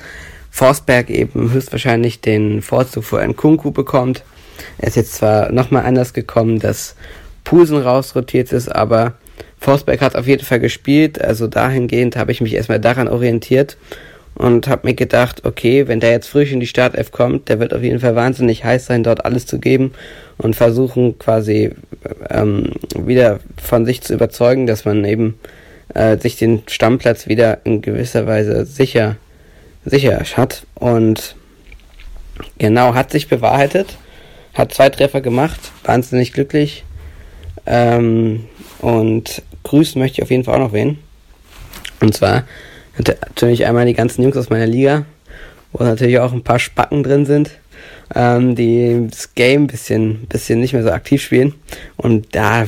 Forsberg 0.49 1.09
eben 1.09 1.51
höchstwahrscheinlich 1.51 2.21
den 2.21 2.61
Vorzug 2.61 3.03
vor 3.03 3.21
Nkunku 3.21 3.71
bekommt. 3.71 4.23
Er 4.77 4.87
ist 4.87 4.95
jetzt 4.95 5.13
zwar 5.15 5.51
nochmal 5.51 5.85
anders 5.85 6.13
gekommen, 6.13 6.59
dass 6.59 6.95
Pulsen 7.43 7.77
rausrotiert 7.77 8.51
ist, 8.53 8.69
aber 8.69 9.13
Forsberg 9.59 10.01
hat 10.01 10.15
auf 10.15 10.27
jeden 10.27 10.45
Fall 10.45 10.59
gespielt, 10.59 11.21
also 11.21 11.47
dahingehend 11.47 12.15
habe 12.15 12.31
ich 12.31 12.41
mich 12.41 12.53
erstmal 12.53 12.79
daran 12.79 13.07
orientiert 13.07 13.77
und 14.35 14.67
habe 14.67 14.87
mir 14.87 14.93
gedacht, 14.93 15.45
okay, 15.45 15.87
wenn 15.87 15.99
der 15.99 16.11
jetzt 16.11 16.27
frisch 16.27 16.51
in 16.51 16.59
die 16.59 16.67
Startelf 16.67 17.11
kommt, 17.11 17.49
der 17.49 17.59
wird 17.59 17.73
auf 17.73 17.81
jeden 17.81 17.99
Fall 17.99 18.15
wahnsinnig 18.15 18.63
heiß 18.63 18.85
sein, 18.85 19.03
dort 19.03 19.25
alles 19.25 19.45
zu 19.45 19.59
geben 19.59 19.93
und 20.37 20.55
versuchen 20.55 21.17
quasi 21.17 21.71
ähm, 22.29 22.73
wieder 22.97 23.39
von 23.61 23.85
sich 23.85 24.01
zu 24.01 24.13
überzeugen, 24.13 24.67
dass 24.67 24.85
man 24.85 25.03
eben 25.05 25.39
äh, 25.93 26.17
sich 26.17 26.35
den 26.35 26.63
Stammplatz 26.67 27.27
wieder 27.27 27.59
in 27.63 27.81
gewisser 27.81 28.27
Weise 28.27 28.65
sicher 28.65 29.17
sicher 29.85 30.19
hat 30.35 30.65
und 30.73 31.35
genau 32.57 32.95
hat 32.95 33.11
sich 33.11 33.27
bewahrheitet, 33.27 33.97
hat 34.53 34.73
zwei 34.73 34.89
Treffer 34.89 35.21
gemacht, 35.21 35.59
wahnsinnig 35.83 36.33
glücklich 36.33 36.83
ähm, 37.65 38.47
und 38.79 39.43
grüßen 39.63 40.01
möchte 40.01 40.19
ich 40.19 40.23
auf 40.23 40.31
jeden 40.31 40.43
Fall 40.43 40.55
auch 40.55 40.67
noch 40.67 40.73
wen. 40.73 40.99
Und 42.01 42.13
zwar 42.13 42.43
natürlich 42.97 43.65
einmal 43.65 43.85
die 43.85 43.93
ganzen 43.93 44.23
Jungs 44.23 44.37
aus 44.37 44.49
meiner 44.49 44.67
Liga, 44.67 45.05
wo 45.71 45.83
natürlich 45.83 46.19
auch 46.19 46.33
ein 46.33 46.43
paar 46.43 46.59
Spacken 46.59 47.03
drin 47.03 47.25
sind, 47.25 47.51
ähm, 48.13 48.55
die 48.55 49.07
das 49.09 49.33
Game 49.35 49.63
ein 49.63 49.67
bisschen, 49.67 50.25
bisschen 50.27 50.59
nicht 50.59 50.73
mehr 50.73 50.83
so 50.83 50.91
aktiv 50.91 51.21
spielen. 51.21 51.53
Und 51.97 52.35
da, 52.35 52.67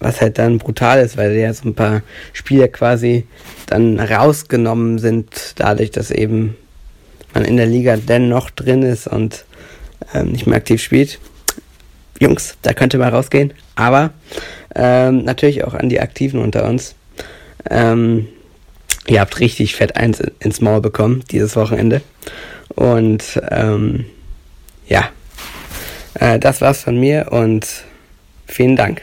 was 0.00 0.20
halt 0.20 0.38
dann 0.38 0.58
brutal 0.58 1.00
ist, 1.00 1.16
weil 1.16 1.32
ja 1.36 1.52
so 1.52 1.68
ein 1.68 1.74
paar 1.74 2.02
Spieler 2.32 2.68
quasi 2.68 3.26
dann 3.66 3.98
rausgenommen 3.98 4.98
sind, 4.98 5.54
dadurch, 5.56 5.90
dass 5.90 6.10
eben 6.10 6.56
man 7.32 7.44
in 7.44 7.56
der 7.56 7.66
Liga 7.66 7.96
dennoch 7.96 8.50
drin 8.50 8.82
ist 8.82 9.06
und 9.06 9.44
ähm, 10.12 10.32
nicht 10.32 10.46
mehr 10.46 10.56
aktiv 10.56 10.82
spielt. 10.82 11.18
Jungs, 12.20 12.56
da 12.62 12.72
könnte 12.72 12.98
mal 12.98 13.08
rausgehen. 13.08 13.52
Aber 13.74 14.10
ähm, 14.74 15.24
natürlich 15.24 15.64
auch 15.64 15.74
an 15.74 15.88
die 15.88 16.00
Aktiven 16.00 16.40
unter 16.40 16.68
uns. 16.68 16.94
Ähm, 17.70 18.28
ihr 19.06 19.20
habt 19.20 19.40
richtig 19.40 19.74
fett 19.76 19.96
eins 19.96 20.20
ins 20.40 20.60
Maul 20.60 20.80
bekommen 20.80 21.24
dieses 21.30 21.56
Wochenende. 21.56 22.02
Und 22.68 23.40
ähm, 23.50 24.06
ja, 24.86 25.08
äh, 26.14 26.38
das 26.38 26.60
war's 26.60 26.82
von 26.82 26.98
mir 26.98 27.28
und 27.30 27.66
vielen 28.46 28.76
Dank. 28.76 29.02